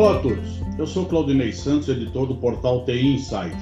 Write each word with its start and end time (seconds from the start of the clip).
Olá 0.00 0.16
a 0.16 0.18
todos, 0.20 0.62
eu 0.78 0.86
sou 0.86 1.04
Claudinei 1.04 1.52
Santos, 1.52 1.86
editor 1.90 2.26
do 2.26 2.34
portal 2.34 2.86
TI 2.86 3.16
Inside. 3.16 3.54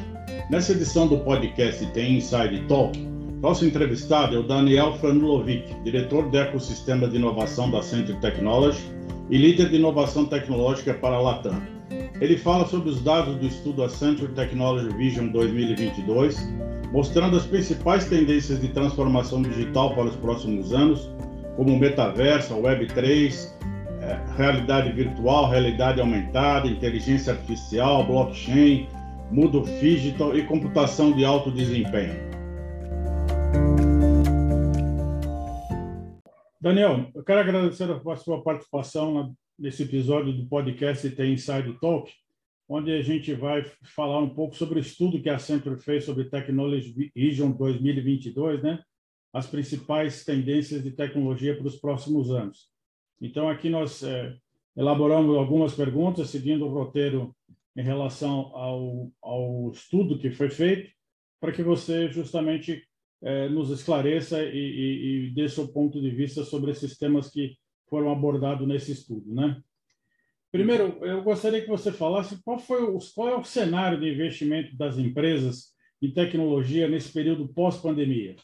Nessa 0.49 0.71
edição 0.71 1.09
do 1.09 1.19
podcast 1.19 1.85
TI 1.87 2.19
Inside 2.19 2.65
Talk, 2.69 2.97
nosso 3.43 3.65
entrevistado 3.65 4.37
é 4.37 4.39
o 4.39 4.45
Daniel 4.45 4.97
Franulovic, 4.99 5.75
diretor 5.83 6.31
do 6.31 6.39
ecossistema 6.39 7.09
de 7.09 7.17
inovação 7.17 7.69
da 7.73 7.83
Center 7.83 8.15
Technology 8.21 8.79
e 9.29 9.37
líder 9.37 9.71
de 9.71 9.79
inovação 9.79 10.27
tecnológica 10.27 10.95
para 10.95 11.17
a 11.17 11.21
Latam. 11.21 11.61
Ele 12.21 12.37
fala 12.37 12.65
sobre 12.69 12.91
os 12.91 13.03
dados 13.03 13.35
do 13.35 13.45
estudo 13.45 13.83
Accenture 13.83 14.33
Technology 14.33 14.97
Vision 14.97 15.31
2022, 15.31 16.39
mostrando 16.93 17.37
as 17.37 17.47
principais 17.47 18.05
tendências 18.05 18.61
de 18.61 18.69
transformação 18.69 19.43
digital 19.43 19.93
para 19.93 20.05
os 20.05 20.15
próximos 20.15 20.73
anos, 20.73 21.11
como 21.57 21.77
metaverso, 21.77 22.55
a 22.55 22.59
Web3, 22.59 23.59
é, 23.65 23.69
realidade 24.37 24.93
virtual, 24.93 25.49
realidade 25.51 26.01
aumentada, 26.01 26.67
inteligência 26.67 27.33
artificial, 27.33 28.07
blockchain, 28.07 28.89
mundo 29.31 29.63
digital 29.81 30.37
e 30.37 30.47
computação 30.47 31.13
de 31.13 31.25
alto 31.25 31.51
desempenho. 31.51 32.29
Daniel, 36.61 37.11
eu 37.15 37.23
quero 37.23 37.41
agradecer 37.41 37.89
a 37.91 38.17
sua 38.17 38.43
participação 38.43 39.35
nesse 39.59 39.85
episódio 39.85 40.33
do 40.33 40.47
podcast 40.47 41.09
Tem 41.11 41.33
Inside 41.33 41.79
Talk, 41.81 42.13
onde 42.69 42.93
a 42.93 43.01
gente 43.01 43.33
vai 43.33 43.65
falar 43.83 44.19
um 44.19 44.29
pouco 44.29 44.55
sobre 44.55 44.79
o 44.79 44.83
estudo 44.83 45.21
que 45.21 45.29
a 45.29 45.37
Accenture 45.37 45.81
fez 45.81 46.05
sobre 46.05 46.25
Technology 46.25 47.11
Vision 47.15 47.53
2022, 47.53 48.63
né? 48.63 48.81
As 49.33 49.47
principais 49.47 50.25
tendências 50.25 50.83
de 50.83 50.91
tecnologia 50.91 51.57
para 51.57 51.67
os 51.67 51.77
próximos 51.77 52.31
anos. 52.31 52.68
Então, 53.21 53.49
aqui 53.49 53.69
nós 53.69 54.03
é, 54.03 54.37
elaboramos 54.77 55.37
algumas 55.37 55.75
perguntas, 55.75 56.31
seguindo 56.31 56.67
o 56.67 56.73
roteiro 56.73 57.35
em 57.77 57.83
relação 57.83 58.51
ao, 58.55 59.11
ao 59.23 59.71
estudo 59.71 60.19
que 60.19 60.31
foi 60.31 60.51
feito, 60.51 60.91
para 61.41 61.53
que 61.53 61.63
você 61.63 62.11
justamente 62.11 62.83
é, 63.23 63.49
nos 63.49 63.71
esclareça 63.71 64.43
e, 64.43 64.57
e, 64.57 65.27
e 65.29 65.31
dê 65.31 65.49
seu 65.49 65.69
ponto 65.69 66.01
de 66.01 66.11
vista 66.11 66.45
sobre 66.45 66.71
esses 66.71 66.97
temas 66.97 67.31
que 67.31 67.57
foram 67.89 68.11
abordados 68.11 68.67
nesse 68.67 68.93
estudo, 68.93 69.35
né? 69.35 69.61
Primeiro, 70.51 70.99
eu 71.05 71.23
gostaria 71.23 71.61
que 71.61 71.69
você 71.69 71.93
falasse 71.93 72.43
qual 72.43 72.59
foi 72.59 72.83
o, 72.83 72.99
qual 73.15 73.29
é 73.29 73.37
o 73.37 73.45
cenário 73.45 74.01
de 74.01 74.11
investimento 74.11 74.77
das 74.77 74.97
empresas 74.97 75.75
em 76.01 76.11
tecnologia 76.11 76.89
nesse 76.89 77.13
período 77.13 77.49
pós-pandemia. 77.49 78.37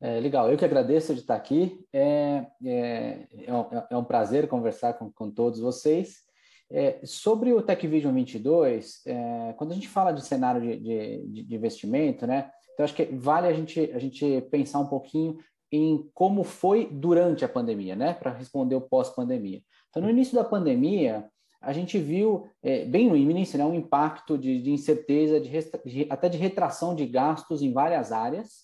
É, 0.00 0.20
legal, 0.20 0.50
eu 0.50 0.58
que 0.58 0.64
agradeço 0.64 1.14
de 1.14 1.20
estar 1.20 1.34
aqui. 1.34 1.84
É, 1.92 2.46
é, 2.64 3.26
é, 3.46 3.54
um, 3.54 3.66
é 3.90 3.96
um, 3.96 4.04
prazer 4.04 4.48
conversar 4.48 4.94
com, 4.94 5.10
com 5.10 5.30
todos 5.30 5.60
vocês. 5.60 6.24
É, 6.70 7.00
sobre 7.04 7.52
o 7.52 7.62
TechVision 7.62 8.14
22, 8.14 9.02
é, 9.06 9.54
quando 9.56 9.72
a 9.72 9.74
gente 9.74 9.88
fala 9.88 10.12
de 10.12 10.24
cenário 10.24 10.60
de, 10.60 10.78
de, 10.78 11.42
de 11.44 11.54
investimento, 11.54 12.26
né, 12.26 12.50
então, 12.74 12.84
acho 12.84 12.94
que 12.94 13.04
vale 13.04 13.46
a 13.46 13.52
gente, 13.52 13.90
a 13.92 13.98
gente 13.98 14.40
pensar 14.50 14.80
um 14.80 14.86
pouquinho 14.86 15.38
em 15.70 16.08
como 16.12 16.44
foi 16.44 16.88
durante 16.90 17.44
a 17.44 17.48
pandemia, 17.48 17.96
né? 17.96 18.12
Para 18.14 18.32
responder 18.32 18.74
o 18.74 18.80
pós-pandemia. 18.80 19.62
Então, 19.88 20.02
no 20.02 20.10
início 20.10 20.34
da 20.34 20.44
pandemia, 20.44 21.28
a 21.60 21.72
gente 21.72 21.98
viu, 21.98 22.46
é, 22.62 22.84
bem 22.84 23.08
no 23.08 23.16
início, 23.16 23.56
né, 23.56 23.64
um 23.64 23.74
impacto 23.74 24.36
de, 24.36 24.60
de 24.60 24.70
incerteza, 24.70 25.40
de, 25.40 26.06
até 26.10 26.28
de 26.28 26.36
retração 26.36 26.94
de 26.94 27.06
gastos 27.06 27.62
em 27.62 27.72
várias 27.72 28.12
áreas, 28.12 28.63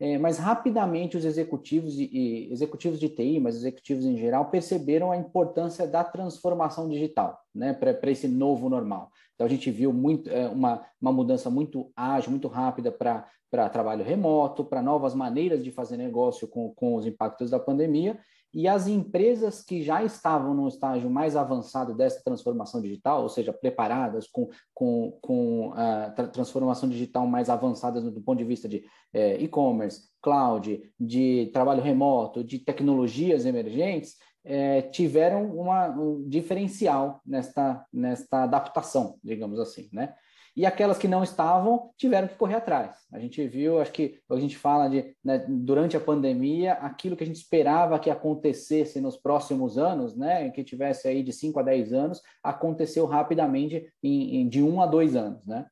é, 0.00 0.16
mas 0.16 0.38
rapidamente 0.38 1.16
os 1.16 1.24
executivos 1.24 1.98
e, 1.98 2.08
e, 2.12 2.52
executivos 2.52 3.00
de 3.00 3.08
TI, 3.08 3.40
mas 3.40 3.56
executivos 3.56 4.04
em 4.04 4.16
geral, 4.16 4.50
perceberam 4.50 5.10
a 5.10 5.16
importância 5.16 5.86
da 5.86 6.04
transformação 6.04 6.88
digital, 6.88 7.40
né, 7.52 7.72
para 7.72 8.10
esse 8.10 8.28
novo 8.28 8.68
normal. 8.68 9.10
Então 9.34 9.46
a 9.46 9.50
gente 9.50 9.70
viu 9.70 9.92
muito 9.92 10.30
é, 10.30 10.48
uma, 10.48 10.84
uma 11.00 11.12
mudança 11.12 11.50
muito 11.50 11.90
ágil, 11.96 12.30
muito 12.30 12.46
rápida 12.46 12.92
para 12.92 13.68
trabalho 13.70 14.04
remoto, 14.04 14.64
para 14.64 14.80
novas 14.80 15.14
maneiras 15.14 15.64
de 15.64 15.72
fazer 15.72 15.96
negócio 15.96 16.46
com, 16.46 16.72
com 16.74 16.94
os 16.94 17.04
impactos 17.04 17.50
da 17.50 17.58
pandemia, 17.58 18.18
e 18.52 18.66
as 18.66 18.86
empresas 18.86 19.62
que 19.62 19.82
já 19.82 20.02
estavam 20.02 20.54
no 20.54 20.68
estágio 20.68 21.10
mais 21.10 21.36
avançado 21.36 21.94
dessa 21.94 22.22
transformação 22.24 22.80
digital, 22.80 23.22
ou 23.22 23.28
seja, 23.28 23.52
preparadas 23.52 24.26
com, 24.26 24.48
com, 24.74 25.18
com 25.20 25.72
a 25.74 26.10
transformação 26.10 26.88
digital 26.88 27.26
mais 27.26 27.50
avançada 27.50 28.00
do 28.00 28.20
ponto 28.20 28.38
de 28.38 28.44
vista 28.44 28.68
de 28.68 28.84
é, 29.12 29.36
e-commerce, 29.36 30.08
cloud, 30.22 30.82
de 30.98 31.50
trabalho 31.52 31.82
remoto, 31.82 32.42
de 32.42 32.58
tecnologias 32.58 33.44
emergentes, 33.44 34.16
é, 34.44 34.82
tiveram 34.82 35.46
uma, 35.54 35.88
um 35.88 36.26
diferencial 36.26 37.20
nesta, 37.26 37.84
nesta 37.92 38.44
adaptação, 38.44 39.18
digamos 39.22 39.60
assim, 39.60 39.88
né? 39.92 40.14
E 40.58 40.66
aquelas 40.66 40.98
que 40.98 41.06
não 41.06 41.22
estavam 41.22 41.90
tiveram 41.96 42.26
que 42.26 42.34
correr 42.34 42.56
atrás. 42.56 43.06
A 43.12 43.20
gente 43.20 43.46
viu, 43.46 43.80
acho 43.80 43.92
que 43.92 44.18
a 44.28 44.40
gente 44.40 44.58
fala 44.58 44.88
de 44.88 45.14
né, 45.24 45.46
durante 45.48 45.96
a 45.96 46.00
pandemia, 46.00 46.72
aquilo 46.72 47.16
que 47.16 47.22
a 47.22 47.26
gente 47.26 47.36
esperava 47.36 47.96
que 48.00 48.10
acontecesse 48.10 49.00
nos 49.00 49.16
próximos 49.16 49.78
anos, 49.78 50.16
né, 50.16 50.50
que 50.50 50.64
tivesse 50.64 51.06
aí 51.06 51.22
de 51.22 51.32
5 51.32 51.60
a 51.60 51.62
10 51.62 51.92
anos, 51.92 52.20
aconteceu 52.42 53.06
rapidamente 53.06 53.86
em, 54.02 54.40
em 54.40 54.48
de 54.48 54.60
1 54.60 54.68
um 54.68 54.82
a 54.82 54.86
2 54.86 55.14
anos, 55.14 55.46
né? 55.46 55.64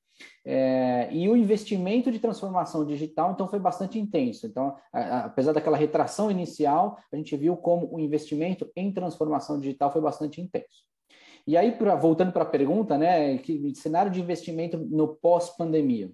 É, 0.45 1.09
e 1.13 1.29
o 1.29 1.37
investimento 1.37 2.11
de 2.11 2.21
transformação 2.21 2.87
digital, 2.87 3.33
então, 3.33 3.49
foi 3.49 3.59
bastante 3.59 3.99
intenso. 3.99 4.47
Então, 4.47 4.77
a, 4.93 5.01
a, 5.01 5.25
apesar 5.25 5.53
daquela 5.53 5.77
retração 5.77 6.31
inicial, 6.31 6.97
a 7.13 7.17
gente 7.17 7.37
viu 7.37 7.57
como 7.57 7.93
o 7.93 7.99
investimento 7.99 8.71
em 8.77 8.93
transformação 8.93 9.59
digital 9.59 9.93
foi 9.93 10.01
bastante 10.01 10.41
intenso. 10.41 10.86
E 11.47 11.57
aí, 11.57 11.73
pra, 11.73 11.95
voltando 11.95 12.33
para 12.33 12.43
a 12.43 12.49
pergunta, 12.49 12.99
né, 12.99 13.39
que 13.39 13.73
cenário 13.77 14.11
de 14.11 14.21
investimento 14.21 14.77
no 14.77 15.09
pós-pandemia. 15.09 16.11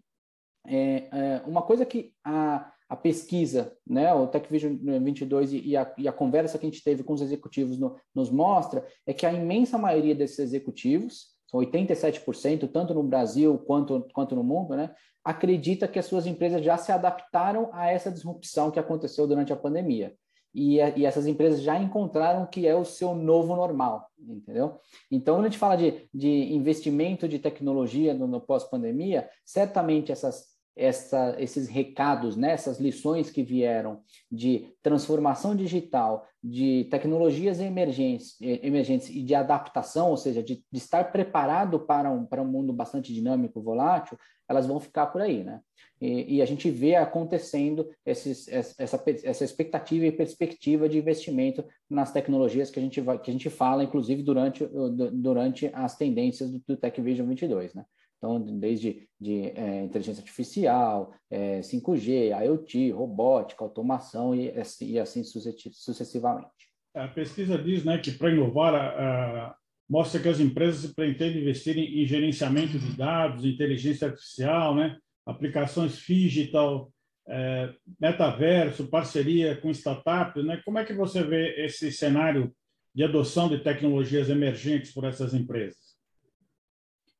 É, 0.66 1.08
é, 1.10 1.42
uma 1.46 1.62
coisa 1.62 1.86
que 1.86 2.12
a, 2.22 2.70
a 2.88 2.94
pesquisa, 2.94 3.74
né, 3.86 4.12
o 4.12 4.26
TechVision 4.26 4.76
22 5.02 5.54
e 5.54 5.76
a, 5.76 5.92
e 5.96 6.06
a 6.06 6.12
conversa 6.12 6.58
que 6.58 6.66
a 6.66 6.70
gente 6.70 6.84
teve 6.84 7.02
com 7.02 7.14
os 7.14 7.22
executivos 7.22 7.78
no, 7.78 7.96
nos 8.14 8.30
mostra 8.30 8.86
é 9.06 9.14
que 9.14 9.24
a 9.24 9.32
imensa 9.32 9.78
maioria 9.78 10.14
desses 10.14 10.38
executivos, 10.38 11.32
são 11.50 11.60
87%, 11.60 12.70
tanto 12.70 12.94
no 12.94 13.02
Brasil 13.02 13.58
quanto, 13.58 14.06
quanto 14.14 14.36
no 14.36 14.44
mundo, 14.44 14.76
né, 14.76 14.94
acredita 15.24 15.88
que 15.88 15.98
as 15.98 16.06
suas 16.06 16.26
empresas 16.26 16.62
já 16.62 16.76
se 16.76 16.92
adaptaram 16.92 17.70
a 17.72 17.90
essa 17.90 18.10
disrupção 18.10 18.70
que 18.70 18.78
aconteceu 18.78 19.26
durante 19.26 19.52
a 19.52 19.56
pandemia 19.56 20.14
e, 20.54 20.76
e, 20.76 21.06
essas 21.06 21.26
empresas 21.26 21.62
já 21.62 21.78
encontraram 21.78 22.46
que 22.46 22.66
é 22.66 22.74
o 22.74 22.84
seu 22.84 23.14
novo 23.14 23.56
normal, 23.56 24.06
entendeu? 24.18 24.78
Então, 25.10 25.36
quando 25.36 25.46
a 25.46 25.48
gente 25.48 25.58
fala 25.58 25.76
de, 25.76 26.08
de 26.12 26.52
investimento 26.52 27.26
de 27.26 27.38
tecnologia 27.38 28.12
no, 28.12 28.26
no 28.26 28.40
pós-pandemia, 28.40 29.28
certamente 29.44 30.12
essas 30.12 30.51
essa, 30.76 31.36
esses 31.38 31.68
recados, 31.68 32.36
né, 32.36 32.52
essas 32.52 32.80
lições 32.80 33.30
que 33.30 33.42
vieram 33.42 34.00
de 34.30 34.68
transformação 34.82 35.54
digital, 35.54 36.26
de 36.42 36.88
tecnologias 36.90 37.60
emergentes, 37.60 38.36
emergentes 38.40 39.08
e 39.10 39.22
de 39.22 39.34
adaptação, 39.34 40.10
ou 40.10 40.16
seja, 40.16 40.42
de, 40.42 40.64
de, 40.70 40.78
estar 40.78 41.12
preparado 41.12 41.78
para 41.78 42.10
um, 42.10 42.24
para 42.24 42.42
um 42.42 42.46
mundo 42.46 42.72
bastante 42.72 43.12
dinâmico, 43.12 43.60
volátil, 43.60 44.18
elas 44.48 44.66
vão 44.66 44.80
ficar 44.80 45.06
por 45.06 45.20
aí, 45.20 45.44
né? 45.44 45.60
E, 46.00 46.36
e 46.36 46.42
a 46.42 46.44
gente 46.44 46.68
vê 46.68 46.96
acontecendo 46.96 47.88
esses, 48.04 48.48
essa, 48.48 49.00
essa 49.22 49.44
expectativa 49.44 50.04
e 50.04 50.10
perspectiva 50.10 50.88
de 50.88 50.98
investimento 50.98 51.64
nas 51.88 52.12
tecnologias 52.12 52.70
que 52.70 52.80
a 52.80 52.82
gente, 52.82 53.00
vai, 53.00 53.20
que 53.20 53.30
a 53.30 53.32
gente 53.32 53.48
fala, 53.48 53.84
inclusive, 53.84 54.20
durante, 54.20 54.66
durante 55.12 55.70
as 55.72 55.96
tendências 55.96 56.50
do, 56.50 56.60
do 56.66 56.76
Tech 56.76 57.00
Vision 57.00 57.28
22, 57.28 57.74
né? 57.74 57.84
Então, 58.22 58.40
desde 58.40 59.08
de, 59.20 59.50
é, 59.56 59.82
inteligência 59.82 60.20
artificial, 60.20 61.12
é, 61.28 61.60
5G, 61.60 62.30
IoT, 62.44 62.92
robótica, 62.92 63.64
automação 63.64 64.32
e, 64.32 64.52
e 64.82 64.98
assim 65.00 65.24
sucessivamente. 65.24 66.48
A 66.94 67.08
pesquisa 67.08 67.58
diz 67.58 67.84
né, 67.84 67.98
que 67.98 68.12
para 68.12 68.30
inovar, 68.30 68.74
a, 68.76 69.48
a, 69.48 69.56
mostra 69.90 70.20
que 70.20 70.28
as 70.28 70.38
empresas 70.38 70.92
pretendem 70.92 71.42
investir 71.42 71.76
em, 71.76 72.00
em, 72.00 72.06
gerenciamento 72.06 72.78
de 72.78 72.96
dados, 72.96 73.44
inteligência 73.44 74.06
artificial, 74.06 74.76
né, 74.76 74.96
aplicações 75.26 75.96
digital, 75.96 76.92
é, 77.26 77.74
metaverso, 78.00 78.88
parceria 78.88 79.56
com 79.56 79.70
startups. 79.70 80.44
Né? 80.44 80.62
Como 80.64 80.78
é 80.78 80.84
que 80.84 80.94
você 80.94 81.24
vê 81.24 81.64
esse 81.64 81.90
cenário 81.90 82.54
de 82.94 83.02
adoção 83.02 83.48
de 83.48 83.58
tecnologias 83.58 84.30
emergentes 84.30 84.92
por 84.92 85.04
essas 85.04 85.34
empresas? 85.34 85.81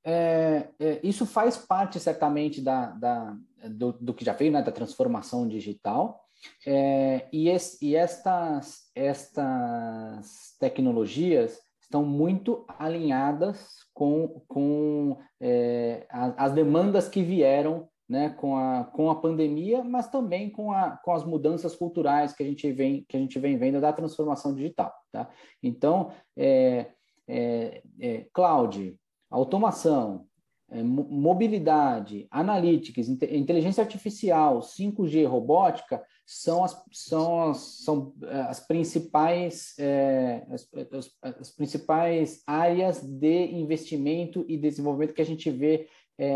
É, 0.05 0.69
é, 0.81 1.01
isso 1.03 1.25
faz 1.25 1.57
parte 1.57 2.01
certamente 2.01 2.61
da, 2.61 2.87
da 2.87 3.37
do, 3.71 3.93
do, 3.93 4.15
que 4.15 4.25
já 4.25 4.33
veio, 4.33 4.51
né, 4.51 4.63
da 4.63 4.73
transformação 4.73 5.47
digital. 5.47 6.21
É, 6.67 7.29
e, 7.33 7.49
es, 7.49 7.81
e 7.81 7.95
estas, 7.95 8.91
estas 8.95 10.57
tecnologias 10.59 11.61
estão 11.81 12.05
muito 12.05 12.65
alinhadas 12.79 13.69
com, 13.95 14.43
com 14.49 15.19
é, 15.41 16.07
as, 16.11 16.35
as, 16.37 16.53
demandas 16.53 17.09
que 17.09 17.23
vieram 17.23 17.89
né, 18.09 18.31
com, 18.31 18.57
a, 18.57 18.85
com 18.85 19.11
a 19.11 19.21
pandemia, 19.21 19.85
mas 19.85 20.09
também 20.09 20.51
com, 20.51 20.73
a, 20.73 20.97
com 20.97 21.13
as 21.13 21.25
mudanças 21.25 21.77
culturais 21.77 22.33
que 22.33 22.43
a 22.43 22.47
gente 22.47 22.71
vem, 22.73 23.05
que 23.09 23.17
a 23.17 23.21
gente 23.21 23.39
vem 23.39 23.57
vendo 23.57 23.81
da 23.81 23.93
transformação 23.93 24.55
digital. 24.55 24.93
Tá? 25.13 25.29
Então, 25.63 26.11
é, 26.37 26.91
é, 27.29 27.83
é, 28.01 28.27
cloud, 28.33 28.97
automação, 29.33 30.27
é, 30.71 30.83
mobilidade, 30.83 32.27
analytics, 32.31 33.09
inteligência 33.09 33.83
artificial, 33.83 34.61
5G, 34.61 35.27
robótica, 35.27 36.03
são 36.25 36.65
as, 36.65 36.83
são 36.93 37.51
as, 37.51 37.59
são 37.59 38.15
é, 38.23 38.41
as 38.43 38.61
principais 38.61 39.75
é, 39.79 40.47
as, 40.51 40.69
as, 40.93 41.39
as, 41.41 41.51
principais 41.51 42.43
áreas 42.47 43.03
de 43.03 43.53
investimento 43.53 44.45
e 44.49 44.57
desenvolvimento 44.57 45.13
que 45.13 45.21
a 45.21 45.27
gente 45.27 45.51
vê 45.51 45.89
é, 46.19 46.27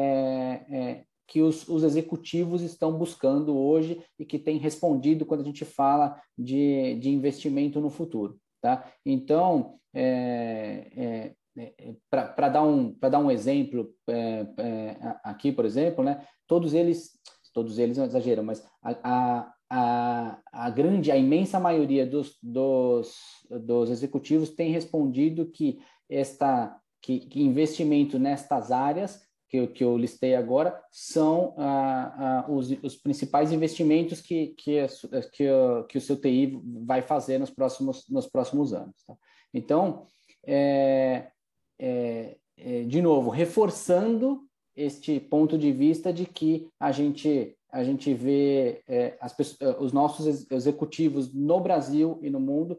é, 0.69 1.05
que 1.27 1.41
os, 1.41 1.67
os, 1.69 1.83
executivos 1.83 2.63
estão 2.63 2.93
buscando 2.97 3.57
hoje 3.57 4.03
e 4.19 4.25
que 4.25 4.39
tem 4.39 4.59
respondido 4.59 5.25
quando 5.25 5.41
a 5.41 5.45
gente 5.45 5.65
fala 5.65 6.21
de, 6.37 6.97
de 6.97 7.09
investimento 7.11 7.81
no 7.81 7.91
futuro. 7.91 8.39
Tá? 8.61 8.93
Então, 9.05 9.79
é, 9.95 10.91
é, 10.97 11.35
para 12.11 12.49
dar, 12.49 12.63
um, 12.63 12.95
dar 12.99 13.19
um 13.19 13.31
exemplo 13.31 13.95
é, 14.09 14.47
é, 14.59 14.97
aqui, 15.25 15.51
por 15.51 15.65
exemplo, 15.65 16.05
né, 16.05 16.27
todos 16.47 16.75
eles, 16.75 17.19
todos 17.53 17.79
eles 17.79 17.97
não 17.97 18.05
exageram, 18.05 18.43
mas 18.43 18.65
a, 18.83 19.53
a, 19.71 20.39
a, 20.53 20.71
grande, 20.71 21.11
a 21.11 21.17
imensa 21.17 21.59
maioria 21.59 22.07
dos, 22.07 22.37
dos, 22.43 23.15
dos 23.51 23.91
executivos 23.91 24.51
tem 24.51 24.71
respondido 24.71 25.51
que 25.51 25.79
esta 26.09 26.79
que, 27.01 27.21
que 27.21 27.41
investimento 27.41 28.19
nestas 28.19 28.73
áreas 28.73 29.25
que 29.49 29.57
eu, 29.57 29.69
que 29.69 29.85
eu 29.85 29.97
listei 29.97 30.35
agora 30.35 30.81
são 30.91 31.55
ah, 31.57 32.45
ah, 32.47 32.51
os, 32.51 32.71
os 32.83 32.97
principais 32.97 33.53
investimentos 33.53 34.21
que, 34.21 34.49
que, 34.59 34.85
que, 35.33 35.47
que 35.89 35.99
o 35.99 36.01
seu 36.01 36.21
TI 36.21 36.61
vai 36.85 37.03
fazer 37.03 37.39
nos 37.39 37.51
próximos, 37.51 38.05
nos 38.09 38.27
próximos 38.27 38.73
anos. 38.73 39.05
Tá? 39.07 39.15
Então, 39.55 40.07
é, 40.45 41.31
é, 41.79 42.37
é, 42.57 42.83
de 42.85 43.03
novo, 43.03 43.31
reforçando 43.31 44.43
este 44.75 45.19
ponto 45.19 45.57
de 45.57 45.73
vista 45.73 46.13
de 46.13 46.27
que 46.27 46.69
a 46.79 46.93
gente, 46.93 47.57
a 47.71 47.83
gente 47.83 48.13
vê 48.13 48.83
é, 48.87 49.17
as, 49.21 49.35
os 49.79 49.93
nossos 49.93 50.51
executivos 50.51 51.33
no 51.33 51.61
Brasil 51.61 52.19
e 52.23 52.31
no 52.31 52.41
mundo 52.41 52.79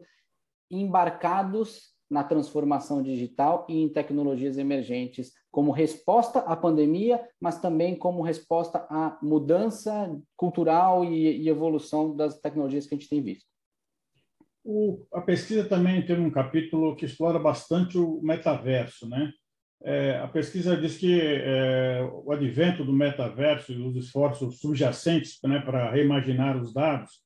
embarcados 0.70 1.92
na 2.10 2.24
transformação 2.24 3.02
digital 3.02 3.66
e 3.68 3.82
em 3.82 3.88
tecnologias 3.88 4.56
emergentes, 4.56 5.32
como 5.50 5.70
resposta 5.70 6.38
à 6.40 6.56
pandemia, 6.56 7.22
mas 7.40 7.60
também 7.60 7.94
como 7.94 8.22
resposta 8.22 8.86
à 8.88 9.18
mudança 9.22 10.16
cultural 10.36 11.04
e, 11.04 11.42
e 11.42 11.48
evolução 11.48 12.16
das 12.16 12.38
tecnologias 12.40 12.86
que 12.86 12.94
a 12.94 12.98
gente 12.98 13.10
tem 13.10 13.20
visto. 13.20 13.46
O, 14.70 15.06
a 15.14 15.22
pesquisa 15.22 15.64
também 15.66 16.04
tem 16.04 16.20
um 16.20 16.30
capítulo 16.30 16.94
que 16.94 17.06
explora 17.06 17.38
bastante 17.38 17.96
o 17.96 18.20
metaverso, 18.22 19.08
né? 19.08 19.32
É, 19.82 20.18
a 20.18 20.28
pesquisa 20.28 20.76
diz 20.76 20.98
que 20.98 21.18
é, 21.18 22.06
o 22.24 22.30
advento 22.32 22.84
do 22.84 22.92
metaverso 22.92 23.72
e 23.72 23.80
os 23.80 23.96
esforços 23.96 24.58
subjacentes 24.58 25.38
né, 25.44 25.60
para 25.60 25.90
reimaginar 25.90 26.60
os 26.60 26.74
dados 26.74 27.22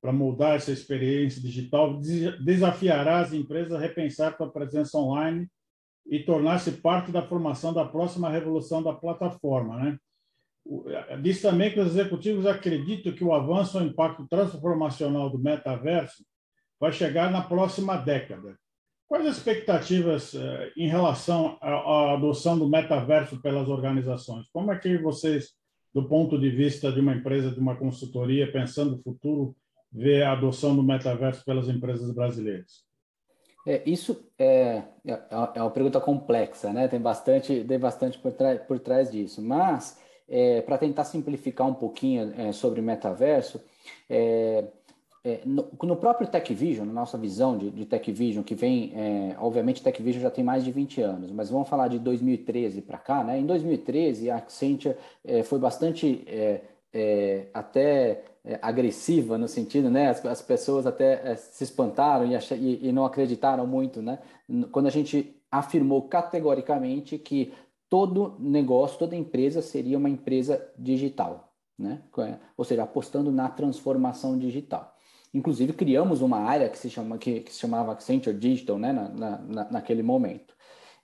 para 0.00 0.12
mudar 0.12 0.54
essa 0.54 0.70
experiência 0.70 1.42
digital, 1.42 2.00
desafiará 2.40 3.18
as 3.18 3.32
empresas 3.32 3.72
a 3.72 3.78
repensar 3.78 4.36
sua 4.36 4.48
presença 4.48 4.96
online 4.96 5.48
e 6.06 6.20
tornar-se 6.20 6.70
parte 6.70 7.10
da 7.10 7.26
formação 7.26 7.74
da 7.74 7.84
próxima 7.84 8.30
revolução 8.30 8.82
da 8.82 8.92
plataforma. 8.92 9.76
Né? 9.76 9.98
Diz 11.20 11.42
também 11.42 11.72
que 11.72 11.80
os 11.80 11.88
executivos 11.88 12.46
acreditam 12.46 13.12
que 13.12 13.24
o 13.24 13.34
avanço 13.34 13.78
ou 13.78 13.84
impacto 13.84 14.26
transformacional 14.28 15.28
do 15.28 15.40
metaverso 15.40 16.24
vai 16.80 16.92
chegar 16.92 17.30
na 17.30 17.42
próxima 17.42 17.96
década. 17.96 18.56
Quais 19.08 19.26
as 19.26 19.36
expectativas 19.36 20.34
eh, 20.34 20.72
em 20.76 20.88
relação 20.88 21.56
à 21.60 22.14
adoção 22.14 22.58
do 22.58 22.68
metaverso 22.68 23.40
pelas 23.40 23.68
organizações? 23.68 24.48
Como 24.52 24.72
é 24.72 24.78
que 24.78 24.98
vocês, 24.98 25.52
do 25.94 26.08
ponto 26.08 26.38
de 26.38 26.50
vista 26.50 26.90
de 26.90 27.00
uma 27.00 27.14
empresa, 27.14 27.52
de 27.52 27.60
uma 27.60 27.76
consultoria, 27.76 28.50
pensando 28.50 28.96
no 28.96 29.02
futuro, 29.02 29.56
vê 29.92 30.22
a 30.22 30.32
adoção 30.32 30.74
do 30.74 30.82
metaverso 30.82 31.44
pelas 31.44 31.68
empresas 31.68 32.12
brasileiras? 32.12 32.84
É, 33.66 33.82
isso 33.84 34.30
é, 34.38 34.82
é, 35.04 35.18
é 35.54 35.62
uma 35.62 35.70
pergunta 35.70 36.00
complexa, 36.00 36.72
né? 36.72 36.86
Tem 36.86 37.00
bastante, 37.00 37.64
tem 37.64 37.78
bastante 37.78 38.18
por, 38.18 38.32
por 38.66 38.78
trás 38.78 39.10
disso. 39.10 39.42
Mas, 39.42 40.00
é, 40.28 40.62
para 40.62 40.78
tentar 40.78 41.04
simplificar 41.04 41.66
um 41.66 41.74
pouquinho 41.74 42.32
é, 42.36 42.52
sobre 42.52 42.80
metaverso, 42.80 43.60
é, 44.08 44.64
é, 45.26 45.40
no, 45.44 45.68
no, 45.82 45.96
próprio 45.96 46.28
Tech 46.28 46.54
Vision, 46.54 46.86
na 46.86 46.92
nossa 46.92 47.18
visão 47.18 47.58
de, 47.58 47.68
de 47.68 47.84
Tech 47.84 48.12
Vision, 48.12 48.44
que 48.44 48.54
vem, 48.54 48.92
é, 48.94 49.36
obviamente, 49.40 49.82
Tech 49.82 50.00
Vision 50.00 50.22
já 50.22 50.30
tem 50.30 50.44
mais 50.44 50.64
de 50.64 50.70
20 50.70 51.00
anos, 51.00 51.32
mas 51.32 51.50
vamos 51.50 51.68
falar 51.68 51.88
de 51.88 51.98
2013 51.98 52.80
para 52.80 52.96
cá, 52.96 53.24
né? 53.24 53.36
Em 53.36 53.44
2013, 53.44 54.30
a 54.30 54.36
Accenture 54.36 54.94
é, 55.24 55.42
foi 55.42 55.58
bastante 55.58 56.22
é, 56.28 57.48
até 57.52 58.22
é, 58.44 58.56
agressiva 58.62 59.36
no 59.36 59.48
sentido, 59.48 59.90
né? 59.90 60.10
As, 60.10 60.24
as 60.24 60.40
pessoas 60.40 60.86
até 60.86 61.32
é, 61.32 61.34
se 61.34 61.64
espantaram 61.64 62.24
e, 62.24 62.36
e, 62.54 62.88
e, 62.88 62.92
não 62.92 63.04
acreditaram 63.04 63.66
muito, 63.66 64.00
né? 64.00 64.20
Quando 64.70 64.86
a 64.86 64.90
gente 64.90 65.34
afirmou 65.50 66.02
categoricamente 66.02 67.18
que 67.18 67.52
todo 67.88 68.36
negócio, 68.38 68.96
toda 68.96 69.16
empresa 69.16 69.60
seria 69.60 69.98
uma 69.98 70.08
empresa 70.08 70.64
digital, 70.78 71.52
né? 71.76 72.00
Ou 72.56 72.64
seja, 72.64 72.84
apostando 72.84 73.32
na 73.32 73.48
transformação 73.48 74.38
digital. 74.38 74.95
Inclusive 75.36 75.74
criamos 75.74 76.22
uma 76.22 76.38
área 76.38 76.68
que 76.68 76.78
se 76.78 76.88
chama 76.88 77.18
que, 77.18 77.40
que 77.40 77.52
se 77.52 77.60
chamava 77.60 77.92
Accenture 77.92 78.36
Digital, 78.36 78.78
né? 78.78 78.92
Na, 78.92 79.38
na, 79.38 79.70
naquele 79.70 80.02
momento. 80.02 80.56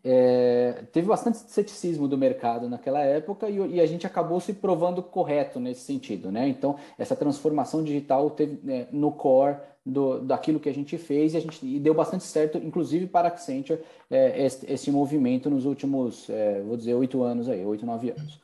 É, 0.05 0.83
teve 0.91 1.07
bastante 1.07 1.39
ceticismo 1.39 2.09
do 2.09 2.19
mercado 2.19 2.69
naquela 2.69 3.01
época 3.01 3.49
e, 3.49 3.77
e, 3.77 3.81
a 3.81 3.87
gente 3.87 4.05
acabou 4.05 4.41
se 4.41 4.53
provando 4.53 5.01
correto 5.01 5.61
nesse 5.61 5.83
sentido, 5.83 6.33
né? 6.33 6.49
Então, 6.49 6.77
essa 6.99 7.15
transformação 7.15 7.85
digital 7.85 8.31
teve 8.31 8.59
é, 8.73 8.89
no 8.91 9.13
core 9.13 9.59
do, 9.87 10.19
daquilo 10.21 10.59
que 10.59 10.69
a 10.69 10.75
gente 10.75 10.99
fez 10.99 11.35
e, 11.35 11.37
a 11.37 11.41
gente, 11.41 11.65
e 11.65 11.79
deu 11.79 11.95
bastante 11.95 12.25
certo, 12.25 12.59
inclusive 12.59 13.07
para 13.07 13.29
Accenture, 13.29 13.81
é, 14.11 14.45
esse, 14.45 14.73
esse, 14.73 14.91
movimento 14.91 15.49
nos 15.49 15.67
últimos, 15.67 16.29
é, 16.31 16.61
vou 16.63 16.77
dizer, 16.77 16.95
oito 16.95 17.23
anos 17.23 17.49
aí, 17.49 17.65
oito, 17.65 17.87
nove 17.87 18.11
anos. 18.11 18.41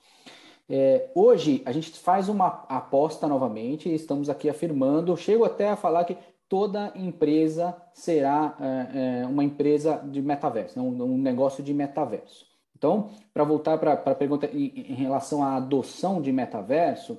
É, 0.71 1.11
hoje, 1.15 1.63
a 1.65 1.73
gente 1.73 1.91
faz 1.99 2.29
uma 2.29 2.47
aposta 2.69 3.27
novamente 3.27 3.93
estamos 3.93 4.29
aqui 4.29 4.51
afirmando, 4.51 5.17
chego 5.17 5.45
até 5.45 5.71
a 5.71 5.77
falar 5.77 6.05
que 6.05 6.17
toda 6.47 6.93
empresa 6.95 7.75
será 7.93 8.57
é, 8.61 9.23
é, 9.23 9.27
uma 9.27 9.43
empresa 9.43 9.97
de 9.97 10.21
metaverso, 10.21 10.79
né? 10.79 10.85
um, 10.87 11.03
um 11.03 11.19
negócio 11.19 11.63
de 11.63 11.73
metaverso. 11.73 12.47
Então, 12.77 13.11
para 13.33 13.45
voltar 13.45 13.79
para 13.79 13.95
a 13.95 14.15
pergunta 14.15 14.47
em, 14.47 14.93
em, 14.93 14.95
relação 14.95 15.43
à 15.43 15.57
adoção 15.57 16.21
de 16.21 16.31
metaverso, 16.31 17.19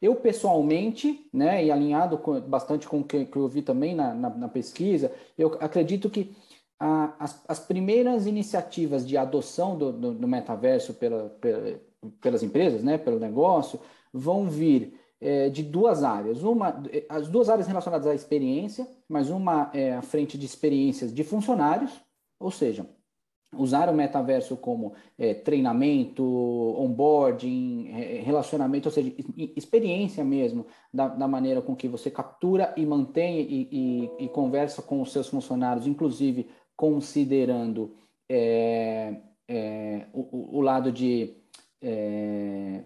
eu 0.00 0.14
pessoalmente, 0.14 1.28
né, 1.32 1.64
e 1.64 1.70
alinhado 1.70 2.18
com, 2.18 2.40
bastante 2.40 2.88
com 2.88 3.00
o 3.00 3.04
que, 3.04 3.24
que, 3.24 3.36
eu 3.36 3.48
vi 3.48 3.62
também 3.62 3.94
na, 3.94 4.14
na, 4.14 4.30
na 4.30 4.48
pesquisa, 4.48 5.12
eu 5.36 5.56
acredito 5.60 6.10
que 6.10 6.34
a, 6.78 7.14
as, 7.18 7.44
as, 7.48 7.60
primeiras 7.60 8.26
iniciativas 8.26 9.06
de 9.06 9.16
adoção 9.16 9.76
do, 9.76 9.92
do, 9.92 10.14
do 10.14 10.28
metaverso 10.28 10.94
pela, 10.94 11.30
pela, 11.40 11.80
pelas 12.20 12.42
empresas, 12.42 12.82
né, 12.82 12.98
pelo 12.98 13.18
negócio, 13.18 13.80
vão 14.12 14.48
vir 14.48 14.98
é, 15.20 15.48
de 15.48 15.62
duas 15.62 16.02
áreas. 16.02 16.42
Uma, 16.42 16.82
as 17.08 17.28
duas 17.28 17.48
áreas 17.48 17.66
relacionadas 17.66 18.06
à 18.06 18.14
experiência, 18.14 18.86
mas 19.08 19.30
uma 19.30 19.70
é 19.72 19.94
a 19.94 20.02
frente 20.02 20.36
de 20.36 20.46
experiências 20.46 21.14
de 21.14 21.22
funcionários, 21.22 22.00
ou 22.40 22.50
seja, 22.50 22.86
usar 23.56 23.88
o 23.88 23.94
metaverso 23.94 24.56
como 24.56 24.94
é, 25.18 25.34
treinamento, 25.34 26.24
onboarding, 26.24 27.88
é, 27.88 28.20
relacionamento, 28.20 28.88
ou 28.88 28.92
seja, 28.92 29.12
experiência 29.56 30.24
mesmo 30.24 30.66
da, 30.92 31.08
da, 31.08 31.28
maneira 31.28 31.60
com 31.60 31.76
que 31.76 31.86
você 31.86 32.10
captura 32.10 32.72
e 32.76 32.86
mantém 32.86 33.40
e, 33.40 33.68
e, 33.70 34.24
e 34.24 34.28
conversa 34.28 34.80
com 34.80 35.00
os 35.02 35.12
seus 35.12 35.28
funcionários, 35.28 35.86
inclusive 35.86 36.48
considerando 36.74 37.94
é, 38.28 39.20
é 39.46 40.06
o, 40.12 40.58
o, 40.58 40.60
lado 40.60 40.90
de 40.90 41.36
é, 41.82 42.82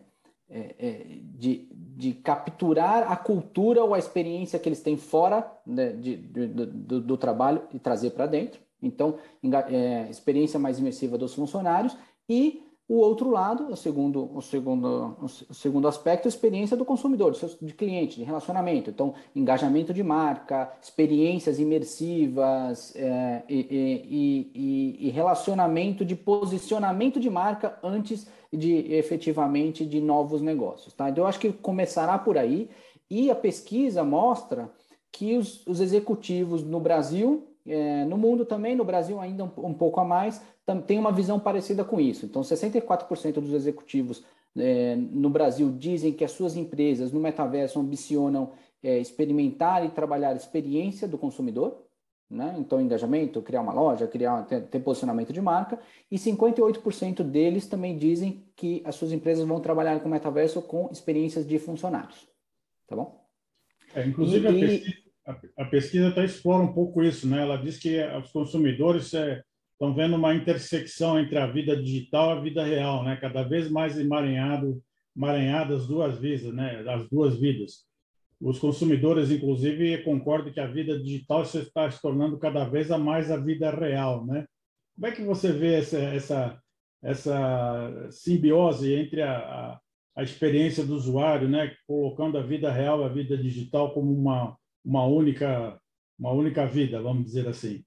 é, 0.48 1.06
de, 1.34 1.68
de 1.72 2.12
capturar 2.12 3.10
a 3.10 3.16
cultura 3.16 3.82
ou 3.82 3.94
a 3.94 3.98
experiência 3.98 4.58
que 4.58 4.68
eles 4.68 4.80
têm 4.80 4.96
fora 4.96 5.50
né, 5.66 5.92
de, 5.92 6.16
de, 6.16 6.46
do, 6.46 7.00
do, 7.00 7.16
trabalho 7.16 7.62
e 7.72 7.78
trazer 7.78 8.10
para 8.10 8.26
dentro. 8.26 8.60
Então, 8.80 9.18
é, 9.68 10.08
experiência 10.08 10.58
mais 10.58 10.78
imersiva 10.78 11.18
dos 11.18 11.34
funcionários 11.34 11.96
e 12.28 12.62
o 12.88 12.98
outro 12.98 13.30
lado, 13.30 13.68
o 13.72 13.76
segundo, 13.76 14.30
o 14.32 14.40
segundo, 14.40 15.16
o 15.20 15.54
segundo 15.54 15.88
aspecto, 15.88 16.26
a 16.26 16.28
experiência 16.28 16.76
do 16.76 16.84
consumidor, 16.84 17.36
de 17.60 17.74
cliente, 17.74 18.16
de 18.16 18.22
relacionamento. 18.22 18.90
Então, 18.90 19.12
engajamento 19.34 19.92
de 19.92 20.04
marca, 20.04 20.72
experiências 20.80 21.58
imersivas 21.58 22.94
é, 22.94 23.42
e, 23.48 24.50
e, 24.54 25.08
e, 25.08 25.10
relacionamento 25.10 26.04
de 26.04 26.14
posicionamento 26.14 27.18
de 27.18 27.28
marca 27.28 27.76
antes 27.82 28.28
de 28.52 28.92
efetivamente 28.94 29.84
de 29.84 30.00
novos 30.00 30.40
negócios. 30.40 30.94
Tá? 30.94 31.10
Então, 31.10 31.24
eu 31.24 31.28
acho 31.28 31.40
que 31.40 31.52
começará 31.52 32.16
por 32.16 32.38
aí. 32.38 32.70
E 33.10 33.32
a 33.32 33.34
pesquisa 33.34 34.04
mostra 34.04 34.70
que 35.10 35.36
os, 35.36 35.66
os 35.66 35.80
executivos 35.80 36.62
no 36.62 36.78
Brasil 36.78 37.48
é, 37.66 38.04
no 38.04 38.16
mundo 38.16 38.44
também, 38.44 38.76
no 38.76 38.84
Brasil 38.84 39.20
ainda 39.20 39.44
um, 39.44 39.50
um 39.56 39.74
pouco 39.74 39.98
a 40.00 40.04
mais, 40.04 40.40
tem 40.86 40.98
uma 40.98 41.12
visão 41.12 41.38
parecida 41.38 41.84
com 41.84 42.00
isso. 42.00 42.26
Então, 42.26 42.42
64% 42.42 43.34
dos 43.34 43.52
executivos 43.52 44.24
é, 44.56 44.96
no 44.96 45.30
Brasil 45.30 45.70
dizem 45.70 46.12
que 46.12 46.24
as 46.24 46.32
suas 46.32 46.56
empresas 46.56 47.12
no 47.12 47.20
metaverso 47.20 47.78
ambicionam 47.78 48.52
é, 48.82 48.98
experimentar 48.98 49.84
e 49.84 49.90
trabalhar 49.90 50.30
a 50.30 50.36
experiência 50.36 51.06
do 51.06 51.18
consumidor, 51.18 51.84
né? 52.28 52.56
Então, 52.58 52.80
engajamento, 52.80 53.40
criar 53.40 53.60
uma 53.60 53.72
loja, 53.72 54.08
criar 54.08 54.42
ter, 54.42 54.62
ter 54.62 54.80
posicionamento 54.80 55.32
de 55.32 55.40
marca, 55.40 55.78
e 56.10 56.16
58% 56.16 57.22
deles 57.22 57.68
também 57.68 57.96
dizem 57.96 58.44
que 58.56 58.82
as 58.84 58.96
suas 58.96 59.12
empresas 59.12 59.46
vão 59.46 59.60
trabalhar 59.60 60.00
com 60.00 60.08
metaverso 60.08 60.60
com 60.60 60.88
experiências 60.90 61.46
de 61.46 61.58
funcionários. 61.58 62.26
Tá 62.88 62.96
bom? 62.96 63.24
É, 63.94 64.04
inclusive, 64.04 64.48
e, 64.48 65.06
a, 65.56 65.64
pesquisa, 65.64 66.08
até 66.08 66.24
explora 66.24 66.62
um 66.62 66.72
pouco 66.72 67.02
isso, 67.02 67.28
né? 67.28 67.42
Ela 67.42 67.56
diz 67.56 67.78
que 67.78 68.00
os 68.20 68.30
consumidores 68.32 69.12
estão 69.76 69.94
vendo 69.94 70.16
uma 70.16 70.34
intersecção 70.34 71.18
entre 71.18 71.38
a 71.38 71.46
vida 71.46 71.76
digital 71.76 72.30
e 72.30 72.38
a 72.38 72.40
vida 72.40 72.64
real, 72.64 73.04
né? 73.04 73.16
Cada 73.16 73.42
vez 73.42 73.70
mais 73.70 73.98
emaranhado, 73.98 74.82
emaranhadas 75.16 75.86
duas 75.86 76.18
vidas, 76.18 76.52
né? 76.54 76.84
As 76.88 77.08
duas 77.08 77.38
vidas 77.38 77.86
os 78.40 78.58
consumidores, 78.58 79.30
inclusive, 79.30 80.02
concordam 80.02 80.52
que 80.52 80.60
a 80.60 80.66
vida 80.66 80.98
digital 80.98 81.42
está 81.42 81.90
se 81.90 82.00
tornando 82.00 82.38
cada 82.38 82.64
vez 82.64 82.90
a 82.90 82.98
mais 82.98 83.30
a 83.30 83.36
vida 83.36 83.70
real, 83.70 84.26
né? 84.26 84.46
Como 84.94 85.06
é 85.06 85.12
que 85.12 85.22
você 85.22 85.52
vê 85.52 85.74
essa, 85.74 85.98
essa, 85.98 86.62
essa 87.02 88.08
simbiose 88.10 88.92
entre 88.92 89.22
a, 89.22 89.38
a, 89.38 89.80
a 90.16 90.22
experiência 90.22 90.84
do 90.84 90.94
usuário, 90.94 91.48
né? 91.48 91.74
Colocando 91.86 92.36
a 92.36 92.42
vida 92.42 92.70
real 92.70 93.00
e 93.00 93.04
a 93.04 93.08
vida 93.08 93.36
digital 93.36 93.94
como 93.94 94.12
uma, 94.12 94.56
uma, 94.84 95.06
única, 95.06 95.80
uma 96.18 96.32
única 96.32 96.66
vida, 96.66 97.00
vamos 97.00 97.24
dizer 97.24 97.48
assim? 97.48 97.82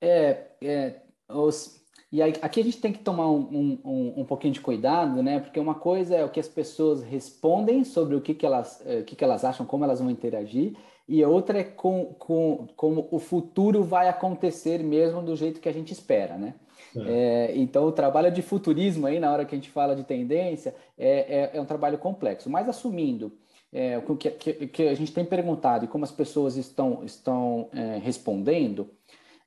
É, 0.00 0.46
é 0.62 1.02
os, 1.28 1.78
e 2.10 2.22
aí, 2.22 2.32
aqui 2.40 2.60
a 2.60 2.64
gente 2.64 2.80
tem 2.80 2.92
que 2.92 3.00
tomar 3.00 3.30
um, 3.30 3.78
um, 3.84 4.14
um, 4.18 4.24
pouquinho 4.24 4.54
de 4.54 4.60
cuidado, 4.60 5.22
né? 5.22 5.40
Porque 5.40 5.60
uma 5.60 5.74
coisa 5.74 6.16
é 6.16 6.24
o 6.24 6.30
que 6.30 6.40
as 6.40 6.48
pessoas 6.48 7.02
respondem 7.02 7.84
sobre 7.84 8.16
o 8.16 8.20
que, 8.20 8.32
que, 8.32 8.46
elas, 8.46 8.82
eh, 8.86 9.00
o 9.00 9.04
que, 9.04 9.14
que 9.14 9.22
elas 9.22 9.44
acham, 9.44 9.66
como 9.66 9.84
elas 9.84 10.00
vão 10.00 10.10
interagir, 10.10 10.74
e 11.06 11.22
outra 11.22 11.60
é 11.60 11.64
com, 11.64 12.14
com, 12.18 12.66
como 12.76 13.08
o 13.10 13.18
futuro 13.18 13.82
vai 13.82 14.08
acontecer 14.08 14.82
mesmo 14.82 15.22
do 15.22 15.36
jeito 15.36 15.60
que 15.60 15.68
a 15.68 15.72
gente 15.72 15.92
espera, 15.92 16.38
né? 16.38 16.54
É. 16.96 17.50
É, 17.50 17.56
então, 17.58 17.84
o 17.84 17.92
trabalho 17.92 18.30
de 18.32 18.40
futurismo 18.40 19.06
aí, 19.06 19.20
na 19.20 19.30
hora 19.30 19.44
que 19.44 19.54
a 19.54 19.58
gente 19.58 19.70
fala 19.70 19.94
de 19.94 20.04
tendência, 20.04 20.74
é, 20.96 21.50
é, 21.52 21.56
é 21.58 21.60
um 21.60 21.66
trabalho 21.66 21.98
complexo. 21.98 22.48
Mas 22.48 22.68
assumindo 22.68 23.32
é, 23.70 23.98
o 23.98 24.16
que, 24.16 24.30
que, 24.30 24.66
que, 24.68 24.88
a 24.88 24.94
gente 24.94 25.12
tem 25.12 25.26
perguntado 25.26 25.84
e 25.84 25.88
como 25.88 26.04
as 26.04 26.12
pessoas 26.12 26.56
estão, 26.56 27.04
estão 27.04 27.68
é, 27.72 27.98
respondendo, 27.98 28.88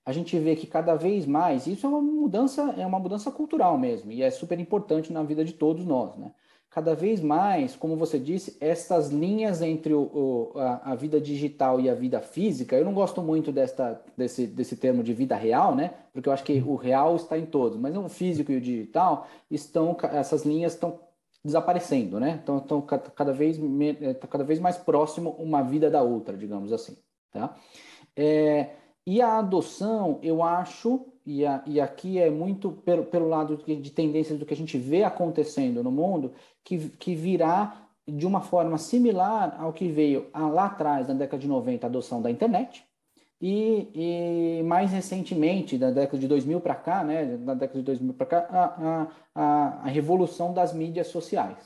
a 0.05 0.11
gente 0.11 0.37
vê 0.39 0.55
que 0.55 0.67
cada 0.67 0.95
vez 0.95 1.25
mais 1.25 1.67
isso 1.67 1.85
é 1.85 1.89
uma 1.89 2.01
mudança 2.01 2.73
é 2.77 2.85
uma 2.85 2.99
mudança 2.99 3.31
cultural 3.31 3.77
mesmo 3.77 4.11
e 4.11 4.21
é 4.21 4.31
super 4.31 4.59
importante 4.59 5.13
na 5.13 5.23
vida 5.23 5.43
de 5.45 5.53
todos 5.53 5.85
nós, 5.85 6.15
né? 6.17 6.31
Cada 6.71 6.95
vez 6.95 7.19
mais, 7.19 7.75
como 7.75 7.97
você 7.97 8.17
disse, 8.17 8.55
essas 8.61 9.09
linhas 9.09 9.61
entre 9.61 9.93
o, 9.93 10.03
o, 10.03 10.51
a, 10.57 10.91
a, 10.93 10.95
vida 10.95 11.19
digital 11.19 11.81
e 11.81 11.89
a 11.89 11.93
vida 11.93 12.21
física, 12.21 12.77
eu 12.77 12.85
não 12.85 12.93
gosto 12.93 13.21
muito 13.21 13.51
desta, 13.51 14.01
desse, 14.15 14.47
desse 14.47 14.77
termo 14.77 15.03
de 15.03 15.13
vida 15.13 15.35
real, 15.35 15.75
né? 15.75 15.93
Porque 16.13 16.29
eu 16.29 16.33
acho 16.33 16.45
que 16.45 16.61
o 16.65 16.75
real 16.75 17.17
está 17.17 17.37
em 17.37 17.45
todos, 17.45 17.77
mas 17.77 17.93
o 17.97 18.07
físico 18.07 18.53
e 18.53 18.55
o 18.55 18.61
digital 18.61 19.27
estão, 19.49 19.97
essas 20.13 20.45
linhas 20.45 20.71
estão 20.71 20.97
desaparecendo, 21.43 22.21
né? 22.21 22.39
Então, 22.41 22.59
estão 22.59 22.81
cada 22.81 23.33
vez, 23.33 23.59
tá 24.21 24.27
cada 24.27 24.45
vez 24.45 24.57
mais 24.57 24.77
próximo 24.77 25.31
uma 25.31 25.61
vida 25.61 25.91
da 25.91 26.01
outra, 26.01 26.37
digamos 26.37 26.71
assim, 26.71 26.95
tá? 27.33 27.53
É, 28.15 28.69
e 29.05 29.21
a 29.21 29.39
adoção, 29.39 30.19
eu 30.21 30.43
acho, 30.43 31.05
e, 31.25 31.45
a, 31.45 31.63
e 31.65 31.79
aqui 31.79 32.19
é 32.19 32.29
muito 32.29 32.71
pelo, 32.71 33.05
pelo 33.05 33.27
lado 33.27 33.57
de 33.57 33.91
tendências 33.91 34.37
do 34.37 34.45
que 34.45 34.53
a 34.53 34.57
gente 34.57 34.77
vê 34.77 35.03
acontecendo 35.03 35.83
no 35.83 35.91
mundo, 35.91 36.33
que, 36.63 36.89
que 36.89 37.15
virá 37.15 37.87
de 38.07 38.25
uma 38.25 38.41
forma 38.41 38.77
similar 38.77 39.55
ao 39.59 39.73
que 39.73 39.87
veio 39.87 40.27
lá 40.33 40.65
atrás, 40.65 41.07
na 41.07 41.13
década 41.13 41.41
de 41.41 41.47
90, 41.47 41.85
a 41.85 41.89
adoção 41.89 42.21
da 42.21 42.29
internet, 42.29 42.83
e, 43.41 44.59
e 44.59 44.63
mais 44.63 44.91
recentemente, 44.91 45.77
da 45.77 45.89
década 45.89 46.19
de 46.19 46.27
2000 46.27 46.61
para 46.61 46.75
cá, 46.75 47.03
né, 47.03 47.37
da 47.37 47.55
década 47.55 47.79
de 47.79 47.85
2000 47.85 48.13
para 48.13 48.25
cá, 48.27 48.47
a, 48.49 49.07
a, 49.33 49.67
a 49.83 49.87
revolução 49.87 50.53
das 50.53 50.73
mídias 50.73 51.07
sociais. 51.07 51.57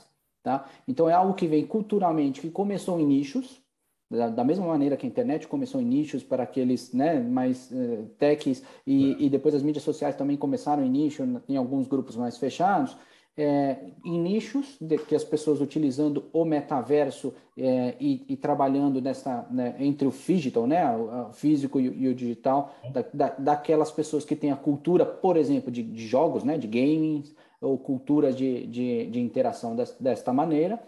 Tá? 0.42 0.64
Então 0.88 1.10
é 1.10 1.12
algo 1.12 1.34
que 1.34 1.46
vem 1.46 1.66
culturalmente, 1.66 2.40
que 2.40 2.50
começou 2.50 2.98
em 2.98 3.04
nichos, 3.04 3.60
da, 4.10 4.28
da, 4.28 4.44
mesma 4.44 4.66
maneira 4.66 4.96
que 4.96 5.06
a 5.06 5.08
internet 5.08 5.48
começou 5.48 5.80
em 5.80 5.84
nichos 5.84 6.22
para 6.22 6.44
aqueles 6.44 6.92
né, 6.92 7.18
mais 7.20 7.70
uh, 7.70 8.08
techs 8.18 8.62
e, 8.86 9.12
é. 9.12 9.22
e, 9.24 9.30
depois 9.30 9.54
as 9.54 9.62
mídias 9.62 9.84
sociais 9.84 10.16
também 10.16 10.36
começaram 10.36 10.84
em 10.84 10.90
nicho, 10.90 11.22
em 11.48 11.56
alguns 11.56 11.88
grupos 11.88 12.16
mais 12.16 12.38
fechados, 12.38 12.96
é, 13.36 13.76
em 14.02 14.18
nichos 14.18 14.76
de, 14.80 14.96
que 14.96 15.14
as 15.14 15.22
pessoas 15.22 15.60
utilizando 15.60 16.24
o 16.32 16.44
metaverso 16.44 17.34
é, 17.56 17.94
e, 18.00 18.24
e, 18.28 18.36
trabalhando 18.36 19.00
nessa, 19.00 19.46
né, 19.50 19.74
entre 19.78 20.08
o 20.08 20.10
digital, 20.10 20.66
né, 20.66 20.96
o, 20.96 21.28
o 21.28 21.32
físico 21.32 21.78
e, 21.78 21.84
e, 21.84 22.08
o 22.08 22.14
digital, 22.14 22.74
da, 22.90 23.04
da, 23.12 23.28
daquelas 23.38 23.90
pessoas 23.90 24.24
que 24.24 24.34
têm 24.34 24.50
a 24.50 24.56
cultura, 24.56 25.04
por 25.04 25.36
exemplo, 25.36 25.70
de, 25.70 25.82
de 25.82 26.06
jogos, 26.06 26.44
né, 26.44 26.56
de 26.56 26.66
gaming, 26.66 27.24
ou 27.60 27.76
cultura 27.76 28.32
de, 28.32 28.66
de, 28.66 29.06
de 29.06 29.20
interação 29.20 29.76
des, 29.76 29.94
desta 30.00 30.32
maneira, 30.32 30.80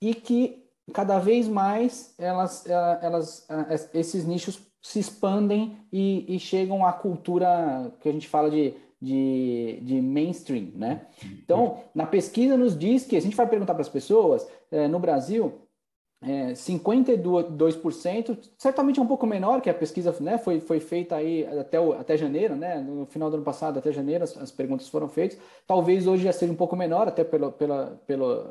e 0.00 0.14
que 0.14 0.63
cada 0.92 1.18
vez 1.18 1.48
mais 1.48 2.14
elas, 2.18 2.66
eh, 2.66 2.98
elas, 3.02 3.46
eh, 3.48 3.98
esses 3.98 4.24
nichos 4.26 4.60
se 4.82 4.98
expandem 4.98 5.78
e, 5.90 6.36
e, 6.36 6.38
chegam 6.38 6.84
à 6.84 6.92
cultura 6.92 7.90
que 8.00 8.08
a 8.08 8.12
gente 8.12 8.28
fala 8.28 8.50
de, 8.50 8.74
de, 9.00 9.80
de, 9.80 10.00
mainstream, 10.02 10.72
né? 10.74 11.06
Então, 11.42 11.78
na 11.94 12.04
pesquisa 12.04 12.54
nos 12.54 12.78
diz 12.78 13.06
que 13.06 13.16
a 13.16 13.20
gente 13.20 13.34
vai 13.34 13.46
perguntar 13.46 13.72
para 13.72 13.80
as 13.80 13.88
pessoas, 13.88 14.46
é, 14.70 14.86
no 14.86 14.98
Brasil, 14.98 15.54
é, 16.26 16.52
52%, 16.52 18.38
certamente 18.56 18.98
um 18.98 19.06
pouco 19.06 19.26
menor, 19.26 19.60
que 19.60 19.68
a 19.68 19.74
pesquisa 19.74 20.14
né, 20.20 20.38
foi, 20.38 20.58
foi 20.58 20.80
feita 20.80 21.16
aí 21.16 21.46
até, 21.58 21.78
o, 21.78 21.92
até 21.92 22.16
janeiro, 22.16 22.56
né, 22.56 22.78
no 22.78 23.04
final 23.06 23.28
do 23.30 23.36
ano 23.36 23.44
passado, 23.44 23.78
até 23.78 23.92
janeiro, 23.92 24.24
as, 24.24 24.36
as, 24.38 24.50
perguntas 24.50 24.88
foram 24.88 25.08
feitas. 25.08 25.38
Talvez 25.66 26.06
hoje 26.06 26.24
já 26.24 26.32
seja 26.32 26.52
um 26.52 26.56
pouco 26.56 26.74
menor, 26.74 27.08
até 27.08 27.22
pelo, 27.22 27.52
pela, 27.52 28.00
pelo, 28.06 28.44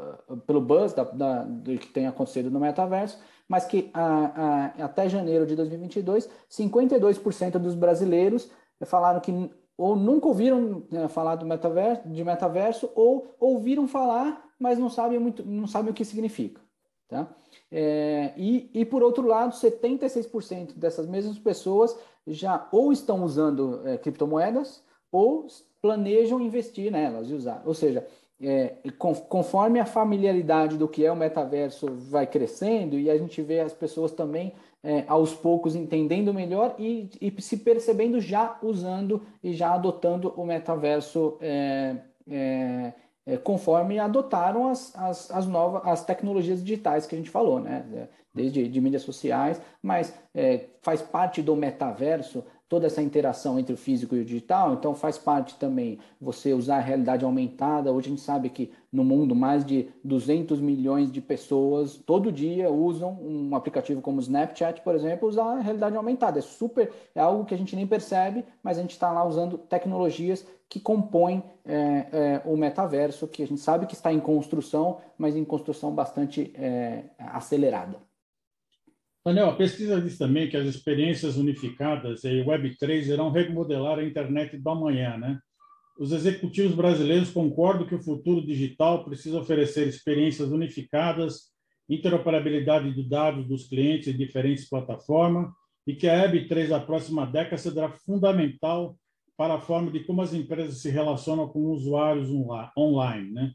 pelo 0.45 0.61
buzz 0.61 0.93
da, 0.93 1.03
da, 1.03 1.43
do 1.43 1.77
que 1.77 1.87
tem 1.87 2.05
acontecido 2.05 2.51
no 2.51 2.59
metaverso, 2.59 3.19
mas 3.47 3.65
que 3.65 3.89
a, 3.93 4.75
a, 4.77 4.85
até 4.85 5.09
janeiro 5.09 5.45
de 5.45 5.55
2022, 5.55 6.29
52% 6.49 7.57
dos 7.57 7.73
brasileiros 7.73 8.51
falaram 8.85 9.19
que 9.19 9.31
ou 9.75 9.95
nunca 9.95 10.27
ouviram 10.27 10.83
né, 10.91 11.07
falar 11.07 11.35
do 11.35 11.45
metaverso, 11.45 12.07
de 12.07 12.23
metaverso, 12.23 12.91
ou 12.95 13.35
ouviram 13.39 13.87
falar, 13.87 14.43
mas 14.59 14.77
não 14.77 14.89
sabem, 14.89 15.17
muito, 15.17 15.43
não 15.43 15.65
sabem 15.65 15.91
o 15.91 15.93
que 15.93 16.05
significa. 16.05 16.61
Tá? 17.07 17.27
É, 17.75 18.33
e, 18.37 18.69
e, 18.71 18.85
por 18.85 19.01
outro 19.01 19.25
lado, 19.27 19.55
76% 19.55 20.73
dessas 20.75 21.07
mesmas 21.07 21.39
pessoas 21.39 21.97
já 22.27 22.67
ou 22.71 22.93
estão 22.93 23.23
usando 23.23 23.81
é, 23.83 23.97
criptomoedas 23.97 24.83
ou 25.11 25.47
planejam 25.81 26.39
investir 26.39 26.91
nelas 26.91 27.31
e 27.31 27.33
usar. 27.33 27.63
Ou 27.65 27.73
seja, 27.73 28.05
é, 28.39 28.75
conforme 29.27 29.79
a 29.79 29.85
familiaridade 29.85 30.77
do 30.77 30.87
que 30.87 31.03
é 31.03 31.11
o 31.11 31.15
metaverso 31.15 31.87
vai 31.87 32.27
crescendo 32.27 32.99
e 32.99 33.09
a 33.09 33.17
gente 33.17 33.41
vê 33.41 33.59
as 33.59 33.73
pessoas 33.73 34.11
também 34.11 34.53
é, 34.83 35.03
aos 35.07 35.33
poucos 35.33 35.75
entendendo 35.75 36.33
melhor 36.33 36.75
e, 36.77 37.09
e, 37.19 37.41
se 37.41 37.57
percebendo 37.57 38.21
já 38.21 38.59
usando 38.61 39.21
e 39.43 39.53
já 39.53 39.73
adotando 39.73 40.31
o 40.37 40.45
metaverso 40.45 41.37
é, 41.41 41.95
é 43.25 43.37
conforme 43.37 43.99
adotaram 43.99 44.69
as, 44.69 44.95
as, 44.95 45.31
as 45.31 45.47
novas 45.47 45.81
as 45.85 46.05
tecnologias 46.05 46.63
digitais 46.63 47.05
que 47.05 47.15
a 47.15 47.17
gente 47.17 47.29
falou, 47.29 47.59
né? 47.59 47.85
É, 47.93 48.07
desde 48.33 48.67
de 48.67 48.81
mídias 48.81 49.03
sociais, 49.03 49.61
mas 49.81 50.13
é, 50.33 50.65
faz 50.81 51.01
parte 51.01 51.41
do 51.41 51.55
metaverso 51.55 52.43
toda 52.73 52.87
essa 52.87 53.03
interação 53.03 53.59
entre 53.59 53.71
o 53.71 53.77
físico 53.77 54.15
e 54.15 54.21
o 54.21 54.25
digital, 54.25 54.73
então 54.73 54.95
faz 54.95 55.15
parte 55.15 55.53
também 55.59 55.99
você 56.19 56.55
usar 56.55 56.77
a 56.77 56.79
realidade 56.79 57.23
aumentada. 57.23 57.91
Hoje 57.91 58.07
a 58.07 58.09
gente 58.09 58.21
sabe 58.23 58.49
que 58.49 58.71
no 58.91 59.03
mundo 59.03 59.35
mais 59.35 59.63
de 59.63 59.89
200 60.03 60.59
milhões 60.59 61.11
de 61.11 61.21
pessoas 61.21 61.95
todo 61.97 62.31
dia 62.31 62.71
usam 62.71 63.11
um 63.21 63.55
aplicativo 63.55 64.01
como 64.01 64.17
o 64.17 64.21
Snapchat, 64.21 64.81
por 64.81 64.95
exemplo, 64.95 65.29
usar 65.29 65.43
a 65.43 65.59
realidade 65.59 65.95
aumentada. 65.95 66.39
É 66.39 66.41
super, 66.41 66.91
é 67.13 67.19
algo 67.19 67.45
que 67.45 67.53
a 67.53 67.57
gente 67.59 67.75
nem 67.75 67.85
percebe, 67.85 68.43
mas 68.63 68.79
a 68.79 68.81
gente 68.81 68.93
está 68.93 69.11
lá 69.11 69.23
usando 69.23 69.55
tecnologias 69.55 70.43
que 70.67 70.79
compõem 70.79 71.43
é, 71.63 72.07
é, 72.11 72.41
o 72.43 72.57
metaverso, 72.57 73.27
que 73.27 73.43
a 73.43 73.47
gente 73.47 73.61
sabe 73.61 73.85
que 73.85 73.93
está 73.93 74.11
em 74.11 74.19
construção, 74.19 74.97
mas 75.15 75.35
em 75.35 75.45
construção 75.45 75.91
bastante 75.91 76.51
é, 76.55 77.03
acelerada. 77.19 77.99
Daniel, 79.25 79.49
a 79.49 79.55
pesquisa 79.55 80.01
diz 80.01 80.17
também 80.17 80.49
que 80.49 80.57
as 80.57 80.67
experiências 80.67 81.37
unificadas 81.37 82.25
e 82.25 82.43
Web3 82.43 83.07
irão 83.07 83.31
remodelar 83.31 83.97
a 83.97 84.03
internet 84.03 84.57
do 84.57 84.69
amanhã, 84.69 85.17
né? 85.17 85.39
Os 85.97 86.11
executivos 86.11 86.75
brasileiros 86.75 87.31
concordam 87.31 87.87
que 87.87 87.95
o 87.95 88.03
futuro 88.03 88.45
digital 88.45 89.05
precisa 89.05 89.39
oferecer 89.39 89.87
experiências 89.87 90.51
unificadas, 90.51 91.53
interoperabilidade 91.87 92.93
de 92.93 93.07
dados 93.07 93.47
dos 93.47 93.67
clientes 93.69 94.09
em 94.09 94.17
diferentes 94.17 94.67
plataformas 94.67 95.49
e 95.87 95.95
que 95.95 96.09
a 96.09 96.27
Web3 96.27 96.67
da 96.67 96.79
próxima 96.81 97.25
década 97.25 97.57
será 97.57 97.89
fundamental 97.89 98.97
para 99.37 99.55
a 99.55 99.61
forma 99.61 99.89
de 99.89 100.01
como 100.01 100.21
as 100.21 100.33
empresas 100.33 100.81
se 100.81 100.89
relacionam 100.89 101.47
com 101.47 101.71
usuários 101.71 102.29
online. 102.77 103.31
Né? 103.31 103.53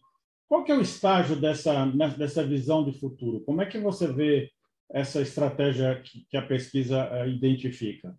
Qual 0.49 0.65
que 0.65 0.73
é 0.73 0.77
o 0.77 0.81
estágio 0.81 1.37
dessa, 1.37 1.85
dessa 2.17 2.43
visão 2.43 2.85
de 2.85 2.99
futuro? 2.99 3.41
Como 3.41 3.61
é 3.61 3.67
que 3.67 3.79
você 3.79 4.11
vê 4.11 4.51
essa 4.91 5.21
estratégia 5.21 6.03
que 6.03 6.37
a 6.37 6.43
pesquisa 6.43 7.09
eh, 7.13 7.29
identifica? 7.29 8.15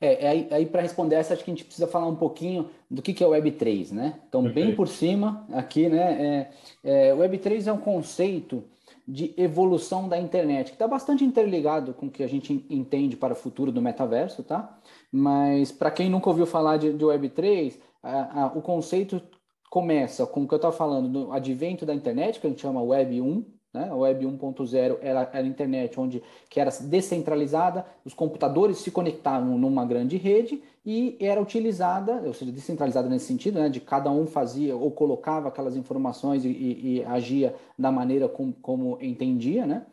É, 0.00 0.24
é 0.24 0.28
aí, 0.28 0.48
aí 0.50 0.66
para 0.66 0.80
responder 0.80 1.16
essa, 1.16 1.34
acho 1.34 1.44
que 1.44 1.50
a 1.50 1.54
gente 1.54 1.64
precisa 1.64 1.86
falar 1.86 2.06
um 2.06 2.16
pouquinho 2.16 2.70
do 2.90 3.02
que, 3.02 3.12
que 3.12 3.22
é 3.22 3.26
o 3.26 3.30
Web3, 3.30 3.92
né? 3.92 4.20
Então, 4.28 4.42
Perfeito. 4.44 4.66
bem 4.66 4.74
por 4.74 4.88
cima 4.88 5.46
aqui, 5.52 5.88
né? 5.88 6.50
É, 6.84 7.08
é, 7.08 7.14
o 7.14 7.18
Web3 7.18 7.66
é 7.66 7.72
um 7.72 7.78
conceito 7.78 8.64
de 9.06 9.34
evolução 9.36 10.08
da 10.08 10.18
internet, 10.18 10.68
que 10.68 10.72
está 10.74 10.86
bastante 10.86 11.24
interligado 11.24 11.92
com 11.92 12.06
o 12.06 12.10
que 12.10 12.22
a 12.22 12.28
gente 12.28 12.64
entende 12.70 13.16
para 13.16 13.32
o 13.32 13.36
futuro 13.36 13.70
do 13.70 13.82
metaverso, 13.82 14.42
tá? 14.42 14.78
Mas 15.12 15.70
para 15.72 15.90
quem 15.90 16.08
nunca 16.08 16.30
ouviu 16.30 16.46
falar 16.46 16.76
de, 16.76 16.92
de 16.92 17.04
Web3, 17.04 17.76
a, 18.02 18.42
a, 18.42 18.46
o 18.46 18.62
conceito 18.62 19.20
começa 19.68 20.26
com 20.26 20.42
o 20.42 20.48
que 20.48 20.54
eu 20.54 20.56
estava 20.56 20.74
falando 20.74 21.08
do 21.08 21.32
advento 21.32 21.84
da 21.84 21.94
internet, 21.94 22.40
que 22.40 22.46
a 22.46 22.50
gente 22.50 22.62
chama 22.62 22.82
Web 22.82 23.20
1, 23.20 23.44
né? 23.72 23.88
A 23.88 23.94
Web 23.94 24.26
1.0 24.26 24.98
era, 25.00 25.30
era 25.32 25.38
a 25.38 25.46
internet 25.46 25.98
onde 25.98 26.22
que 26.48 26.60
era 26.60 26.70
descentralizada, 26.82 27.86
os 28.04 28.12
computadores 28.12 28.78
se 28.78 28.90
conectavam 28.90 29.56
numa 29.56 29.84
grande 29.84 30.16
rede 30.16 30.62
e 30.84 31.16
era 31.20 31.40
utilizada, 31.40 32.22
ou 32.24 32.32
seja, 32.32 32.50
descentralizada 32.50 33.08
nesse 33.08 33.26
sentido, 33.26 33.60
né? 33.60 33.68
de 33.68 33.80
cada 33.80 34.10
um 34.10 34.26
fazia 34.26 34.76
ou 34.76 34.90
colocava 34.90 35.48
aquelas 35.48 35.76
informações 35.76 36.44
e, 36.44 36.48
e, 36.48 36.96
e 36.96 37.04
agia 37.04 37.54
da 37.78 37.92
maneira 37.92 38.28
com, 38.28 38.52
como 38.52 38.98
entendia, 39.00 39.66
né? 39.66 39.86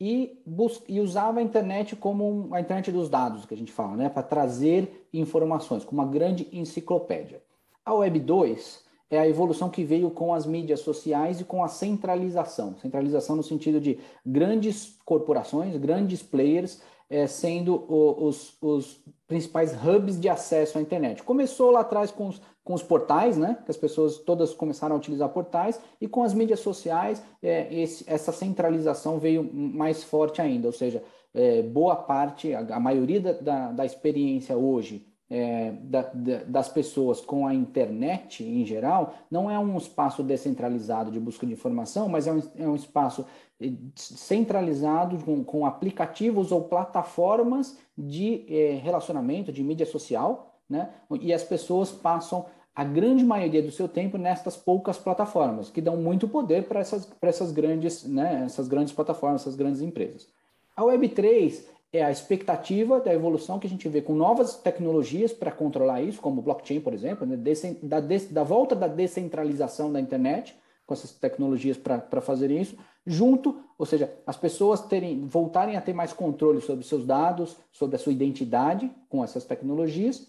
E, 0.00 0.42
e, 0.88 1.00
usava 1.00 1.38
a 1.38 1.42
internet 1.42 1.94
como 1.94 2.48
a 2.52 2.60
internet 2.60 2.90
dos 2.90 3.08
dados, 3.08 3.46
que 3.46 3.54
a 3.54 3.56
gente 3.56 3.72
fala, 3.72 3.96
né? 3.96 4.08
para 4.08 4.24
trazer 4.24 5.08
informações, 5.12 5.84
como 5.84 6.02
uma 6.02 6.10
grande 6.10 6.48
enciclopédia. 6.52 7.40
A 7.84 7.94
Web 7.94 8.18
2 8.18 8.83
é 9.10 9.18
a 9.18 9.28
evolução 9.28 9.68
que 9.68 9.84
veio 9.84 10.10
com 10.10 10.32
as 10.32 10.46
mídias 10.46 10.80
sociais 10.80 11.40
e 11.40 11.44
com 11.44 11.62
a 11.62 11.68
centralização. 11.68 12.76
Centralização 12.78 13.36
no 13.36 13.42
sentido 13.42 13.80
de 13.80 13.98
grandes 14.24 14.98
corporações, 15.04 15.76
grandes 15.76 16.22
players, 16.22 16.80
é, 17.08 17.26
sendo 17.26 17.84
o, 17.88 18.26
os, 18.26 18.56
os, 18.60 19.04
principais 19.26 19.72
hubs 19.72 20.20
de 20.20 20.28
acesso 20.28 20.78
à 20.78 20.80
internet. 20.80 21.22
Começou 21.22 21.70
lá 21.70 21.80
atrás 21.80 22.10
com 22.10 22.28
os, 22.28 22.40
com 22.62 22.74
os 22.74 22.82
portais, 22.82 23.36
né? 23.36 23.58
Que 23.64 23.70
as 23.70 23.76
pessoas 23.76 24.18
todas 24.18 24.52
começaram 24.52 24.94
a 24.94 24.98
utilizar 24.98 25.28
portais, 25.30 25.80
e 26.00 26.06
com 26.06 26.22
as 26.22 26.34
mídias 26.34 26.60
sociais, 26.60 27.22
é, 27.42 27.72
esse, 27.74 28.04
essa 28.06 28.32
centralização 28.32 29.18
veio 29.18 29.48
mais 29.52 30.02
forte 30.04 30.42
ainda, 30.42 30.66
ou 30.68 30.72
seja, 30.72 31.02
é, 31.32 31.62
boa 31.62 31.96
parte, 31.96 32.54
a, 32.54 32.60
a 32.76 32.80
maioria 32.80 33.20
da, 33.20 33.32
da, 33.32 33.72
da 33.72 33.86
experiência 33.86 34.56
hoje 34.56 35.06
é, 35.30 35.72
da, 35.80 36.02
da, 36.02 36.44
das 36.44 36.68
pessoas 36.68 37.20
com 37.20 37.46
a 37.46 37.54
internet 37.54 38.44
em 38.44 38.64
geral 38.64 39.14
não 39.30 39.50
é 39.50 39.58
um 39.58 39.76
espaço 39.76 40.22
descentralizado 40.22 41.10
de 41.10 41.18
busca 41.18 41.46
de 41.46 41.52
informação, 41.52 42.08
mas 42.08 42.26
é 42.26 42.32
um, 42.32 42.42
é 42.56 42.68
um 42.68 42.76
espaço 42.76 43.24
eh, 43.60 43.72
centralizado 43.96 45.18
com, 45.24 45.42
com 45.42 45.64
aplicativos 45.64 46.52
ou 46.52 46.64
plataformas 46.64 47.78
de 47.96 48.44
é, 48.48 48.80
relacionamento, 48.82 49.50
de 49.50 49.62
mídia 49.62 49.86
social, 49.86 50.60
né? 50.68 50.90
e 51.20 51.32
as 51.32 51.42
pessoas 51.42 51.90
passam 51.90 52.46
a 52.74 52.82
grande 52.82 53.24
maioria 53.24 53.62
do 53.62 53.70
seu 53.70 53.88
tempo 53.88 54.18
nestas 54.18 54.56
poucas 54.56 54.98
plataformas, 54.98 55.70
que 55.70 55.80
dão 55.80 55.96
muito 55.96 56.26
poder 56.26 56.66
para 56.66 56.80
essas, 56.80 57.08
essas, 57.22 57.52
grandes, 57.52 58.04
né, 58.04 58.42
essas 58.44 58.66
grandes 58.66 58.92
plataformas, 58.92 59.42
essas 59.42 59.54
grandes 59.54 59.80
empresas. 59.80 60.28
A 60.76 60.82
Web3 60.82 61.62
é 61.94 62.02
a 62.02 62.10
expectativa 62.10 62.98
da 62.98 63.14
evolução 63.14 63.60
que 63.60 63.68
a 63.68 63.70
gente 63.70 63.88
vê 63.88 64.02
com 64.02 64.16
novas 64.16 64.56
tecnologias 64.56 65.32
para 65.32 65.52
controlar 65.52 66.02
isso, 66.02 66.20
como 66.20 66.42
blockchain, 66.42 66.80
por 66.80 66.92
exemplo, 66.92 67.24
né? 67.24 67.36
da, 67.80 68.00
da, 68.00 68.42
volta 68.42 68.74
da 68.74 68.88
descentralização 68.88 69.92
da 69.92 70.00
internet, 70.00 70.56
com 70.84 70.92
essas 70.92 71.12
tecnologias 71.12 71.78
para 71.78 72.20
fazer 72.20 72.50
isso, 72.50 72.76
junto, 73.06 73.62
ou 73.78 73.86
seja, 73.86 74.12
as 74.26 74.36
pessoas 74.36 74.80
terem, 74.80 75.24
voltarem 75.24 75.76
a 75.76 75.80
ter 75.80 75.92
mais 75.92 76.12
controle 76.12 76.60
sobre 76.60 76.84
seus 76.84 77.06
dados, 77.06 77.56
sobre 77.70 77.94
a 77.94 77.98
sua 77.98 78.12
identidade 78.12 78.90
com 79.08 79.22
essas 79.22 79.44
tecnologias 79.44 80.26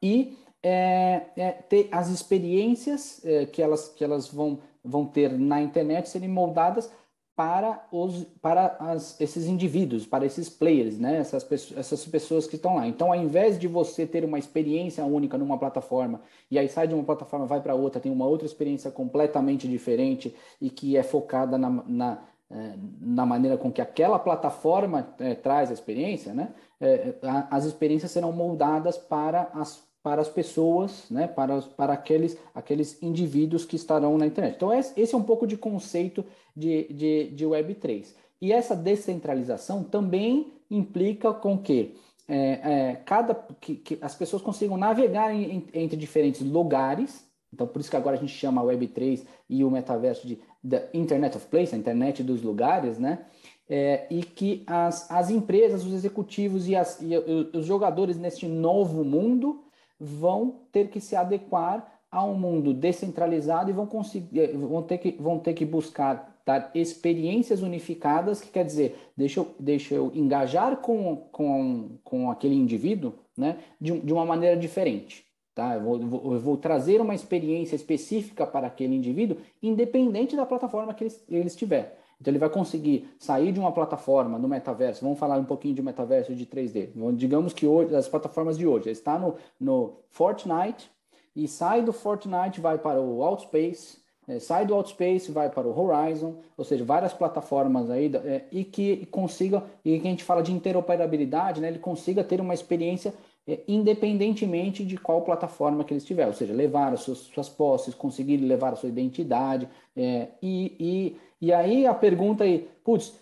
e 0.00 0.38
é, 0.62 1.22
é, 1.36 1.50
ter 1.50 1.88
as 1.90 2.08
experiências 2.08 3.20
é, 3.24 3.46
que 3.46 3.60
elas, 3.60 3.88
que 3.88 4.04
elas 4.04 4.28
vão, 4.28 4.60
vão 4.82 5.04
ter 5.04 5.36
na 5.36 5.60
internet 5.60 6.08
serem 6.08 6.28
moldadas 6.28 6.88
para, 7.36 7.84
os, 7.90 8.24
para 8.40 8.76
as, 8.78 9.20
esses 9.20 9.46
indivíduos, 9.46 10.06
para 10.06 10.24
esses 10.24 10.48
players, 10.48 10.98
né? 10.98 11.16
essas, 11.16 11.42
pessoas, 11.42 11.78
essas 11.78 12.06
pessoas 12.06 12.46
que 12.46 12.54
estão 12.54 12.76
lá. 12.76 12.86
Então, 12.86 13.12
ao 13.12 13.18
invés 13.18 13.58
de 13.58 13.66
você 13.66 14.06
ter 14.06 14.24
uma 14.24 14.38
experiência 14.38 15.04
única 15.04 15.36
numa 15.36 15.58
plataforma, 15.58 16.20
e 16.50 16.58
aí 16.58 16.68
sai 16.68 16.86
de 16.86 16.94
uma 16.94 17.02
plataforma, 17.02 17.46
vai 17.46 17.60
para 17.60 17.74
outra, 17.74 18.00
tem 18.00 18.12
uma 18.12 18.26
outra 18.26 18.46
experiência 18.46 18.90
completamente 18.90 19.66
diferente 19.66 20.34
e 20.60 20.70
que 20.70 20.96
é 20.96 21.02
focada 21.02 21.58
na, 21.58 21.70
na, 21.70 22.22
é, 22.50 22.74
na 23.00 23.26
maneira 23.26 23.56
com 23.56 23.72
que 23.72 23.82
aquela 23.82 24.18
plataforma 24.18 25.14
é, 25.18 25.34
traz 25.34 25.70
a 25.70 25.74
experiência, 25.74 26.32
né? 26.32 26.54
É, 26.80 27.14
as 27.50 27.64
experiências 27.64 28.10
serão 28.10 28.32
moldadas 28.32 28.98
para 28.98 29.50
as 29.54 29.82
para 30.04 30.20
as 30.20 30.28
pessoas, 30.28 31.06
né, 31.10 31.26
para, 31.26 31.62
para 31.62 31.94
aqueles, 31.94 32.36
aqueles 32.54 33.02
indivíduos 33.02 33.64
que 33.64 33.74
estarão 33.74 34.18
na 34.18 34.26
internet. 34.26 34.56
Então, 34.56 34.70
esse 34.70 35.14
é 35.14 35.16
um 35.16 35.22
pouco 35.22 35.46
de 35.46 35.56
conceito 35.56 36.22
de, 36.54 36.86
de, 36.92 37.30
de 37.30 37.44
Web3. 37.46 38.08
E 38.38 38.52
essa 38.52 38.76
descentralização 38.76 39.82
também 39.82 40.52
implica 40.70 41.32
com 41.32 41.56
que, 41.56 41.94
é, 42.28 42.36
é, 42.36 43.02
cada, 43.06 43.34
que, 43.58 43.76
que, 43.76 43.98
as 44.02 44.14
pessoas 44.14 44.42
consigam 44.42 44.76
navegar 44.76 45.34
em, 45.34 45.64
entre 45.72 45.96
diferentes 45.96 46.42
lugares. 46.42 47.26
Então, 47.50 47.66
por 47.66 47.80
isso 47.80 47.88
que 47.88 47.96
agora 47.96 48.16
a 48.16 48.20
gente 48.20 48.34
chama 48.34 48.60
a 48.60 48.64
Web3 48.64 49.24
e 49.48 49.64
o 49.64 49.70
metaverso 49.70 50.28
de 50.28 50.38
the 50.68 50.90
Internet 50.92 51.34
of 51.34 51.46
Place, 51.46 51.74
a 51.74 51.78
internet 51.78 52.22
dos 52.22 52.42
lugares, 52.42 52.98
né? 52.98 53.24
É, 53.66 54.06
e 54.10 54.22
que 54.22 54.62
as, 54.66 55.10
as 55.10 55.30
empresas, 55.30 55.86
os 55.86 55.94
executivos 55.94 56.68
e, 56.68 56.76
as, 56.76 57.00
e 57.00 57.16
os 57.56 57.64
jogadores 57.64 58.18
neste 58.18 58.46
novo 58.46 59.02
mundo 59.02 59.63
vão 59.98 60.60
ter 60.72 60.88
que 60.88 61.00
se 61.00 61.16
adequar 61.16 61.92
a 62.10 62.24
um 62.24 62.34
mundo 62.34 62.72
descentralizado 62.72 63.70
e 63.70 63.72
vão, 63.72 63.86
conseguir, 63.86 64.40
eh, 64.40 64.52
vão, 64.52 64.82
ter, 64.82 64.98
que, 64.98 65.12
vão 65.20 65.38
ter 65.38 65.52
que 65.52 65.64
buscar 65.64 66.34
experiências 66.74 67.62
unificadas, 67.62 68.40
que 68.40 68.50
quer 68.50 68.64
dizer, 68.64 69.10
deixa 69.16 69.40
eu, 69.40 69.54
deixa 69.58 69.94
eu 69.94 70.12
engajar 70.14 70.76
com, 70.76 71.16
com, 71.32 71.98
com 72.04 72.30
aquele 72.30 72.54
indivíduo 72.54 73.14
né, 73.36 73.58
de, 73.80 73.98
de 73.98 74.12
uma 74.12 74.24
maneira 74.24 74.56
diferente. 74.56 75.24
Tá? 75.54 75.74
Eu 75.74 75.80
vou, 75.80 76.34
eu 76.34 76.40
vou, 76.40 76.56
trazer 76.56 77.00
uma 77.00 77.14
experiência 77.14 77.76
específica 77.76 78.46
para 78.46 78.66
aquele 78.66 78.94
indivíduo, 78.94 79.38
independente 79.62 80.36
da 80.36 80.44
plataforma 80.44 80.92
que 80.92 81.04
ele, 81.04 81.14
ele 81.28 81.46
estiver. 81.46 81.98
Então 82.20 82.30
ele 82.30 82.38
vai 82.38 82.48
conseguir 82.50 83.08
sair 83.18 83.52
de 83.52 83.60
uma 83.60 83.72
plataforma 83.72 84.38
no 84.38 84.48
metaverso, 84.48 85.02
vamos 85.02 85.18
falar 85.18 85.38
um 85.38 85.44
pouquinho 85.44 85.74
de 85.74 85.82
metaverso 85.82 86.34
de 86.34 86.46
3D. 86.46 86.90
Digamos 87.14 87.52
que 87.52 87.66
hoje, 87.66 87.94
as 87.94 88.08
plataformas 88.08 88.56
de 88.56 88.66
hoje, 88.66 88.90
está 88.90 89.18
no, 89.18 89.36
no 89.60 89.94
Fortnite 90.08 90.90
e 91.34 91.48
sai 91.48 91.82
do 91.82 91.92
Fortnite, 91.92 92.60
vai 92.60 92.78
para 92.78 93.00
o 93.00 93.22
Outspace, 93.22 93.98
é, 94.26 94.38
sai 94.38 94.64
do 94.64 94.74
Outspace, 94.74 95.30
vai 95.30 95.50
para 95.50 95.68
o 95.68 95.78
Horizon, 95.78 96.36
ou 96.56 96.64
seja, 96.64 96.84
várias 96.84 97.12
plataformas 97.12 97.90
aí, 97.90 98.10
é, 98.24 98.44
e 98.50 98.64
que 98.64 99.06
consiga, 99.06 99.62
e 99.84 99.98
que 99.98 100.06
a 100.06 100.10
gente 100.10 100.24
fala 100.24 100.42
de 100.42 100.52
interoperabilidade, 100.52 101.60
né, 101.60 101.68
ele 101.68 101.78
consiga 101.78 102.24
ter 102.24 102.40
uma 102.40 102.54
experiência 102.54 103.12
é, 103.46 103.60
independentemente 103.68 104.84
de 104.84 104.96
qual 104.96 105.20
plataforma 105.20 105.84
que 105.84 105.92
ele 105.92 105.98
estiver, 105.98 106.26
ou 106.26 106.32
seja, 106.32 106.54
levar 106.54 106.94
as 106.94 107.00
suas, 107.00 107.18
suas 107.18 107.48
posses, 107.48 107.94
conseguir 107.94 108.38
levar 108.38 108.72
a 108.72 108.76
sua 108.76 108.88
identidade, 108.88 109.68
e, 109.96 110.74
e 110.80 111.16
e 111.44 111.52
aí 111.52 111.86
a 111.86 111.92
pergunta 111.92 112.44
aí, 112.44 112.68
putz, 112.82 113.12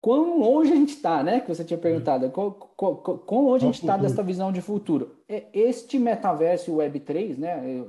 quão 0.00 0.38
longe 0.38 0.72
a 0.72 0.76
gente 0.76 0.94
está, 0.94 1.22
né? 1.22 1.40
Que 1.40 1.48
você 1.48 1.64
tinha 1.64 1.76
perguntado, 1.76 2.30
quão, 2.30 2.50
quão, 2.50 2.96
quão 2.96 3.44
longe 3.44 3.64
a 3.64 3.68
gente 3.68 3.80
está 3.80 3.96
dessa 3.96 4.22
visão 4.22 4.50
de 4.50 4.62
futuro? 4.62 5.16
É, 5.28 5.44
este 5.52 5.98
metaverso 5.98 6.72
Web3, 6.76 7.36
né? 7.36 7.84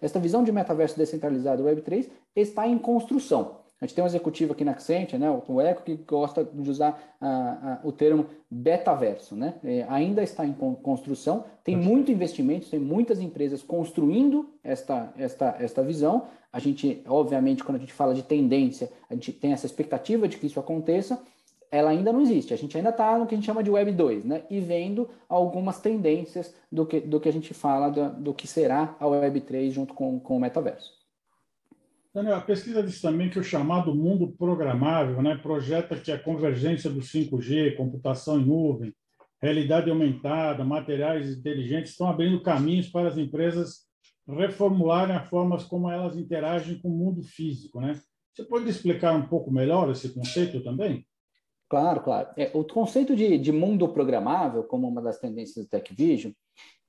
Esta 0.00 0.20
visão 0.20 0.44
de 0.44 0.52
metaverso 0.52 0.96
descentralizado 0.96 1.64
Web3 1.64 2.08
está 2.36 2.68
em 2.68 2.78
construção. 2.78 3.63
A 3.84 3.86
gente 3.86 3.96
tem 3.96 4.02
um 4.02 4.06
executivo 4.06 4.54
aqui 4.54 4.64
na 4.64 4.70
Accenture, 4.70 5.18
né, 5.18 5.30
o 5.30 5.60
Eco, 5.60 5.82
que 5.82 5.94
gosta 5.94 6.42
de 6.42 6.70
usar 6.70 7.18
o 7.84 7.92
termo 7.92 8.24
betaverso. 8.50 9.36
Né? 9.36 9.56
É, 9.62 9.84
ainda 9.90 10.22
está 10.22 10.46
em 10.46 10.54
construção, 10.54 11.44
tem 11.62 11.76
muito 11.76 12.10
investimento, 12.10 12.70
tem 12.70 12.80
muitas 12.80 13.20
empresas 13.20 13.62
construindo 13.62 14.48
esta, 14.64 15.12
esta, 15.18 15.56
esta 15.60 15.82
visão. 15.82 16.28
A 16.50 16.58
gente, 16.58 17.02
obviamente, 17.06 17.62
quando 17.62 17.76
a 17.76 17.80
gente 17.80 17.92
fala 17.92 18.14
de 18.14 18.22
tendência, 18.22 18.90
a 19.10 19.12
gente 19.12 19.30
tem 19.32 19.52
essa 19.52 19.66
expectativa 19.66 20.26
de 20.26 20.38
que 20.38 20.46
isso 20.46 20.58
aconteça, 20.58 21.22
ela 21.70 21.90
ainda 21.90 22.10
não 22.10 22.22
existe. 22.22 22.54
A 22.54 22.56
gente 22.56 22.74
ainda 22.78 22.88
está 22.88 23.18
no 23.18 23.26
que 23.26 23.34
a 23.34 23.36
gente 23.36 23.44
chama 23.44 23.62
de 23.62 23.70
Web 23.70 23.92
2, 23.92 24.24
né? 24.24 24.44
E 24.48 24.60
vendo 24.60 25.10
algumas 25.28 25.78
tendências 25.78 26.54
do 26.72 26.86
que, 26.86 27.00
do 27.00 27.20
que 27.20 27.28
a 27.28 27.32
gente 27.32 27.52
fala 27.52 27.90
do, 27.90 28.08
do 28.14 28.32
que 28.32 28.46
será 28.46 28.96
a 28.98 29.06
Web 29.06 29.42
3 29.42 29.74
junto 29.74 29.92
com, 29.92 30.18
com 30.18 30.38
o 30.38 30.40
metaverso. 30.40 31.03
Daniel, 32.14 32.36
a 32.36 32.40
pesquisa 32.40 32.80
diz 32.80 33.00
também 33.00 33.28
que 33.28 33.40
o 33.40 33.42
chamado 33.42 33.92
mundo 33.92 34.32
programável 34.38 35.20
né, 35.20 35.36
projeta 35.36 35.96
que 35.96 36.12
a 36.12 36.18
convergência 36.18 36.88
do 36.88 37.00
5G, 37.00 37.76
computação 37.76 38.38
em 38.38 38.44
nuvem, 38.44 38.94
realidade 39.42 39.90
aumentada, 39.90 40.64
materiais 40.64 41.28
inteligentes 41.36 41.90
estão 41.90 42.08
abrindo 42.08 42.40
caminhos 42.40 42.88
para 42.88 43.08
as 43.08 43.18
empresas 43.18 43.84
reformularem 44.28 45.16
a 45.16 45.24
forma 45.24 45.58
como 45.64 45.90
elas 45.90 46.16
interagem 46.16 46.78
com 46.78 46.88
o 46.88 46.96
mundo 46.96 47.20
físico. 47.24 47.80
Né? 47.80 48.00
Você 48.32 48.44
pode 48.44 48.70
explicar 48.70 49.12
um 49.16 49.26
pouco 49.26 49.50
melhor 49.50 49.90
esse 49.90 50.14
conceito 50.14 50.62
também? 50.62 51.04
Claro, 51.68 52.00
claro. 52.00 52.28
É, 52.36 52.48
o 52.54 52.62
conceito 52.62 53.16
de, 53.16 53.36
de, 53.38 53.50
mundo 53.50 53.88
programável, 53.88 54.62
como 54.62 54.86
uma 54.86 55.02
das 55.02 55.18
tendências 55.18 55.64
do 55.64 55.68
TechVision, 55.68 56.32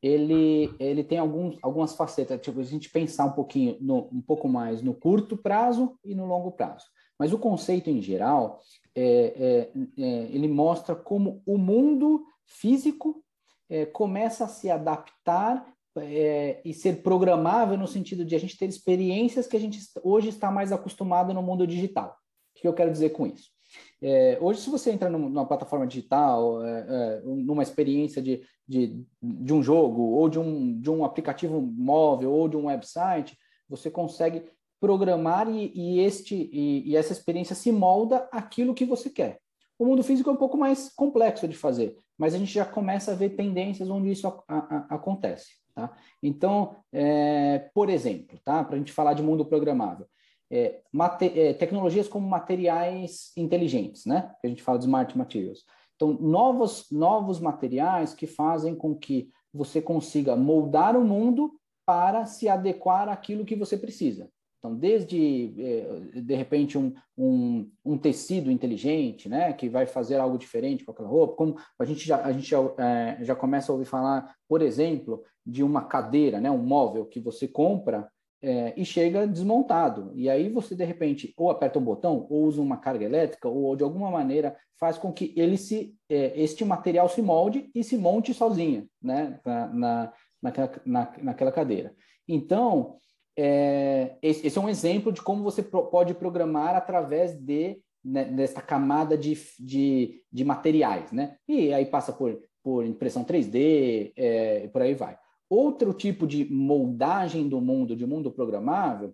ele, 0.01 0.73
ele 0.79 1.03
tem 1.03 1.17
alguns, 1.17 1.57
algumas 1.61 1.95
facetas. 1.95 2.39
Tipo, 2.41 2.59
a 2.59 2.63
gente 2.63 2.89
pensar 2.89 3.25
um 3.25 3.31
pouquinho, 3.31 3.77
no, 3.79 4.09
um 4.11 4.21
pouco 4.21 4.47
mais 4.47 4.81
no 4.81 4.93
curto 4.93 5.37
prazo 5.37 5.97
e 6.03 6.13
no 6.13 6.25
longo 6.25 6.51
prazo. 6.51 6.85
Mas 7.17 7.33
o 7.33 7.39
conceito 7.39 7.89
em 7.89 8.01
geral, 8.01 8.59
é, 8.93 9.03
é, 9.05 10.03
é 10.03 10.07
ele 10.31 10.47
mostra 10.47 10.95
como 10.95 11.41
o 11.45 11.57
mundo 11.57 12.25
físico 12.45 13.23
é, 13.69 13.85
começa 13.85 14.45
a 14.45 14.49
se 14.49 14.69
adaptar 14.69 15.65
é, 15.97 16.61
e 16.63 16.73
ser 16.73 17.01
programável 17.01 17.77
no 17.77 17.87
sentido 17.87 18.25
de 18.25 18.35
a 18.35 18.39
gente 18.39 18.57
ter 18.57 18.67
experiências 18.67 19.47
que 19.47 19.55
a 19.55 19.59
gente 19.59 19.79
hoje 20.03 20.29
está 20.29 20.51
mais 20.51 20.71
acostumado 20.71 21.33
no 21.33 21.41
mundo 21.41 21.65
digital. 21.65 22.17
O 22.55 22.61
que 22.61 22.67
eu 22.67 22.73
quero 22.73 22.91
dizer 22.91 23.11
com 23.11 23.25
isso? 23.25 23.54
É, 24.01 24.37
hoje, 24.41 24.61
se 24.61 24.69
você 24.69 24.91
entra 24.91 25.09
numa 25.09 25.45
plataforma 25.45 25.87
digital, 25.87 26.63
é, 26.65 26.85
é, 26.87 27.21
numa 27.23 27.63
experiência 27.63 28.21
de, 28.21 28.43
de, 28.67 29.03
de 29.21 29.53
um 29.53 29.63
jogo, 29.63 30.01
ou 30.01 30.29
de 30.29 30.37
um, 30.37 30.79
de 30.79 30.89
um 30.89 31.03
aplicativo 31.03 31.61
móvel, 31.61 32.31
ou 32.31 32.47
de 32.47 32.57
um 32.57 32.65
website, 32.65 33.37
você 33.67 33.89
consegue 33.89 34.43
programar 34.79 35.49
e, 35.49 35.71
e 35.73 35.99
este, 36.01 36.35
e, 36.35 36.91
e, 36.91 36.95
essa 36.95 37.13
experiência 37.13 37.55
se 37.55 37.71
molda 37.71 38.27
aquilo 38.31 38.73
que 38.73 38.85
você 38.85 39.09
quer. 39.09 39.39
O 39.79 39.85
mundo 39.85 40.03
físico 40.03 40.29
é 40.29 40.33
um 40.33 40.37
pouco 40.37 40.57
mais 40.57 40.89
complexo 40.93 41.47
de 41.47 41.55
fazer, 41.55 41.97
mas 42.17 42.33
a 42.33 42.37
gente 42.37 42.53
já 42.53 42.65
começa 42.65 43.11
a 43.11 43.15
ver 43.15 43.29
tendências 43.29 43.89
onde 43.89 44.11
isso 44.11 44.27
a, 44.27 44.43
a, 44.47 44.95
acontece. 44.95 45.55
Tá? 45.73 45.91
Então, 46.21 46.75
é, 46.93 47.69
por 47.73 47.89
exemplo, 47.89 48.39
tá? 48.43 48.63
para 48.63 48.75
a 48.75 48.77
gente 48.77 48.93
falar 48.93 49.13
de 49.13 49.23
mundo 49.23 49.45
programável, 49.45 50.05
é, 50.51 50.81
é, 51.21 51.53
tecnologias 51.53 52.07
como 52.07 52.27
materiais 52.27 53.31
inteligentes, 53.35 54.05
né? 54.05 54.33
Que 54.39 54.47
a 54.47 54.49
gente 54.49 54.63
fala 54.63 54.77
de 54.77 54.85
smart 54.85 55.17
materials. 55.17 55.63
Então, 55.95 56.13
novos, 56.13 56.87
novos 56.91 57.39
materiais 57.39 58.13
que 58.13 58.27
fazem 58.27 58.75
com 58.75 58.95
que 58.95 59.29
você 59.53 59.81
consiga 59.81 60.35
moldar 60.35 60.95
o 60.97 61.05
mundo 61.05 61.53
para 61.85 62.25
se 62.25 62.49
adequar 62.49 63.07
àquilo 63.07 63.45
que 63.45 63.55
você 63.55 63.77
precisa. 63.77 64.29
Então, 64.65 64.75
desde, 64.75 65.53
é, 65.59 66.21
de 66.21 66.35
repente, 66.35 66.75
um, 66.75 66.91
um, 67.15 67.69
um, 67.85 67.97
tecido 67.99 68.49
inteligente, 68.49 69.29
né, 69.29 69.53
que 69.53 69.69
vai 69.69 69.85
fazer 69.85 70.17
algo 70.17 70.39
diferente 70.39 70.83
com 70.83 70.91
aquela 70.91 71.07
roupa, 71.07 71.35
como 71.35 71.55
a 71.77 71.85
gente 71.85 72.05
já, 72.05 72.23
a 72.25 72.31
gente 72.31 72.49
já, 72.49 72.59
é, 72.79 73.23
já 73.23 73.35
começa 73.35 73.71
a 73.71 73.73
ouvir 73.73 73.85
falar, 73.85 74.35
por 74.49 74.63
exemplo, 74.63 75.23
de 75.45 75.61
uma 75.61 75.83
cadeira, 75.85 76.41
né, 76.41 76.49
um 76.49 76.65
móvel 76.65 77.05
que 77.05 77.19
você 77.19 77.47
compra 77.47 78.09
é, 78.41 78.73
e 78.77 78.85
chega 78.85 79.27
desmontado. 79.27 80.11
E 80.15 80.29
aí 80.29 80.49
você, 80.49 80.75
de 80.75 80.83
repente, 80.83 81.33
ou 81.37 81.49
aperta 81.49 81.79
um 81.79 81.83
botão, 81.83 82.27
ou 82.29 82.43
usa 82.43 82.61
uma 82.61 82.77
carga 82.77 83.05
elétrica, 83.05 83.47
ou 83.47 83.75
de 83.75 83.83
alguma 83.83 84.11
maneira 84.11 84.55
faz 84.79 84.97
com 84.97 85.11
que 85.11 85.33
ele 85.35 85.57
se, 85.57 85.95
é, 86.09 86.33
este 86.39 86.63
material 86.63 87.07
se 87.09 87.21
molde 87.21 87.69
e 87.73 87.83
se 87.83 87.97
monte 87.97 88.33
sozinha, 88.33 88.85
né, 89.01 89.39
na, 89.45 89.67
na, 89.67 90.13
naquela, 90.41 90.71
na, 90.85 91.13
naquela 91.21 91.51
cadeira. 91.51 91.95
Então, 92.27 92.97
é, 93.37 94.15
esse, 94.21 94.57
é 94.57 94.61
um 94.61 94.69
exemplo 94.69 95.11
de 95.11 95.21
como 95.21 95.43
você 95.43 95.61
pro, 95.63 95.87
pode 95.87 96.13
programar 96.13 96.75
através 96.75 97.33
de 97.33 97.79
né, 98.03 98.25
dessa 98.25 98.61
camada 98.61 99.17
de, 99.17 99.35
de, 99.59 100.21
de 100.31 100.45
materiais, 100.45 101.11
né? 101.11 101.37
E 101.47 101.73
aí 101.73 101.85
passa 101.85 102.13
por, 102.13 102.39
por 102.63 102.85
impressão 102.85 103.23
3D, 103.23 104.13
é, 104.15 104.65
e 104.65 104.67
por 104.69 104.81
aí 104.81 104.93
vai. 104.93 105.17
Outro 105.49 105.93
tipo 105.93 106.25
de 106.25 106.45
moldagem 106.51 107.47
do 107.47 107.61
mundo, 107.61 107.95
de 107.95 108.05
mundo 108.05 108.31
programável, 108.31 109.13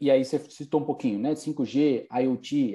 e 0.00 0.10
aí 0.10 0.24
você 0.24 0.38
citou 0.38 0.80
um 0.80 0.84
pouquinho, 0.84 1.18
né? 1.18 1.34
5G, 1.34 2.06
IoT, 2.10 2.74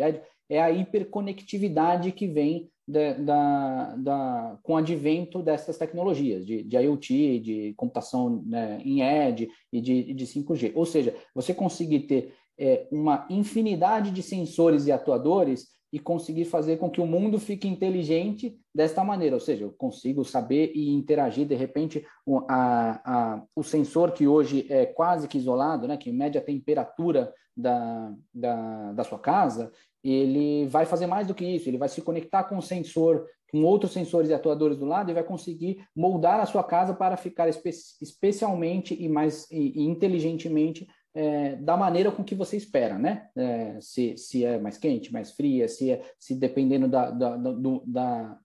é 0.49 0.61
a 0.61 0.71
hiperconectividade 0.71 2.11
que 2.11 2.27
vem 2.27 2.69
da, 2.87 3.13
da, 3.13 3.95
da, 3.95 4.59
com 4.61 4.73
o 4.73 4.77
advento 4.77 5.41
dessas 5.41 5.77
tecnologias, 5.77 6.45
de, 6.45 6.63
de 6.63 6.77
IoT, 6.77 7.39
de 7.39 7.73
computação 7.75 8.43
né, 8.45 8.81
em 8.83 9.01
edge 9.01 9.49
e 9.71 9.81
de, 9.81 10.13
de 10.13 10.25
5G. 10.25 10.73
Ou 10.75 10.85
seja, 10.85 11.15
você 11.33 11.53
conseguir 11.53 12.01
ter 12.01 12.33
é, 12.59 12.87
uma 12.91 13.25
infinidade 13.29 14.11
de 14.11 14.21
sensores 14.21 14.85
e 14.85 14.91
atuadores 14.91 15.69
e 15.91 15.99
conseguir 15.99 16.45
fazer 16.45 16.77
com 16.77 16.89
que 16.89 17.01
o 17.01 17.05
mundo 17.05 17.37
fique 17.37 17.67
inteligente 17.67 18.57
desta 18.73 19.03
maneira, 19.03 19.35
ou 19.35 19.39
seja, 19.39 19.65
eu 19.65 19.71
consigo 19.71 20.23
saber 20.23 20.71
e 20.73 20.93
interagir, 20.93 21.45
de 21.45 21.55
repente, 21.55 22.05
o, 22.25 22.39
a, 22.49 23.01
a, 23.03 23.43
o 23.55 23.63
sensor 23.63 24.11
que 24.11 24.27
hoje 24.27 24.65
é 24.69 24.85
quase 24.85 25.27
que 25.27 25.37
isolado, 25.37 25.87
né, 25.87 25.97
que 25.97 26.11
mede 26.11 26.37
a 26.37 26.41
temperatura 26.41 27.33
da, 27.55 28.13
da, 28.33 28.93
da 28.93 29.03
sua 29.03 29.19
casa, 29.19 29.71
ele 30.03 30.65
vai 30.67 30.85
fazer 30.85 31.05
mais 31.05 31.27
do 31.27 31.35
que 31.35 31.45
isso, 31.45 31.69
ele 31.69 31.77
vai 31.77 31.89
se 31.89 32.01
conectar 32.01 32.45
com 32.45 32.57
o 32.57 32.61
sensor, 32.61 33.25
com 33.51 33.63
outros 33.63 33.91
sensores 33.91 34.29
e 34.29 34.33
atuadores 34.33 34.77
do 34.77 34.85
lado 34.85 35.11
e 35.11 35.13
vai 35.13 35.23
conseguir 35.23 35.85
moldar 35.95 36.39
a 36.39 36.45
sua 36.45 36.63
casa 36.63 36.93
para 36.93 37.17
ficar 37.17 37.49
espe 37.49 37.69
especialmente 38.01 38.95
e 38.99 39.09
mais 39.09 39.49
e, 39.51 39.81
e 39.81 39.83
inteligentemente 39.83 40.87
é, 41.13 41.55
da 41.57 41.75
maneira 41.75 42.11
com 42.11 42.23
que 42.23 42.35
você 42.35 42.55
espera, 42.55 42.97
né? 42.97 43.27
É, 43.35 43.79
se, 43.81 44.17
se 44.17 44.45
é 44.45 44.57
mais 44.59 44.77
quente, 44.77 45.11
mais 45.11 45.31
fria, 45.31 45.67
se, 45.67 45.91
é, 45.91 46.01
se 46.17 46.35
dependendo 46.35 46.87
da, 46.87 47.11
da, 47.11 47.37
do, 47.37 47.83
da, 47.85 48.37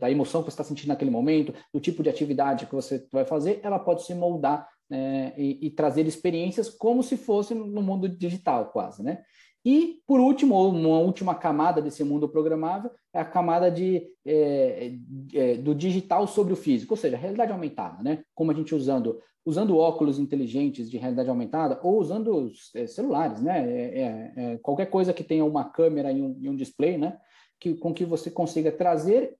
da, 0.00 0.10
emoção 0.10 0.42
que 0.42 0.50
você 0.50 0.54
está 0.54 0.64
sentindo 0.64 0.88
naquele 0.88 1.10
momento, 1.10 1.52
do 1.72 1.80
tipo 1.80 2.02
de 2.02 2.08
atividade 2.08 2.66
que 2.66 2.74
você 2.74 3.06
vai 3.12 3.24
fazer, 3.24 3.60
ela 3.62 3.78
pode 3.78 4.04
se 4.04 4.14
moldar 4.14 4.68
é, 4.90 5.34
e, 5.36 5.66
e, 5.66 5.70
trazer 5.70 6.06
experiências 6.06 6.70
como 6.70 7.02
se 7.02 7.16
fosse 7.16 7.54
no 7.54 7.82
mundo 7.82 8.08
digital, 8.08 8.70
quase, 8.70 9.02
né? 9.02 9.22
E, 9.64 10.00
por 10.06 10.20
último, 10.20 10.68
uma 10.68 10.98
última 10.98 11.34
camada 11.34 11.82
desse 11.82 12.04
mundo 12.04 12.28
programável, 12.28 12.90
é 13.12 13.20
a 13.20 13.24
camada 13.24 13.70
de, 13.70 14.06
é, 14.24 14.92
é, 15.34 15.54
do 15.56 15.74
digital 15.74 16.26
sobre 16.26 16.52
o 16.52 16.56
físico, 16.56 16.94
ou 16.94 16.96
seja, 16.96 17.16
realidade 17.16 17.52
aumentada, 17.52 18.02
né? 18.02 18.22
Como 18.34 18.50
a 18.50 18.54
gente 18.54 18.74
usando, 18.74 19.20
usando 19.44 19.76
óculos 19.76 20.18
inteligentes 20.18 20.88
de 20.90 20.96
realidade 20.96 21.28
aumentada 21.28 21.80
ou 21.82 21.98
usando 21.98 22.50
é, 22.74 22.86
celulares, 22.86 23.42
né? 23.42 23.70
É, 23.70 24.00
é, 24.00 24.32
é, 24.36 24.58
qualquer 24.58 24.86
coisa 24.86 25.12
que 25.12 25.24
tenha 25.24 25.44
uma 25.44 25.64
câmera 25.64 26.12
e 26.12 26.22
um, 26.22 26.36
e 26.40 26.48
um 26.48 26.56
display, 26.56 26.96
né? 26.96 27.18
Que, 27.58 27.74
com 27.74 27.92
que 27.92 28.04
você 28.04 28.30
consiga 28.30 28.70
trazer 28.70 29.36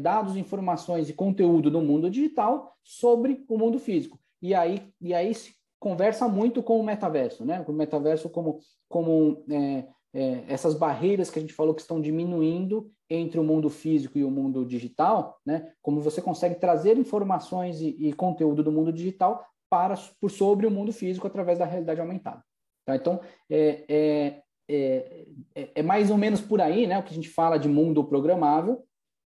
dados, 0.00 0.38
informações 0.38 1.10
e 1.10 1.12
conteúdo 1.12 1.70
do 1.70 1.82
mundo 1.82 2.08
digital 2.08 2.74
sobre 2.82 3.44
o 3.46 3.58
mundo 3.58 3.78
físico. 3.78 4.18
E 4.40 4.54
aí, 4.54 4.90
e 4.98 5.12
aí 5.12 5.34
se 5.34 5.54
conversa 5.80 6.28
muito 6.28 6.62
com 6.62 6.78
o 6.78 6.84
metaverso, 6.84 7.44
né? 7.44 7.64
Com 7.64 7.72
o 7.72 7.74
metaverso 7.74 8.28
como, 8.28 8.60
como 8.88 9.42
é, 9.50 9.86
é, 10.12 10.44
essas 10.46 10.74
barreiras 10.74 11.30
que 11.30 11.38
a 11.38 11.42
gente 11.42 11.54
falou 11.54 11.74
que 11.74 11.80
estão 11.80 12.00
diminuindo 12.00 12.92
entre 13.08 13.40
o 13.40 13.44
mundo 13.44 13.70
físico 13.70 14.18
e 14.18 14.24
o 14.24 14.30
mundo 14.30 14.64
digital, 14.64 15.40
né? 15.44 15.72
Como 15.80 16.00
você 16.00 16.20
consegue 16.20 16.56
trazer 16.56 16.98
informações 16.98 17.80
e, 17.80 17.96
e 17.98 18.12
conteúdo 18.12 18.62
do 18.62 18.70
mundo 18.70 18.92
digital 18.92 19.44
para 19.70 19.94
por 20.20 20.30
sobre 20.30 20.66
o 20.66 20.70
mundo 20.70 20.92
físico 20.92 21.26
através 21.26 21.58
da 21.58 21.64
realidade 21.64 22.00
aumentada. 22.00 22.44
Tá? 22.84 22.96
Então, 22.96 23.20
é, 23.48 23.84
é, 23.88 24.42
é, 24.68 25.26
é, 25.54 25.70
é 25.76 25.82
mais 25.82 26.10
ou 26.10 26.18
menos 26.18 26.40
por 26.40 26.60
aí, 26.60 26.86
né? 26.86 26.98
O 26.98 27.02
que 27.02 27.12
a 27.12 27.16
gente 27.16 27.28
fala 27.28 27.58
de 27.58 27.68
mundo 27.68 28.04
programável 28.04 28.84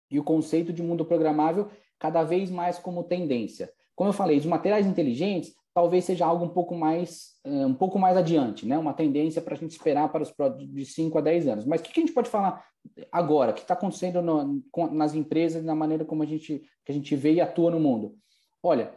e 0.08 0.20
o 0.20 0.24
conceito 0.24 0.72
de 0.72 0.82
mundo 0.82 1.04
programável 1.04 1.68
cada 1.98 2.22
vez 2.22 2.50
mais 2.50 2.78
como 2.78 3.02
tendência. 3.02 3.72
Como 3.96 4.10
eu 4.10 4.14
falei, 4.14 4.38
os 4.38 4.46
materiais 4.46 4.86
inteligentes 4.86 5.54
talvez 5.76 6.06
seja 6.06 6.24
algo 6.24 6.42
um 6.42 6.48
pouco 6.48 6.74
mais 6.74 7.34
eh, 7.44 7.66
um 7.66 7.74
pouco 7.74 7.98
mais 7.98 8.16
adiante, 8.16 8.64
né? 8.64 8.78
Uma 8.78 8.94
tendência 8.94 9.42
para 9.42 9.52
a 9.52 9.58
gente 9.58 9.72
esperar 9.72 10.10
para 10.10 10.22
os 10.22 10.32
de 10.72 10.86
5 10.86 11.18
a 11.18 11.20
10 11.20 11.48
anos. 11.48 11.66
Mas 11.66 11.82
o 11.82 11.84
que 11.84 12.00
a 12.00 12.02
gente 12.02 12.14
pode 12.14 12.30
falar 12.30 12.64
agora? 13.12 13.50
O 13.50 13.54
que 13.54 13.60
está 13.60 13.74
acontecendo 13.74 14.22
no, 14.22 14.62
nas 14.90 15.14
empresas 15.14 15.62
na 15.62 15.74
maneira 15.74 16.02
como 16.02 16.22
a 16.22 16.26
gente 16.26 16.62
que 16.82 16.90
a 16.90 16.94
gente 16.94 17.14
vê 17.14 17.34
e 17.34 17.42
atua 17.42 17.70
no 17.70 17.78
mundo? 17.78 18.16
Olha, 18.62 18.90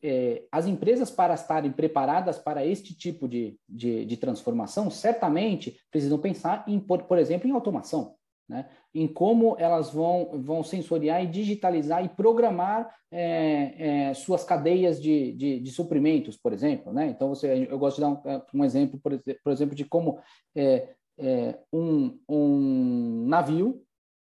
é, 0.00 0.44
as 0.52 0.68
empresas 0.68 1.10
para 1.10 1.34
estarem 1.34 1.72
preparadas 1.72 2.38
para 2.38 2.64
este 2.64 2.94
tipo 2.94 3.26
de, 3.26 3.58
de, 3.68 4.04
de 4.04 4.16
transformação 4.16 4.90
certamente 4.90 5.76
precisam 5.90 6.20
pensar 6.20 6.62
em, 6.68 6.78
por, 6.78 7.02
por 7.02 7.18
exemplo, 7.18 7.48
em 7.48 7.52
automação 7.52 8.14
né? 8.52 8.68
em 8.94 9.08
como 9.08 9.56
elas 9.58 9.90
vão, 9.90 10.42
vão 10.42 10.62
sensoriar 10.62 11.24
e 11.24 11.26
digitalizar 11.26 12.04
e 12.04 12.10
programar 12.10 12.94
é, 13.10 14.10
é, 14.10 14.14
suas 14.14 14.44
cadeias 14.44 15.00
de, 15.00 15.32
de, 15.32 15.58
de, 15.58 15.70
suprimentos, 15.70 16.36
por 16.36 16.52
exemplo. 16.52 16.92
Né? 16.92 17.06
Então, 17.06 17.30
você, 17.30 17.66
eu 17.70 17.78
gosto 17.78 17.96
de 17.96 18.02
dar 18.02 18.08
um, 18.10 18.30
é, 18.30 18.42
um 18.54 18.62
exemplo, 18.62 19.00
por, 19.00 19.18
por, 19.42 19.52
exemplo, 19.52 19.74
de 19.74 19.86
como 19.86 20.20
é, 20.54 20.90
é, 21.18 21.58
um, 21.72 22.18
um 22.28 23.26
navio 23.26 23.82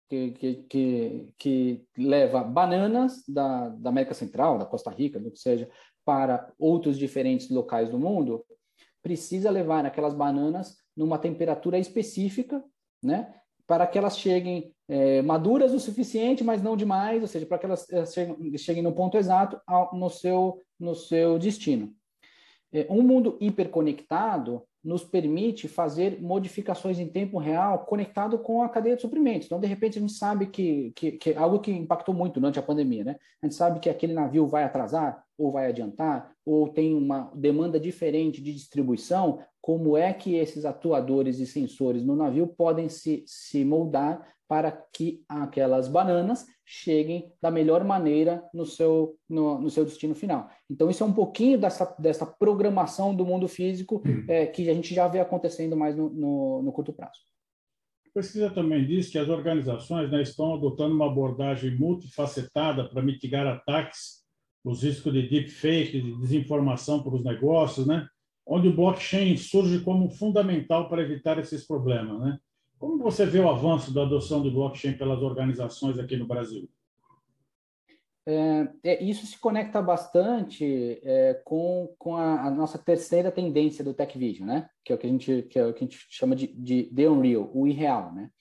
que, 0.09 0.31
que, 0.31 0.55
que, 0.67 1.33
que, 1.37 1.85
leva 1.95 2.43
bananas 2.43 3.23
da, 3.27 3.69
da 3.69 3.89
América 3.89 4.15
Central, 4.15 4.57
da 4.57 4.65
Costa 4.65 4.89
Rica, 4.89 5.19
do 5.19 5.29
que 5.29 5.39
seja, 5.39 5.69
para 6.03 6.51
outros 6.57 6.97
diferentes 6.97 7.49
locais 7.51 7.91
do 7.91 7.99
mundo, 7.99 8.43
precisa 9.03 9.51
levar 9.51 9.85
aquelas 9.85 10.15
bananas 10.15 10.77
numa 10.97 11.19
temperatura 11.19 11.77
específica, 11.77 12.63
né? 13.03 13.31
Para 13.67 13.87
que 13.87 13.97
elas 13.97 14.17
cheguem 14.17 14.71
é, 14.87 15.21
maduras 15.21 15.73
o 15.73 15.79
suficiente, 15.79 16.43
mas 16.43 16.61
não 16.61 16.77
demais, 16.77 17.21
ou 17.21 17.27
seja, 17.27 17.45
para 17.45 17.57
que 17.57 17.65
elas, 17.65 17.87
cheguem, 18.13 18.57
cheguem, 18.57 18.83
no 18.83 18.93
ponto 18.93 19.17
exato 19.17 19.59
ao, 19.65 19.95
no, 19.95 20.09
seu, 20.09 20.61
no 20.79 20.93
seu 20.93 21.39
destino. 21.39 21.93
É, 22.71 22.85
um 22.89 23.01
mundo 23.01 23.37
hiperconectado 23.39 24.63
nos 24.85 25.03
permite 25.03 25.67
fazer 25.67 26.21
modificações 26.21 26.99
em 26.99 27.07
tempo 27.07 27.39
real 27.39 27.79
conectado 27.85 28.37
com 28.37 28.61
a 28.61 28.69
cadeia 28.69 28.95
de 28.95 29.01
suprimentos. 29.01 29.47
Então, 29.47 29.59
de 29.59 29.65
repente, 29.65 29.97
a 29.97 30.01
gente 30.01 30.13
sabe 30.13 30.45
que, 30.45 30.91
que, 30.95 31.13
que 31.13 31.33
algo 31.33 31.59
que 31.59 31.71
impactou 31.71 32.13
muito 32.13 32.39
durante 32.39 32.59
a 32.59 32.61
pandemia, 32.63 33.03
né? 33.03 33.15
A 33.41 33.47
gente 33.47 33.55
sabe 33.55 33.79
que 33.79 33.89
aquele 33.89 34.13
navio 34.13 34.45
vai 34.45 34.63
atrasar 34.63 35.25
ou 35.37 35.51
vai 35.51 35.67
adiantar, 35.67 36.31
ou 36.45 36.69
tem 36.69 36.95
uma 36.95 37.29
demanda 37.35 37.77
diferente 37.77 38.41
de 38.41 38.53
distribuição, 38.53 39.39
como 39.59 39.97
é 39.97 40.13
que 40.13 40.35
esses 40.35 40.63
atuadores 40.63 41.39
e 41.39 41.45
sensores 41.45 42.05
no 42.05 42.15
navio 42.15 42.47
podem 42.47 42.87
se, 42.87 43.23
se 43.25 43.65
moldar 43.65 44.34
para 44.47 44.71
que 44.71 45.23
aquelas 45.27 45.87
bananas 45.87 46.45
cheguem 46.65 47.31
da 47.41 47.51
melhor 47.51 47.83
maneira 47.83 48.43
no 48.53 48.65
seu, 48.65 49.17
no, 49.29 49.59
no, 49.59 49.69
seu 49.69 49.85
destino 49.85 50.15
final. 50.15 50.49
Então, 50.69 50.89
isso 50.89 51.03
é 51.03 51.05
um 51.05 51.13
pouquinho 51.13 51.57
dessa, 51.59 51.95
dessa 51.99 52.25
programação 52.25 53.15
do 53.15 53.25
mundo 53.25 53.47
físico 53.47 54.01
hum. 54.05 54.25
é, 54.27 54.45
que 54.47 54.69
a 54.69 54.73
gente 54.73 54.93
já 54.93 55.07
vê 55.07 55.19
acontecendo 55.19 55.75
mais 55.75 55.95
no, 55.95 56.09
no, 56.09 56.61
no 56.63 56.71
curto 56.71 56.91
prazo. 56.91 57.19
A 58.07 58.19
pesquisa 58.19 58.49
também 58.49 58.85
diz 58.85 59.09
que 59.09 59.17
as 59.17 59.29
organizações 59.29 60.09
né, 60.09 60.21
estão 60.21 60.55
adotando 60.55 60.95
uma 60.95 61.07
abordagem 61.07 61.77
multifacetada 61.77 62.89
para 62.89 63.01
mitigar 63.01 63.45
ataques, 63.45 64.23
os 64.63 64.81
riscos 64.81 65.13
de 65.13 65.27
deepfake, 65.27 66.01
de 66.01 66.17
desinformação 66.19 67.03
para 67.03 67.13
os 67.13 67.23
negócios, 67.23 67.85
né? 67.85 68.07
onde 68.47 68.67
o 68.67 68.75
blockchain 68.75 69.35
surge 69.37 69.79
como 69.79 70.09
fundamental 70.09 70.87
para 70.87 71.01
evitar 71.01 71.39
esses 71.39 71.65
problemas. 71.65 72.19
Né? 72.21 72.39
Como 72.79 72.97
você 72.97 73.25
vê 73.25 73.39
o 73.39 73.49
avanço 73.49 73.93
da 73.93 74.03
adoção 74.03 74.41
do 74.41 74.51
blockchain 74.51 74.93
pelas 74.93 75.21
organizações 75.21 75.97
aqui 75.97 76.17
no 76.17 76.27
Brasil? 76.27 76.69
É, 78.27 78.67
é, 78.83 79.03
isso 79.03 79.25
se 79.27 79.37
conecta 79.37 79.79
bastante 79.81 80.99
é, 81.03 81.35
com, 81.45 81.93
com 81.99 82.15
a, 82.15 82.47
a, 82.47 82.51
nossa 82.51 82.77
terceira 82.79 83.31
tendência 83.31 83.83
do 83.83 83.93
Tech 83.93 84.17
Vision, 84.17 84.47
né? 84.47 84.67
Que 84.83 84.91
é 84.91 84.95
o 84.95 84.97
que 84.97 85.05
a 85.05 85.09
gente, 85.09 85.43
que 85.43 85.59
é 85.59 85.65
o 85.65 85.73
que 85.73 85.83
a 85.83 85.87
gente 85.87 86.07
chama 86.09 86.35
de, 86.35 86.47
de 86.47 86.83
The 86.85 87.07
Unreal, 87.07 87.51
o 87.53 87.67
irreal, 87.67 88.11
né? 88.13 88.31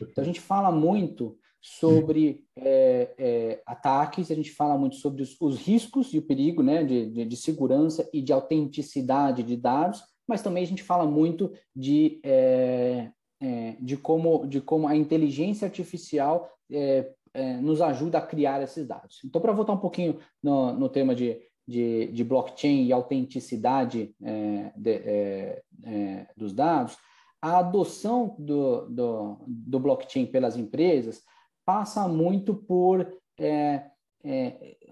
Então 0.00 0.22
a 0.22 0.26
gente 0.26 0.40
fala 0.40 0.70
muito 0.70 1.36
sobre 1.60 2.44
é, 2.56 3.14
é, 3.18 3.62
ataques, 3.66 4.30
a 4.30 4.34
gente 4.34 4.52
fala 4.52 4.78
muito 4.78 4.96
sobre 4.96 5.22
os, 5.22 5.36
os 5.40 5.58
riscos 5.58 6.14
e 6.14 6.18
o 6.18 6.22
perigo, 6.26 6.62
né? 6.62 6.84
De, 6.84 7.10
de, 7.10 7.24
de, 7.24 7.36
segurança 7.36 8.08
e 8.12 8.22
de 8.22 8.32
autenticidade 8.32 9.42
de 9.42 9.56
dados, 9.56 10.02
mas 10.26 10.40
também 10.40 10.62
a 10.62 10.66
gente 10.66 10.84
fala 10.84 11.04
muito 11.04 11.52
de 11.74 12.20
é, 12.24 13.10
é, 13.42 13.76
de, 13.80 13.96
como, 13.96 14.46
de 14.46 14.60
como 14.60 14.86
a 14.86 14.94
inteligência 14.94 15.66
artificial 15.66 16.48
é, 16.70 17.10
é, 17.34 17.54
nos 17.54 17.80
ajuda 17.80 18.18
a 18.18 18.26
criar 18.26 18.62
esses 18.62 18.86
dados. 18.86 19.20
Então, 19.24 19.40
para 19.40 19.52
voltar 19.52 19.72
um 19.72 19.78
pouquinho 19.78 20.20
no, 20.40 20.72
no 20.72 20.88
tema 20.88 21.12
de, 21.12 21.40
de, 21.66 22.06
de, 22.12 22.22
blockchain 22.22 22.84
e 22.84 22.92
autenticidade 22.92 24.14
é, 24.22 24.72
de, 24.76 24.90
é, 24.90 25.62
é, 25.84 26.26
dos 26.36 26.52
dados, 26.52 26.96
a 27.40 27.58
adoção 27.58 28.36
do, 28.38 28.86
do, 28.88 29.38
do, 29.44 29.80
blockchain 29.80 30.26
pelas 30.26 30.56
empresas 30.56 31.22
passa 31.64 32.06
muito 32.06 32.54
por. 32.54 33.00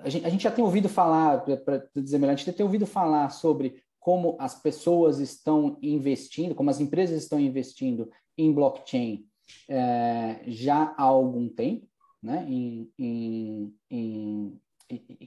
a 0.03 0.09
gente, 0.09 0.27
a, 0.27 0.29
gente, 0.29 0.43
já 0.43 0.51
tem 0.51 0.65
ouvido 0.65 0.89
falar, 0.89 1.45
para 1.65 1.85
dizer 1.95 2.19
melhor, 2.19 2.33
a 2.33 2.37
gente 2.37 2.53
tem 2.53 2.67
ouvido 2.67 2.87
falar 2.87 3.31
sobre 3.31 3.81
como 4.01 4.37
as 4.41 4.61
pessoas 4.61 5.21
estão 5.21 5.79
investindo, 5.83 6.55
como 6.55 6.71
as 6.71 6.81
empresas 6.81 7.23
estão 7.23 7.39
investindo 7.39 8.11
em 8.37 8.53
blockchain 8.53 9.27
é, 9.69 10.41
já 10.47 10.95
há 10.97 11.03
algum 11.03 11.49
tempo, 11.49 11.87
né? 12.23 12.47
Em, 12.49 12.91
em, 12.99 13.75
em, 13.91 14.61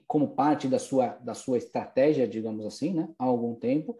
como 0.07 0.35
parte 0.35 0.67
da 0.67 0.79
sua, 0.79 1.09
da 1.19 1.33
sua 1.33 1.57
estratégia, 1.57 2.27
digamos 2.27 2.65
assim, 2.65 2.93
né? 2.93 3.09
há 3.17 3.23
algum 3.23 3.55
tempo, 3.55 3.97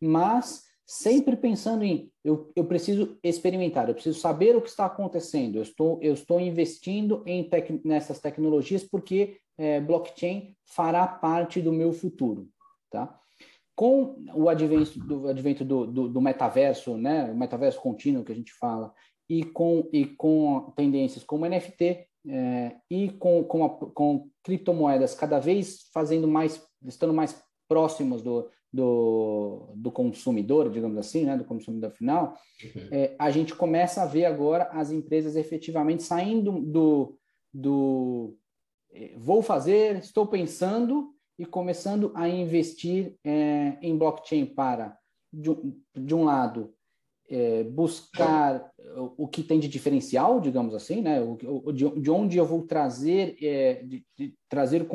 mas 0.00 0.64
sempre 0.84 1.36
pensando 1.36 1.82
em 1.82 2.12
eu, 2.22 2.52
eu 2.54 2.64
preciso 2.66 3.18
experimentar, 3.22 3.88
eu 3.88 3.94
preciso 3.94 4.20
saber 4.20 4.54
o 4.54 4.60
que 4.60 4.68
está 4.68 4.84
acontecendo, 4.84 5.56
eu 5.56 5.62
estou, 5.62 5.98
eu 6.02 6.12
estou 6.12 6.38
investindo 6.38 7.22
em 7.26 7.48
tec, 7.48 7.80
nessas 7.84 8.20
tecnologias 8.20 8.84
porque 8.84 9.38
é, 9.56 9.80
blockchain 9.80 10.54
fará 10.64 11.06
parte 11.06 11.62
do 11.62 11.72
meu 11.72 11.92
futuro. 11.92 12.48
Tá? 12.90 13.18
Com 13.76 14.16
o 14.34 14.48
advento 14.48 14.98
do, 14.98 15.28
advento 15.28 15.64
do, 15.64 15.86
do, 15.86 16.08
do, 16.08 16.20
metaverso, 16.20 16.96
né, 16.96 17.30
o 17.30 17.36
metaverso 17.36 17.78
contínuo 17.78 18.24
que 18.24 18.32
a 18.32 18.34
gente 18.34 18.52
fala, 18.54 18.92
e 19.28 19.44
com, 19.44 19.86
e 19.92 20.06
com 20.06 20.72
tendências 20.74 21.22
como 21.22 21.46
NFT 21.46 22.06
é, 22.28 22.76
e 22.90 23.10
com, 23.10 23.44
com, 23.44 23.64
a, 23.64 23.68
com 23.68 24.30
criptomoedas 24.42 25.14
cada 25.14 25.38
vez 25.38 25.90
fazendo 25.92 26.26
mais, 26.26 26.66
estando 26.86 27.12
mais 27.12 27.40
próximos 27.68 28.22
do, 28.22 28.48
do, 28.72 29.72
do 29.76 29.92
consumidor, 29.92 30.70
digamos 30.70 30.96
assim, 30.96 31.24
né, 31.24 31.36
do 31.36 31.44
consumidor 31.44 31.90
final, 31.90 32.34
uhum. 32.64 32.88
é, 32.90 33.14
a 33.18 33.30
gente 33.30 33.54
começa 33.54 34.02
a 34.02 34.06
ver 34.06 34.24
agora 34.24 34.70
as 34.72 34.90
empresas 34.90 35.36
efetivamente 35.36 36.02
saindo 36.02 36.60
do, 36.62 37.18
do 37.52 38.34
é, 38.90 39.12
vou 39.18 39.42
fazer, 39.42 39.96
estou 39.96 40.26
pensando 40.26 41.15
e 41.38 41.44
começando 41.44 42.12
a 42.14 42.28
investir 42.28 43.16
é, 43.24 43.76
em 43.82 43.96
blockchain 43.96 44.46
para, 44.46 44.96
de, 45.32 45.50
de 45.94 46.14
um 46.14 46.24
lado, 46.24 46.72
é, 47.28 47.64
buscar 47.64 48.70
o 49.16 49.26
que 49.26 49.42
tem 49.42 49.58
de 49.58 49.68
diferencial, 49.68 50.40
digamos 50.40 50.74
assim, 50.74 51.02
né? 51.02 51.20
O, 51.20 51.72
de, 51.72 51.88
de 52.00 52.10
onde 52.10 52.38
eu 52.38 52.46
vou 52.46 52.62
trazer, 52.62 53.36
é, 53.42 53.82
de, 53.82 54.04
de 54.16 54.34
trazer 54.48 54.86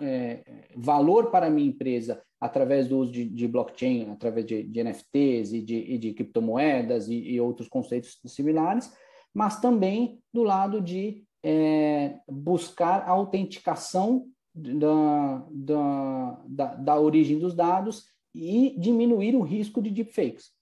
é, 0.00 0.04
é, 0.04 0.44
valor 0.76 1.30
para 1.30 1.46
a 1.46 1.50
minha 1.50 1.68
empresa 1.68 2.22
através 2.40 2.88
do 2.88 2.98
uso 2.98 3.12
de, 3.12 3.48
blockchain, 3.48 4.10
através 4.10 4.46
de, 4.46 4.82
NFTs 4.82 5.52
e 5.52 5.60
de, 5.62 5.76
e 5.76 6.14
criptomoedas 6.14 7.08
e, 7.08 7.14
e, 7.14 7.40
outros 7.40 7.68
conceitos 7.68 8.18
similares, 8.26 8.92
mas 9.32 9.60
também 9.60 10.20
do 10.32 10.42
lado 10.42 10.80
de 10.80 11.24
é, 11.42 12.18
buscar 12.26 13.02
a 13.02 13.10
autenticação 13.10 14.26
da, 14.54 15.46
da, 15.50 16.42
da, 16.46 16.74
da 16.74 17.00
origem 17.00 17.38
dos 17.38 17.54
dados 17.54 18.06
e 18.34 18.74
diminuir 18.78 19.34
o 19.34 19.42
risco 19.42 19.80
de 19.82 19.90
deepfakes. 19.90 20.52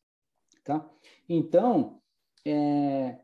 Tá? 0.65 0.89
Então, 1.29 2.01
é, 2.47 3.19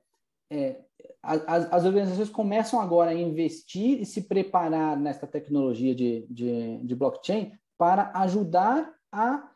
é, 0.50 0.80
as, 1.22 1.72
as, 1.72 1.84
organizações 1.84 2.28
começam 2.28 2.80
agora 2.80 3.10
a 3.10 3.14
investir 3.14 4.00
e 4.00 4.06
se 4.06 4.22
preparar 4.22 4.98
nessa 4.98 5.26
tecnologia 5.26 5.94
de, 5.94 6.26
de, 6.28 6.78
de 6.78 6.94
blockchain 6.94 7.52
para 7.78 8.10
ajudar 8.20 8.94
a, 9.10 9.50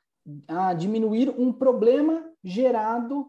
a 0.47 0.75
diminuir 0.75 1.31
um 1.31 1.53
problema 1.53 2.25
gerado 2.42 3.27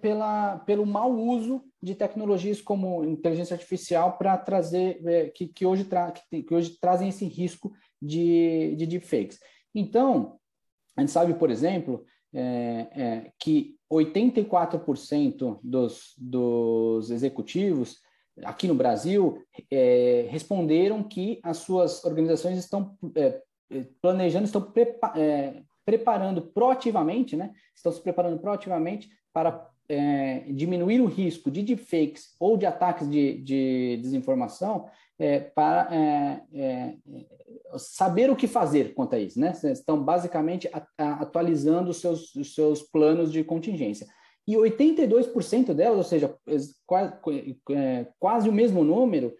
pela, 0.00 0.58
pelo 0.60 0.84
mau 0.84 1.12
uso 1.12 1.64
de 1.82 1.94
tecnologias 1.94 2.60
como 2.60 3.04
inteligência 3.04 3.54
artificial 3.54 4.16
para 4.16 4.38
trazer 4.38 5.00
é, 5.06 5.30
que, 5.30 5.48
que, 5.48 5.66
hoje 5.66 5.84
tra, 5.84 6.12
que, 6.12 6.42
que, 6.42 6.54
hoje 6.54 6.78
trazem 6.80 7.08
esse 7.08 7.24
risco 7.24 7.72
de, 8.00 8.76
de 8.76 8.86
deepfakes. 8.86 9.40
Então, 9.74 10.38
a 10.96 11.00
gente 11.00 11.10
sabe, 11.10 11.34
por 11.34 11.50
exemplo, 11.50 12.04
é, 12.32 12.88
é, 12.94 13.32
que 13.38 13.76
84% 13.92 15.58
dos, 15.62 16.14
dos 16.16 17.10
executivos 17.10 18.00
aqui 18.44 18.66
no 18.66 18.74
Brasil 18.74 19.42
é, 19.70 20.26
responderam 20.30 21.02
que 21.02 21.40
as 21.42 21.58
suas 21.58 22.04
organizações 22.04 22.58
estão 22.58 22.96
é, 23.16 23.42
planejando, 24.00 24.44
estão 24.44 24.62
prepa 24.62 25.12
é, 25.16 25.62
preparando 25.84 26.42
proativamente, 26.42 27.36
né? 27.36 27.52
Estão 27.74 27.90
se 27.90 28.00
preparando 28.00 28.38
proativamente 28.38 29.10
para 29.32 29.68
é, 29.92 30.44
diminuir 30.48 31.02
o 31.02 31.06
risco 31.06 31.50
de 31.50 31.62
deepfakes 31.62 32.34
ou 32.40 32.56
de 32.56 32.64
ataques 32.64 33.10
de, 33.10 33.38
de 33.42 33.98
desinformação 34.00 34.88
é, 35.18 35.38
para 35.38 35.94
é, 35.94 36.42
é 36.54 36.94
saber 37.76 38.30
o 38.30 38.36
que 38.36 38.46
fazer 38.46 38.94
quanto 38.94 39.14
a 39.14 39.18
isso. 39.18 39.38
Né? 39.38 39.52
Estão 39.64 40.02
basicamente 40.02 40.68
a, 40.72 40.86
a, 40.96 41.12
atualizando 41.22 41.90
os 41.90 42.00
seus, 42.00 42.34
os 42.34 42.54
seus 42.54 42.82
planos 42.82 43.30
de 43.30 43.44
contingência. 43.44 44.06
E 44.48 44.54
82% 44.54 45.74
delas, 45.74 45.98
ou 45.98 46.04
seja, 46.04 46.34
quase, 46.86 47.12
é, 47.70 48.06
quase 48.18 48.48
o 48.48 48.52
mesmo 48.52 48.82
número, 48.82 49.34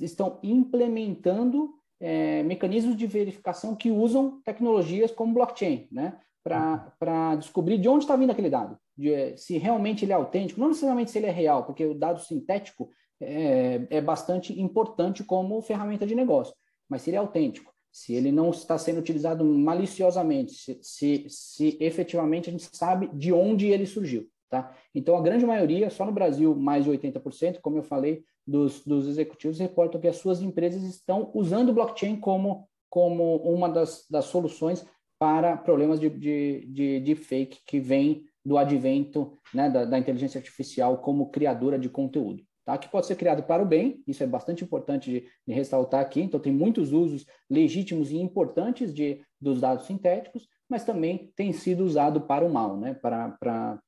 estão 0.00 0.38
implementando 0.42 1.74
é, 2.00 2.42
mecanismos 2.44 2.96
de 2.96 3.06
verificação 3.06 3.74
que 3.74 3.90
usam 3.90 4.40
tecnologias 4.44 5.10
como 5.10 5.34
blockchain, 5.34 5.88
né? 5.90 6.16
para 6.42 7.36
descobrir 7.36 7.78
de 7.78 7.88
onde 7.88 8.04
está 8.04 8.16
vindo 8.16 8.30
aquele 8.30 8.50
dado, 8.50 8.78
de, 9.00 9.12
eh, 9.12 9.36
se 9.36 9.56
realmente 9.56 10.04
ele 10.04 10.12
é 10.12 10.14
autêntico, 10.14 10.60
não 10.60 10.68
necessariamente 10.68 11.10
se 11.10 11.18
ele 11.18 11.26
é 11.26 11.30
real, 11.30 11.64
porque 11.64 11.84
o 11.86 11.94
dado 11.94 12.20
sintético 12.20 12.90
é, 13.18 13.86
é 13.88 14.00
bastante 14.00 14.58
importante 14.60 15.24
como 15.24 15.62
ferramenta 15.62 16.06
de 16.06 16.14
negócio, 16.14 16.54
mas 16.88 17.02
se 17.02 17.10
ele 17.10 17.16
é 17.16 17.20
autêntico. 17.20 17.70
se 17.92 18.14
ele 18.14 18.30
não 18.30 18.50
está 18.50 18.78
sendo 18.78 19.00
utilizado 19.00 19.44
maliciosamente, 19.44 20.52
se, 20.54 20.78
se, 20.80 21.26
se 21.28 21.76
efetivamente 21.80 22.48
a 22.48 22.52
gente 22.52 22.68
sabe 22.76 23.10
de 23.12 23.32
onde 23.32 23.66
ele 23.66 23.84
surgiu. 23.84 24.28
Tá? 24.48 24.72
Então, 24.94 25.16
a 25.16 25.20
grande 25.20 25.44
maioria, 25.44 25.90
só 25.90 26.06
no 26.06 26.12
Brasil, 26.12 26.54
mais 26.54 26.84
de 26.84 26.90
80%, 26.90 27.58
como 27.60 27.78
eu 27.78 27.82
falei, 27.82 28.22
dos, 28.46 28.84
dos 28.84 29.08
executivos 29.08 29.58
reportam 29.58 30.00
que 30.00 30.06
as 30.06 30.18
suas 30.18 30.40
empresas 30.40 30.84
estão 30.84 31.32
usando 31.34 31.72
blockchain 31.72 32.14
como, 32.16 32.68
como 32.88 33.38
uma 33.38 33.68
das, 33.68 34.06
das 34.08 34.26
soluções 34.26 34.86
para 35.18 35.56
problemas 35.56 35.98
de, 35.98 36.08
de, 36.10 36.66
de, 36.66 37.00
de 37.00 37.14
fake 37.16 37.58
que 37.66 37.80
vem 37.80 38.24
do 38.44 38.56
advento 38.56 39.38
né, 39.52 39.68
da, 39.68 39.84
da, 39.84 39.98
inteligência 39.98 40.38
artificial 40.38 40.98
como 40.98 41.30
criadora 41.30 41.78
de 41.78 41.88
conteúdo. 41.88 42.42
Tá? 42.64 42.78
Que 42.78 42.88
pode 42.88 43.06
ser 43.06 43.16
criado 43.16 43.42
para 43.42 43.62
o 43.62 43.66
bem, 43.66 44.02
isso 44.06 44.22
é 44.22 44.26
bastante 44.26 44.64
importante 44.64 45.10
de, 45.10 45.26
de 45.46 45.52
ressaltar 45.52 46.00
aqui. 46.00 46.20
Então, 46.20 46.40
tem 46.40 46.52
muitos 46.52 46.92
usos 46.92 47.26
legítimos 47.48 48.10
e 48.10 48.16
importantes 48.16 48.94
de, 48.94 49.22
dos 49.40 49.60
dados 49.60 49.86
sintéticos, 49.86 50.48
mas 50.68 50.84
também 50.84 51.32
tem 51.34 51.52
sido 51.52 51.84
usado 51.84 52.20
para 52.20 52.44
o 52.44 52.52
mal, 52.52 52.76
né, 52.76 52.94
para, 52.94 53.78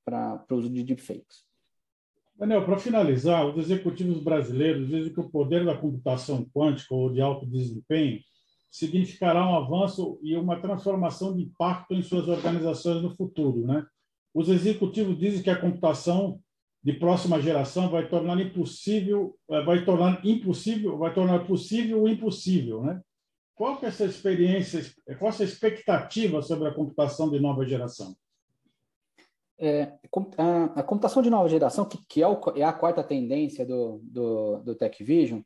o 0.51 0.55
uso 0.55 0.69
de 0.69 0.83
deepfakes. 0.83 1.45
Daniel, 2.35 2.65
para 2.65 2.79
finalizar, 2.79 3.47
os 3.47 3.57
executivos 3.57 4.23
brasileiros 4.23 4.89
dizem 4.89 5.13
que 5.13 5.21
o 5.21 5.31
poder 5.31 5.65
da 5.65 5.77
computação 5.77 6.45
quântica 6.53 6.95
ou 6.95 7.13
de 7.13 7.21
alto 7.21 7.47
desempenho 7.47 8.19
significará 8.69 9.47
um 9.47 9.55
avanço 9.55 10.19
e 10.23 10.35
uma 10.35 10.59
transformação 10.59 11.37
de 11.37 11.43
impacto 11.43 11.95
em 11.95 12.03
suas 12.03 12.27
organizações 12.27 13.03
no 13.03 13.15
futuro. 13.15 13.67
Né? 13.67 13.85
Os 14.35 14.49
executivos 14.49 15.19
dizem 15.19 15.43
que 15.43 15.51
a 15.51 15.61
computação 15.61 16.41
de 16.83 16.93
próxima 16.95 17.41
geração 17.41 17.89
vai 17.89 18.09
tornar 18.09 18.41
impossível, 18.41 19.37
eh, 19.49 19.63
vai 19.63 19.85
tornar 19.85 20.25
impossível, 20.27 20.99
vai 20.99 21.15
tornar 21.15 21.47
possível 21.47 22.03
o 22.03 22.09
impossível, 22.09 22.83
né? 22.83 23.01
Qual 23.55 23.79
é 23.83 23.87
essa 23.87 24.05
experiência, 24.05 24.83
qual 25.19 25.31
é 25.31 25.35
essa 25.35 25.45
expectativa 25.45 26.43
sobre 26.43 26.69
a 26.69 26.75
computação 26.75 27.31
de 27.31 27.39
nova 27.39 27.65
geração? 27.65 28.17
É, 29.59 29.93
a, 30.37 30.81
a, 30.81 30.83
computação 30.83 31.23
de 31.23 31.31
nova 31.31 31.49
geração, 31.49 31.85
que, 31.85 31.99
que 32.09 32.23
é, 32.23 32.27
o, 32.27 32.41
é, 32.57 32.65
a 32.65 32.73
quarta 32.73 33.05
tendência 33.05 33.65
do, 33.65 34.01
do, 34.03 34.59
do 34.63 34.75
TechVision, 34.75 35.43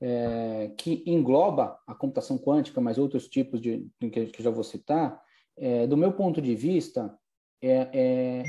é, 0.00 0.72
que 0.76 1.02
engloba 1.06 1.78
a 1.86 1.94
computação 1.94 2.36
quântica, 2.36 2.80
mas 2.80 2.98
outros 2.98 3.26
tipos 3.26 3.58
de 3.60 3.88
que, 3.98 4.26
que 4.26 4.42
já 4.42 4.50
vou 4.50 4.64
citar, 4.64 5.18
é, 5.56 5.86
do 5.86 5.96
meu 5.96 6.12
ponto 6.12 6.42
de 6.42 6.54
vista, 6.54 7.16
é, 7.62 7.88
é, 7.92 8.42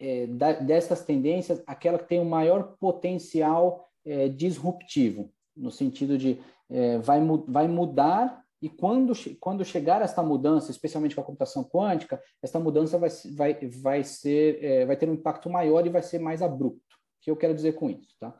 é 0.00 0.26
da, 0.26 0.52
dessas 0.52 1.04
tendências, 1.04 1.62
aquela 1.66 1.98
que 1.98 2.08
tem 2.08 2.20
o 2.20 2.24
maior 2.24 2.76
potencial 2.78 3.88
é, 4.04 4.28
disruptivo, 4.28 5.32
no 5.56 5.70
sentido 5.70 6.16
de 6.16 6.38
é, 6.70 6.98
vai, 6.98 7.20
vai 7.46 7.68
mudar 7.68 8.42
e 8.62 8.68
quando, 8.68 9.12
quando 9.40 9.64
chegar 9.64 10.02
esta 10.02 10.22
mudança, 10.22 10.70
especialmente 10.70 11.14
com 11.14 11.22
a 11.22 11.24
computação 11.24 11.64
quântica, 11.64 12.22
esta 12.42 12.60
mudança 12.60 12.98
vai, 12.98 13.08
vai, 13.34 13.54
vai, 13.68 14.04
ser, 14.04 14.62
é, 14.62 14.84
vai 14.84 14.96
ter 14.96 15.08
um 15.08 15.14
impacto 15.14 15.48
maior 15.48 15.86
e 15.86 15.90
vai 15.90 16.02
ser 16.02 16.18
mais 16.18 16.42
abrupto. 16.42 16.78
O 16.78 17.22
que 17.22 17.30
eu 17.30 17.36
quero 17.36 17.54
dizer 17.54 17.72
com 17.72 17.88
isso? 17.88 18.14
Tá? 18.20 18.38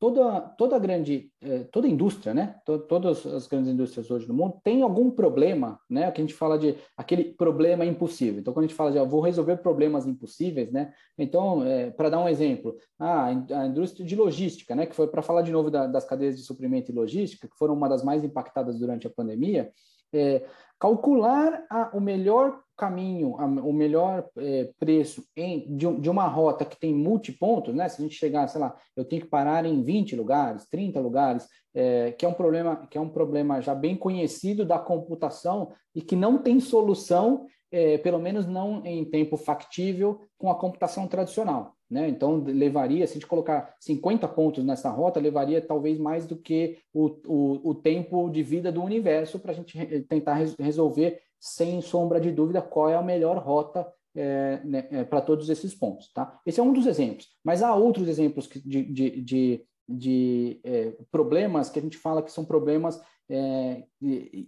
Toda 0.00 0.40
toda 0.40 0.78
grande 0.78 1.30
eh, 1.42 1.64
toda 1.70 1.86
indústria 1.86 2.32
né? 2.32 2.56
Todas 2.64 3.26
as 3.26 3.46
grandes 3.46 3.70
indústrias 3.70 4.10
hoje 4.10 4.26
no 4.26 4.32
mundo 4.32 4.58
tem 4.64 4.80
algum 4.80 5.10
problema 5.10 5.78
né? 5.88 6.10
Que 6.10 6.22
a 6.22 6.24
gente 6.24 6.34
fala 6.34 6.58
de 6.58 6.74
aquele 6.96 7.34
problema 7.34 7.84
impossível. 7.84 8.40
Então 8.40 8.54
quando 8.54 8.64
a 8.64 8.68
gente 8.68 8.76
fala 8.76 8.90
de 8.90 8.98
ah, 8.98 9.04
vou 9.04 9.20
resolver 9.20 9.58
problemas 9.58 10.06
impossíveis 10.06 10.72
né? 10.72 10.92
Então 11.18 11.62
é, 11.62 11.90
para 11.90 12.08
dar 12.08 12.18
um 12.18 12.28
exemplo 12.28 12.76
ah, 12.98 13.26
a 13.26 13.66
indústria 13.66 14.04
de 14.04 14.16
logística 14.16 14.74
né? 14.74 14.86
Que 14.86 14.96
foi 14.96 15.06
para 15.06 15.20
falar 15.20 15.42
de 15.42 15.52
novo 15.52 15.70
da, 15.70 15.86
das 15.86 16.06
cadeias 16.06 16.36
de 16.36 16.42
suprimento 16.42 16.90
e 16.90 16.94
logística 16.94 17.46
que 17.46 17.58
foram 17.58 17.74
uma 17.74 17.88
das 17.88 18.02
mais 18.02 18.24
impactadas 18.24 18.78
durante 18.78 19.06
a 19.06 19.10
pandemia 19.10 19.70
é, 20.12 20.44
calcular 20.80 21.66
a, 21.68 21.90
o 21.94 22.00
melhor 22.00 22.58
caminho, 22.76 23.36
a, 23.38 23.44
o 23.44 23.72
melhor 23.72 24.26
é, 24.38 24.70
preço 24.78 25.22
em, 25.36 25.76
de, 25.76 26.00
de, 26.00 26.08
uma 26.08 26.26
rota 26.26 26.64
que 26.64 26.80
tem 26.80 26.94
multipontos, 26.94 27.74
né? 27.74 27.86
Se 27.88 28.00
a 28.00 28.02
gente 28.02 28.16
chegar, 28.16 28.48
sei 28.48 28.62
lá, 28.62 28.74
eu 28.96 29.04
tenho 29.04 29.20
que 29.20 29.28
parar 29.28 29.66
em 29.66 29.82
20 29.82 30.16
lugares, 30.16 30.66
30 30.70 30.98
lugares, 30.98 31.46
é, 31.74 32.12
que 32.12 32.24
é 32.24 32.28
um 32.28 32.32
problema 32.32 32.86
que 32.90 32.96
é 32.96 33.00
um 33.00 33.10
problema 33.10 33.60
já 33.60 33.74
bem 33.74 33.94
conhecido 33.94 34.64
da 34.64 34.78
computação 34.78 35.70
e 35.94 36.00
que 36.00 36.16
não 36.16 36.38
tem 36.38 36.58
solução, 36.58 37.46
é, 37.70 37.98
pelo 37.98 38.18
menos 38.18 38.46
não 38.46 38.84
em 38.86 39.04
tempo 39.04 39.36
factível, 39.36 40.22
com 40.38 40.50
a 40.50 40.58
computação 40.58 41.06
tradicional. 41.06 41.74
Né? 41.90 42.08
Então, 42.08 42.42
levaria, 42.44 43.06
se 43.06 43.12
a 43.12 43.14
gente 43.14 43.26
colocar 43.26 43.74
50 43.80 44.28
pontos 44.28 44.64
nessa 44.64 44.88
rota, 44.90 45.18
levaria 45.18 45.60
talvez 45.60 45.98
mais 45.98 46.24
do 46.24 46.36
que 46.36 46.78
o, 46.94 47.06
o, 47.26 47.70
o 47.70 47.74
tempo 47.74 48.30
de 48.30 48.42
vida 48.42 48.70
do 48.70 48.82
universo 48.82 49.40
para 49.40 49.50
a 49.50 49.54
gente 49.54 50.02
tentar 50.02 50.34
res 50.34 50.54
resolver, 50.58 51.20
sem 51.40 51.80
sombra 51.80 52.20
de 52.20 52.30
dúvida, 52.30 52.62
qual 52.62 52.88
é 52.88 52.94
a 52.94 53.02
melhor 53.02 53.38
rota 53.38 53.90
é, 54.14 54.60
né, 54.64 54.86
é, 54.90 55.04
para 55.04 55.20
todos 55.20 55.48
esses 55.48 55.74
pontos. 55.74 56.12
Tá? 56.12 56.38
Esse 56.46 56.60
é 56.60 56.62
um 56.62 56.72
dos 56.72 56.86
exemplos, 56.86 57.28
mas 57.42 57.62
há 57.62 57.74
outros 57.74 58.08
exemplos 58.08 58.48
de, 58.48 58.84
de, 58.84 59.22
de, 59.22 59.64
de 59.88 60.60
é, 60.62 60.92
problemas 61.10 61.70
que 61.70 61.78
a 61.78 61.82
gente 61.82 61.96
fala 61.96 62.22
que 62.22 62.30
são 62.30 62.44
problemas 62.44 63.00
é, 63.30 63.84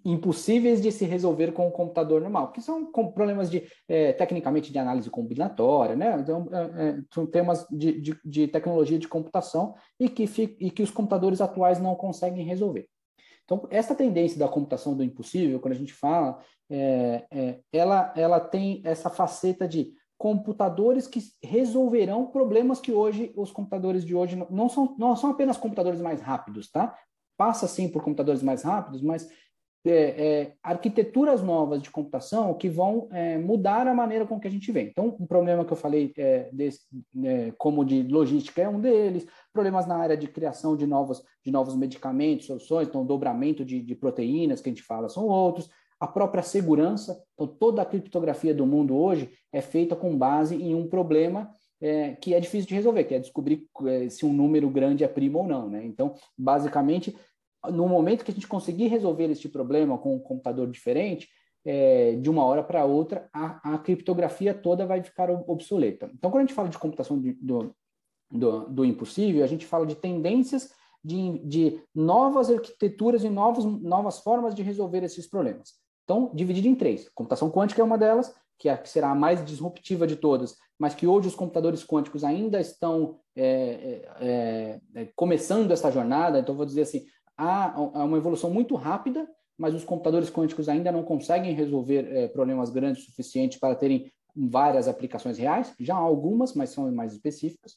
impossíveis 0.04 0.82
de 0.82 0.90
se 0.90 1.04
resolver 1.04 1.52
com 1.52 1.68
o 1.68 1.70
computador 1.70 2.20
normal, 2.20 2.50
que 2.50 2.60
são 2.60 2.90
problemas 2.90 3.48
de 3.48 3.62
é, 3.88 4.12
tecnicamente 4.12 4.72
de 4.72 4.78
análise 4.78 5.08
combinatória, 5.08 5.94
né? 5.94 6.18
Então, 6.18 6.48
é, 6.52 6.88
é, 6.88 6.98
são 7.14 7.24
temas 7.24 7.64
de, 7.70 8.00
de, 8.00 8.20
de, 8.24 8.48
tecnologia 8.48 8.98
de 8.98 9.06
computação 9.06 9.74
e 10.00 10.08
que, 10.08 10.24
e 10.58 10.70
que 10.70 10.82
os 10.82 10.90
computadores 10.90 11.40
atuais 11.40 11.78
não 11.78 11.94
conseguem 11.94 12.44
resolver. 12.44 12.88
Então, 13.44 13.68
essa 13.70 13.94
tendência 13.94 14.38
da 14.38 14.48
computação 14.48 14.96
do 14.96 15.04
impossível, 15.04 15.60
quando 15.60 15.74
a 15.74 15.78
gente 15.78 15.92
fala, 15.92 16.40
é, 16.68 17.24
é, 17.30 17.60
ela, 17.72 18.12
ela 18.16 18.40
tem 18.40 18.82
essa 18.84 19.08
faceta 19.08 19.68
de 19.68 19.92
computadores 20.18 21.06
que 21.06 21.20
resolverão 21.42 22.26
problemas 22.26 22.80
que 22.80 22.92
hoje 22.92 23.32
os 23.36 23.50
computadores 23.50 24.04
de 24.04 24.14
hoje 24.14 24.36
não 24.50 24.68
são, 24.68 24.94
não 24.98 25.16
são 25.16 25.30
apenas 25.30 25.56
computadores 25.56 26.00
mais 26.00 26.20
rápidos, 26.20 26.70
tá? 26.70 26.96
Passa 27.36 27.66
sim 27.66 27.88
por 27.88 28.02
computadores 28.02 28.42
mais 28.42 28.62
rápidos, 28.62 29.02
mas 29.02 29.28
é, 29.84 29.92
é, 29.92 30.52
arquiteturas 30.62 31.42
novas 31.42 31.82
de 31.82 31.90
computação 31.90 32.54
que 32.54 32.68
vão 32.68 33.08
é, 33.10 33.36
mudar 33.36 33.88
a 33.88 33.94
maneira 33.94 34.24
com 34.24 34.38
que 34.38 34.46
a 34.46 34.50
gente 34.50 34.70
vê. 34.70 34.82
Então, 34.82 35.16
um 35.18 35.26
problema 35.26 35.64
que 35.64 35.72
eu 35.72 35.76
falei 35.76 36.12
é, 36.16 36.48
desse, 36.52 36.82
é, 37.24 37.52
como 37.58 37.84
de 37.84 38.02
logística 38.04 38.62
é 38.62 38.68
um 38.68 38.80
deles, 38.80 39.26
problemas 39.52 39.86
na 39.86 39.96
área 39.96 40.16
de 40.16 40.28
criação 40.28 40.76
de 40.76 40.86
novos, 40.86 41.22
de 41.44 41.50
novos 41.50 41.74
medicamentos, 41.74 42.46
soluções, 42.46 42.86
então 42.86 43.04
dobramento 43.04 43.64
de, 43.64 43.80
de 43.80 43.94
proteínas 43.96 44.60
que 44.60 44.68
a 44.68 44.72
gente 44.72 44.84
fala 44.84 45.08
são 45.08 45.26
outros, 45.26 45.68
a 45.98 46.06
própria 46.06 46.42
segurança, 46.42 47.20
então 47.34 47.46
toda 47.46 47.82
a 47.82 47.84
criptografia 47.84 48.54
do 48.54 48.66
mundo 48.66 48.96
hoje 48.96 49.32
é 49.52 49.60
feita 49.60 49.96
com 49.96 50.16
base 50.16 50.54
em 50.56 50.74
um 50.74 50.88
problema 50.88 51.50
é, 51.82 52.12
que 52.12 52.32
é 52.32 52.38
difícil 52.38 52.68
de 52.68 52.74
resolver, 52.76 53.04
que 53.04 53.14
é 53.14 53.18
descobrir 53.18 53.66
é, 53.86 54.08
se 54.08 54.24
um 54.24 54.32
número 54.32 54.70
grande 54.70 55.02
é 55.02 55.08
primo 55.08 55.40
ou 55.40 55.46
não. 55.46 55.68
Né? 55.68 55.84
Então, 55.84 56.14
basicamente, 56.38 57.14
no 57.70 57.88
momento 57.88 58.24
que 58.24 58.30
a 58.30 58.34
gente 58.34 58.46
conseguir 58.46 58.86
resolver 58.86 59.28
este 59.28 59.48
problema 59.48 59.98
com 59.98 60.14
um 60.14 60.20
computador 60.20 60.70
diferente, 60.70 61.28
é, 61.64 62.14
de 62.16 62.30
uma 62.30 62.44
hora 62.44 62.62
para 62.62 62.84
outra, 62.84 63.28
a, 63.32 63.74
a, 63.74 63.78
criptografia 63.78 64.54
toda 64.54 64.86
vai 64.86 65.02
ficar 65.02 65.30
obsoleta. 65.48 66.10
Então, 66.14 66.30
quando 66.30 66.44
a 66.44 66.46
gente 66.46 66.54
fala 66.54 66.68
de 66.68 66.78
computação 66.78 67.20
de, 67.20 67.32
do, 67.34 67.74
do, 68.30 68.68
do, 68.68 68.84
impossível, 68.84 69.44
a 69.44 69.48
gente 69.48 69.66
fala 69.66 69.86
de 69.86 69.94
tendências 69.94 70.72
de, 71.04 71.38
de 71.40 71.80
novas 71.94 72.50
arquiteturas 72.50 73.24
e 73.24 73.28
novos, 73.28 73.64
novas 73.64 74.20
formas 74.20 74.54
de 74.54 74.62
resolver 74.62 75.02
esses 75.04 75.26
problemas. 75.26 75.74
Então, 76.04 76.30
dividido 76.34 76.66
em 76.66 76.74
três. 76.74 77.08
Computação 77.10 77.50
quântica 77.50 77.80
é 77.80 77.84
uma 77.84 77.98
delas, 77.98 78.34
que, 78.62 78.68
é, 78.68 78.76
que 78.76 78.88
será 78.88 79.10
a 79.10 79.14
mais 79.14 79.44
disruptiva 79.44 80.06
de 80.06 80.14
todas, 80.14 80.54
mas 80.78 80.94
que 80.94 81.04
hoje 81.04 81.26
os 81.26 81.34
computadores 81.34 81.84
quânticos 81.84 82.22
ainda 82.22 82.60
estão 82.60 83.18
é, 83.34 83.44
é, 83.44 84.08
é, 84.20 84.80
é 85.02 85.08
começando 85.16 85.72
essa 85.72 85.90
jornada. 85.90 86.38
Então, 86.38 86.54
vou 86.54 86.64
dizer 86.64 86.82
assim, 86.82 87.04
há, 87.36 87.74
uma 87.80 88.16
evolução 88.16 88.50
muito 88.50 88.76
rápida, 88.76 89.28
mas 89.58 89.74
os 89.74 89.82
computadores 89.82 90.30
quânticos 90.30 90.68
ainda 90.68 90.92
não 90.92 91.02
conseguem 91.02 91.52
resolver 91.54 92.30
problemas 92.32 92.70
grandes 92.70 93.02
o 93.02 93.06
suficiente 93.06 93.58
para 93.58 93.74
terem 93.74 94.12
várias 94.34 94.86
aplicações 94.86 95.38
reais. 95.38 95.74
Já 95.80 95.96
há 95.96 95.98
algumas, 95.98 96.54
mas 96.54 96.70
são 96.70 96.90
mais 96.92 97.12
específicas. 97.12 97.74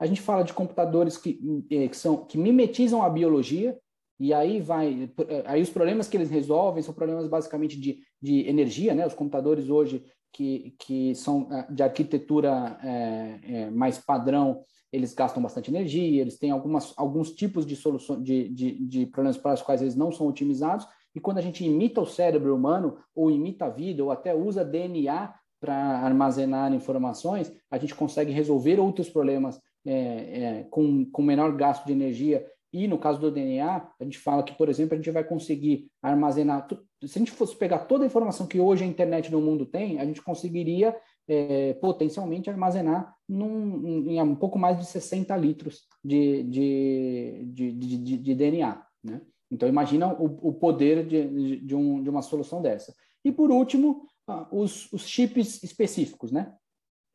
A 0.00 0.06
gente 0.06 0.22
fala 0.22 0.42
de 0.42 0.54
computadores 0.54 1.18
que, 1.18 1.38
que, 1.68 1.94
são, 1.94 2.24
que 2.24 2.38
mimetizam 2.38 3.02
a 3.02 3.10
biologia, 3.10 3.78
e 4.18 4.32
aí 4.32 4.60
vai, 4.60 5.10
aí 5.44 5.60
os 5.60 5.70
problemas 5.70 6.08
que 6.08 6.16
eles 6.16 6.30
resolvem 6.30 6.82
são 6.82 6.94
problemas 6.94 7.28
basicamente 7.28 7.78
de, 7.78 7.98
de 8.24 8.48
energia, 8.48 8.94
né? 8.94 9.06
Os 9.06 9.12
computadores 9.12 9.68
hoje 9.68 10.02
que, 10.32 10.74
que 10.78 11.14
são 11.14 11.46
é, 11.52 11.70
de 11.70 11.82
arquitetura 11.82 12.78
é, 12.82 13.38
é, 13.42 13.70
mais 13.70 13.98
padrão, 13.98 14.62
eles 14.90 15.12
gastam 15.12 15.42
bastante 15.42 15.70
energia, 15.70 16.22
eles 16.22 16.38
têm 16.38 16.50
algumas, 16.50 16.94
alguns 16.96 17.32
tipos 17.32 17.66
de 17.66 17.76
soluções 17.76 18.24
de, 18.24 18.48
de, 18.48 18.86
de, 18.86 19.06
problemas 19.06 19.36
para 19.36 19.52
os 19.52 19.60
quais 19.60 19.82
eles 19.82 19.94
não 19.94 20.10
são 20.10 20.26
otimizados, 20.26 20.86
e 21.14 21.20
quando 21.20 21.36
a 21.36 21.42
gente 21.42 21.64
imita 21.64 22.00
o 22.00 22.06
cérebro 22.06 22.56
humano, 22.56 22.96
ou 23.14 23.30
imita 23.30 23.66
a 23.66 23.70
vida, 23.70 24.02
ou 24.02 24.10
até 24.10 24.34
usa 24.34 24.64
DNA 24.64 25.34
para 25.60 25.74
armazenar 25.74 26.72
informações, 26.72 27.52
a 27.70 27.76
gente 27.76 27.94
consegue 27.94 28.32
resolver 28.32 28.80
outros 28.80 29.10
problemas 29.10 29.60
é, 29.86 29.92
é, 29.92 30.66
com, 30.70 31.04
com 31.04 31.22
menor 31.22 31.54
gasto 31.54 31.84
de 31.84 31.92
energia. 31.92 32.44
E 32.72 32.88
no 32.88 32.98
caso 32.98 33.20
do 33.20 33.30
DNA, 33.30 33.86
a 34.00 34.04
gente 34.04 34.18
fala 34.18 34.42
que, 34.42 34.54
por 34.54 34.68
exemplo, 34.68 34.94
a 34.94 34.96
gente 34.96 35.10
vai 35.10 35.22
conseguir 35.22 35.88
armazenar 36.02 36.66
se 37.06 37.18
a 37.18 37.20
gente 37.20 37.32
fosse 37.32 37.56
pegar 37.56 37.80
toda 37.80 38.04
a 38.04 38.06
informação 38.06 38.46
que 38.46 38.60
hoje 38.60 38.84
a 38.84 38.86
internet 38.86 39.30
no 39.30 39.40
mundo 39.40 39.66
tem, 39.66 39.98
a 39.98 40.04
gente 40.04 40.22
conseguiria 40.22 40.96
é, 41.28 41.74
potencialmente 41.74 42.50
armazenar 42.50 43.14
num, 43.28 44.10
em 44.10 44.20
um 44.22 44.34
pouco 44.34 44.58
mais 44.58 44.78
de 44.78 44.86
60 44.86 45.36
litros 45.36 45.82
de, 46.04 46.42
de, 46.44 47.44
de, 47.46 47.72
de, 47.72 48.18
de 48.18 48.34
DNA. 48.34 48.86
Né? 49.02 49.20
Então, 49.50 49.68
imagina 49.68 50.12
o, 50.14 50.48
o 50.48 50.52
poder 50.52 51.06
de, 51.06 51.60
de, 51.60 51.74
um, 51.74 52.02
de 52.02 52.10
uma 52.10 52.22
solução 52.22 52.60
dessa. 52.60 52.94
E, 53.24 53.32
por 53.32 53.50
último, 53.50 54.06
os, 54.50 54.92
os 54.92 55.06
chips 55.06 55.62
específicos. 55.62 56.30
Né? 56.30 56.52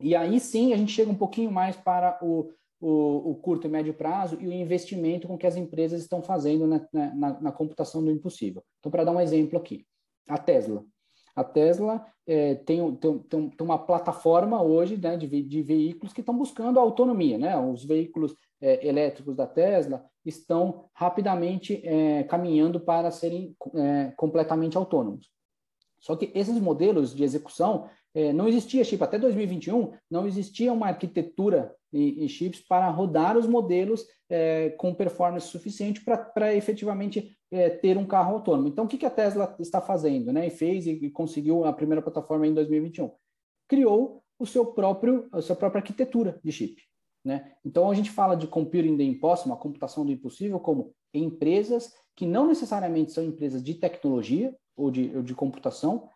E 0.02 0.16
aí 0.16 0.40
sim 0.40 0.74
a 0.74 0.78
gente 0.78 0.94
chega 0.94 1.12
um 1.12 1.16
pouquinho 1.16 1.52
mais 1.52 1.76
para 1.76 2.18
o, 2.22 2.52
o, 2.80 3.32
o, 3.32 3.36
curto 3.36 3.68
e 3.68 3.70
médio 3.70 3.94
prazo 3.94 4.38
e 4.40 4.48
o 4.48 4.54
investimento 4.54 5.28
com 5.28 5.38
que 5.38 5.48
as 5.48 5.56
empresas 5.56 6.02
estão 6.02 6.22
fazendo 6.22 6.66
na, 6.66 6.88
na, 6.94 7.42
na 7.42 7.52
computação 7.52 8.04
do 8.04 8.12
impossível. 8.12 8.64
Então, 8.80 8.92
para 8.92 9.04
dar 9.04 9.12
um 9.12 9.20
exemplo 9.20 9.60
aqui, 9.60 9.86
a 10.28 10.38
Tesla. 10.38 10.84
A 11.36 11.44
Tesla 11.44 12.06
é, 12.28 12.56
tem, 12.56 12.96
tem, 12.96 13.20
tem, 13.20 13.52
uma 13.62 13.78
plataforma 13.78 14.62
hoje 14.62 14.98
né, 14.98 15.18
de, 15.18 15.28
de, 15.42 15.62
veículos 15.62 16.14
que 16.14 16.20
estão 16.20 16.38
buscando 16.38 16.80
autonomia. 16.80 17.38
Né? 17.38 17.58
Os 17.58 17.86
veículos 17.86 18.36
é, 18.62 18.86
elétricos 18.86 19.36
da 19.36 19.48
Tesla 19.48 20.04
estão 20.26 20.86
rapidamente 20.94 21.82
é, 21.86 22.24
caminhando 22.24 22.80
para 22.80 23.10
serem 23.10 23.56
é, 23.74 24.14
completamente 24.18 24.78
autônomos. 24.78 25.30
Só 26.00 26.16
que 26.16 26.32
esses 26.34 26.60
modelos 26.60 27.14
de 27.14 27.24
execução 27.24 27.90
é, 28.14 28.34
não 28.34 28.48
existia 28.48 28.84
chip 28.84 29.04
até 29.04 29.20
2021, 29.20 29.92
não 30.10 30.26
existia 30.28 30.74
uma 30.74 30.88
arquitetura 30.88 31.76
em, 31.94 32.24
em 32.24 32.28
chips 32.28 32.62
para 32.62 32.90
rodar 32.90 33.38
os 33.38 33.48
modelos 33.48 34.06
é, 34.30 34.70
com 34.72 34.94
performance 34.94 35.48
suficiente 35.48 36.04
para 36.04 36.56
efetivamente 36.56 37.38
é, 37.52 37.70
ter 37.70 37.98
um 37.98 38.06
carro 38.06 38.36
autônomo. 38.36 38.68
Então, 38.68 38.86
o 38.86 38.88
que, 38.88 38.98
que 38.98 39.06
a 39.06 39.10
Tesla 39.10 39.56
está 39.60 39.82
fazendo, 39.82 40.32
né? 40.32 40.48
E 40.48 40.50
fez 40.50 40.86
e, 40.86 40.92
e 40.92 41.10
conseguiu 41.10 41.66
a 41.66 41.74
primeira 41.74 42.02
plataforma 42.02 42.48
em 42.48 42.54
2021. 42.54 43.12
Criou 43.68 44.24
o 44.38 44.46
seu 44.46 44.66
próprio, 44.66 45.28
a 45.32 45.42
sua 45.42 45.56
própria 45.56 45.80
arquitetura 45.80 46.40
de 46.44 46.52
chip. 46.52 46.82
Né? 47.24 47.54
Então, 47.66 47.90
a 47.90 47.94
gente 47.94 48.10
fala 48.10 48.36
de 48.36 48.48
computing 48.48 48.98
the 48.98 49.04
impossible, 49.04 49.54
a 49.54 49.58
computação 49.58 50.06
do 50.06 50.12
impossível, 50.12 50.60
como 50.60 50.94
empresas 51.14 51.92
que 52.16 52.26
não 52.26 52.48
necessariamente 52.48 53.12
são 53.12 53.24
empresas 53.24 53.64
de 53.64 53.74
tecnologia 53.76 54.56
ou 54.80 54.90
de, 54.92 55.12
ou 55.16 55.22
de 55.22 55.34
computação, 55.36 56.10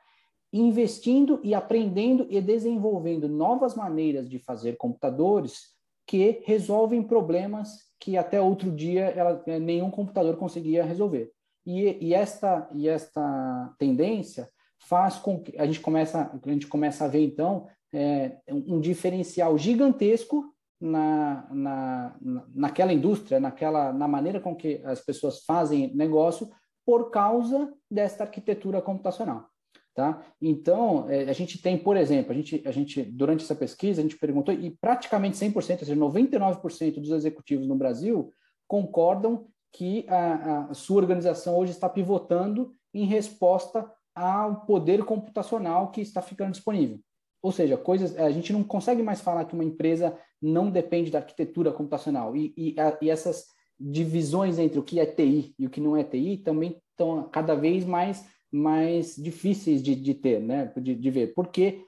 investindo 0.51 1.39
e 1.43 1.53
aprendendo 1.53 2.28
e 2.30 2.39
desenvolvendo 2.39 3.28
novas 3.28 3.76
maneiras 3.76 4.30
de 4.30 4.38
fazer 4.38 4.78
computadores 4.78 5.74
que 6.05 6.41
resolvem 6.45 7.01
problemas 7.01 7.91
que 7.99 8.18
até 8.18 8.39
outro 8.39 8.70
dia 8.72 9.05
ela, 9.05 9.41
eh, 9.47 9.59
nenhum 9.59 9.89
computador 9.89 10.36
conseguia 10.38 10.84
resolver. 10.84 11.32
E, 11.66 12.07
e, 12.07 12.14
esta, 12.14 12.70
e 12.74 12.89
esta 12.89 13.74
tendência 13.80 14.49
faz 14.78 15.16
com 15.16 15.41
que 15.41 15.57
a 15.57 15.66
gente 15.66 15.80
começa, 15.80 16.39
a 16.45 16.49
gente 16.49 16.68
começa 16.68 17.05
a 17.05 17.07
ver, 17.07 17.24
então, 17.24 17.68
é, 17.93 18.38
um 18.49 18.82
diferencial 18.82 19.57
gigantesco 19.57 20.43
na, 20.80 21.47
na, 21.49 22.16
naquela 22.53 22.91
indústria, 22.91 23.39
naquela, 23.39 23.93
na 23.93 24.07
maneira 24.07 24.41
com 24.41 24.53
que 24.53 24.82
as 24.84 24.99
pessoas 24.99 25.45
fazem 25.45 25.95
negócio, 25.95 26.49
por 26.86 27.11
causa 27.11 27.73
desta 27.89 28.23
arquitetura 28.23 28.81
computacional. 28.81 29.49
Tá? 29.95 30.25
Então, 30.41 31.07
é, 31.07 31.29
a 31.29 31.34
gente 31.34 31.61
tem, 31.61 31.77
por 31.77 31.95
exemplo, 31.95 32.31
a 32.31 32.36
gente, 32.36 32.63
a 32.65 32.71
gente, 32.71 33.03
durante 33.03 33.43
essa 33.43 33.53
pesquisa, 33.53 34.01
a 34.01 34.03
gente 34.03 34.17
perguntou, 34.17 34.53
e 34.53 34.71
praticamente 34.71 35.38
100%, 35.38 35.55
ou 35.55 35.61
seja, 35.61 35.95
99% 35.95 36.95
dos 36.95 37.11
executivos 37.11 37.67
no 37.67 37.75
Brasil 37.75 38.34
concordam 38.67 39.45
que 39.71 40.05
a, 40.07 40.69
a, 40.69 40.73
sua 40.73 40.97
organização 40.97 41.57
hoje 41.57 41.73
está 41.73 41.88
pivotando 41.88 42.73
em 42.91 43.05
resposta 43.05 43.88
ao 44.15 44.65
poder 44.65 45.03
computacional 45.03 45.91
que 45.91 46.01
está 46.01 46.23
ficando 46.23 46.51
disponível. 46.51 46.99
Ou 47.41 47.51
seja, 47.51 47.77
coisas, 47.77 48.17
a 48.17 48.31
gente 48.31 48.51
não 48.51 48.63
consegue 48.63 49.03
mais 49.03 49.21
falar 49.21 49.45
que 49.45 49.53
uma 49.53 49.63
empresa 49.63 50.17
não 50.41 50.71
depende 50.71 51.11
da 51.11 51.19
arquitetura 51.19 51.71
computacional. 51.71 52.36
E, 52.36 52.53
e, 52.57 52.79
a, 52.79 52.97
e 53.01 53.09
essas 53.09 53.45
divisões 53.84 54.57
entre 54.57 54.79
o 54.79 54.84
que 54.84 54.99
é 54.99 55.05
TI 55.05 55.53
e 55.59 55.67
o 55.67 55.69
que 55.69 55.81
não 55.81 55.97
é 55.97 56.03
TI 56.03 56.38
também 56.38 56.81
estão 56.91 57.27
cada 57.29 57.53
vez 57.53 57.84
mais 57.86 58.25
mais 58.49 59.15
difíceis 59.15 59.81
de, 59.81 59.95
de 59.95 60.13
ter, 60.13 60.39
né? 60.39 60.71
de, 60.77 60.93
de 60.93 61.09
ver, 61.09 61.34
porque 61.34 61.84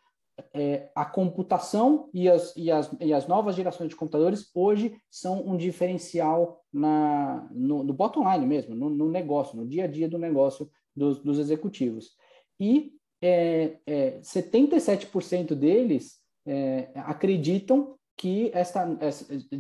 é, 0.52 0.90
a 0.96 1.06
computação 1.06 2.10
e 2.12 2.28
as, 2.28 2.56
e, 2.58 2.72
as, 2.72 2.92
e 3.00 3.14
as 3.14 3.28
novas 3.28 3.56
gerações 3.56 3.90
de 3.90 3.96
computadores 3.96 4.50
hoje 4.54 4.98
são 5.10 5.48
um 5.48 5.56
diferencial 5.56 6.62
na, 6.74 7.48
no, 7.52 7.84
no 7.84 7.94
bottom 7.94 8.30
line 8.32 8.48
mesmo, 8.48 8.76
no, 8.76 8.90
no, 8.90 9.10
negócio, 9.10 9.56
no 9.56 9.66
dia 9.66 9.84
a 9.84 9.88
dia 9.88 10.10
do 10.10 10.18
negócio 10.18 10.70
dos, 10.96 11.20
dos 11.20 11.38
executivos. 11.38 12.16
E 12.60 12.94
é, 13.22 13.78
é, 13.86 14.20
77% 14.22 15.54
deles 15.54 16.20
é, 16.46 16.90
acreditam 16.96 17.96
que 18.18 18.50
essa, 18.54 18.88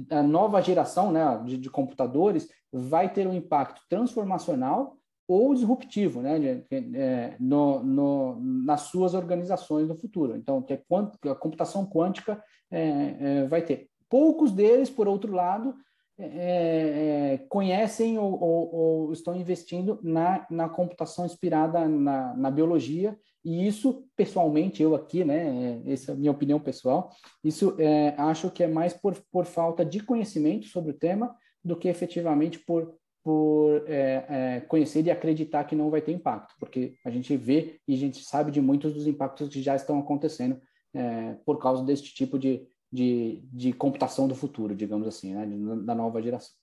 a 0.10 0.24
nova 0.24 0.62
geração 0.62 1.12
né, 1.12 1.42
de, 1.46 1.58
de 1.58 1.70
computadores 1.70 2.50
vai 2.72 3.12
ter 3.12 3.28
um 3.28 3.34
impacto 3.34 3.82
transformacional 3.90 4.98
ou 5.28 5.54
disruptivo 5.54 6.22
né, 6.22 6.40
de, 6.40 6.98
é, 6.98 7.36
no, 7.40 7.84
no, 7.84 8.40
nas 8.40 8.82
suas 8.82 9.14
organizações 9.14 9.88
no 9.88 9.96
futuro. 9.96 10.36
Então, 10.38 10.64
é, 10.70 10.78
que 11.22 11.30
a 11.30 11.36
computação 11.36 11.86
quântica 11.86 12.42
é, 12.72 13.16
é, 13.20 13.48
vai 13.48 13.62
ter. 13.62 13.90
Poucos 14.10 14.52
deles, 14.52 14.90
por 14.90 15.08
outro 15.08 15.34
lado, 15.34 15.76
é, 16.18 17.34
é, 17.34 17.38
conhecem 17.50 18.18
ou, 18.18 18.42
ou, 18.42 18.76
ou, 18.76 19.14
estão 19.14 19.36
investindo 19.36 20.00
na, 20.02 20.46
na 20.50 20.70
computação 20.70 21.26
inspirada 21.26 21.88
na, 21.90 22.34
na, 22.34 22.50
biologia, 22.50 23.18
e 23.46 23.68
isso, 23.68 24.08
pessoalmente, 24.16 24.82
eu 24.82 24.96
aqui, 24.96 25.24
né, 25.24 25.82
essa 25.86 26.12
é 26.12 26.16
a 26.16 26.18
minha 26.18 26.32
opinião 26.32 26.60
pessoal, 26.60 27.12
isso 27.44 27.78
acho 28.18 28.50
que 28.50 28.64
é 28.64 28.68
mais 28.68 28.94
por, 28.94 29.16
por 29.32 29.46
falta 29.46 29.86
de 29.86 30.00
conhecimento 30.00 30.68
sobre 30.68 30.92
o 30.92 30.98
tema 30.98 31.36
do 31.64 31.76
que 31.76 31.88
efetivamente 31.88 32.60
por 32.60 32.96
por 33.26 33.84
é, 33.88 34.26
é, 34.30 34.60
conhecer 34.62 35.04
e 35.04 35.10
acreditar 35.10 35.64
que 35.64 35.76
não 35.76 35.90
vai 35.90 36.00
ter 36.00 36.12
impacto, 36.12 36.54
porque 36.60 36.96
a 37.04 37.10
gente 37.10 37.36
vê 37.36 37.82
e 37.88 37.96
a 37.96 37.98
gente 37.98 38.24
sabe 38.24 38.52
de 38.52 38.62
muitos 38.62 38.94
dos 38.94 39.08
impactos 39.08 39.50
que 39.50 39.64
já 39.64 39.76
estão 39.76 40.00
acontecendo 40.00 40.62
é, 40.94 41.34
por 41.44 41.58
causa 41.58 41.84
deste 41.84 42.14
tipo 42.14 42.38
de, 42.38 42.68
de, 42.94 43.42
de, 43.52 43.74
computação 43.74 44.28
do 44.28 44.36
futuro, 44.36 44.76
digamos 44.76 45.08
assim, 45.08 45.34
né, 45.34 45.44
da 45.84 45.96
nova 45.96 46.22
geração. 46.22 46.54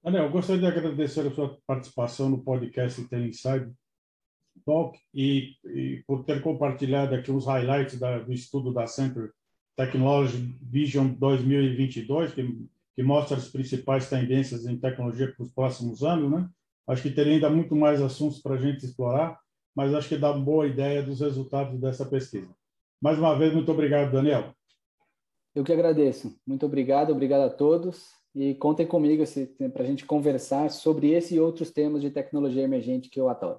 Daniel, 0.00 0.30
gostaria 0.30 0.60
de 0.62 0.78
agradecer 0.78 1.26
a 1.26 1.30
sua 1.32 1.58
participação 1.66 2.30
no 2.30 2.44
podcast 2.44 3.02
Tem 3.08 3.26
Inside 3.26 3.68
Talk 4.64 4.98
e, 5.14 5.54
e, 5.64 6.02
por 6.06 6.24
ter 6.24 6.40
compartilhado 6.42 7.14
aqui 7.14 7.30
os 7.30 7.46
highlights 7.46 7.98
da, 7.98 8.18
do 8.18 8.32
estudo 8.32 8.72
da 8.72 8.86
Center 8.86 9.30
Technology 9.76 10.56
Vision 10.62 11.08
2022, 11.08 12.34
que 12.34 12.68
que 13.00 13.02
mostra 13.02 13.38
as 13.38 13.48
principais 13.48 14.10
tendências 14.10 14.66
em 14.66 14.76
tecnologia 14.76 15.32
para 15.32 15.42
os 15.42 15.50
próximos 15.52 16.02
anos, 16.02 16.30
né? 16.30 16.46
Acho 16.86 17.02
que 17.02 17.10
teria 17.10 17.32
ainda 17.32 17.48
muito 17.48 17.74
mais 17.74 18.02
assuntos 18.02 18.40
para 18.40 18.56
a 18.56 18.58
gente 18.58 18.84
explorar, 18.84 19.38
mas 19.74 19.94
acho 19.94 20.06
que 20.06 20.18
dá 20.18 20.32
uma 20.32 20.44
boa 20.44 20.66
ideia 20.66 21.02
dos 21.02 21.20
resultados 21.20 21.80
dessa 21.80 22.04
pesquisa. 22.04 22.54
Mais 23.00 23.18
uma 23.18 23.34
vez, 23.38 23.54
muito 23.54 23.72
obrigado, 23.72 24.12
Daniel. 24.12 24.52
Eu 25.54 25.64
que 25.64 25.72
agradeço. 25.72 26.36
Muito 26.46 26.66
obrigado, 26.66 27.10
obrigado 27.10 27.40
a 27.42 27.48
todos. 27.48 28.10
E 28.34 28.54
contem 28.54 28.86
comigo 28.86 29.24
para 29.72 29.82
a 29.82 29.86
gente 29.86 30.04
conversar 30.04 30.70
sobre 30.70 31.10
esse 31.10 31.36
e 31.36 31.40
outros 31.40 31.70
temas 31.70 32.02
de 32.02 32.10
tecnologia 32.10 32.62
emergente 32.62 33.08
que 33.08 33.18
eu 33.18 33.30
adoro. 33.30 33.58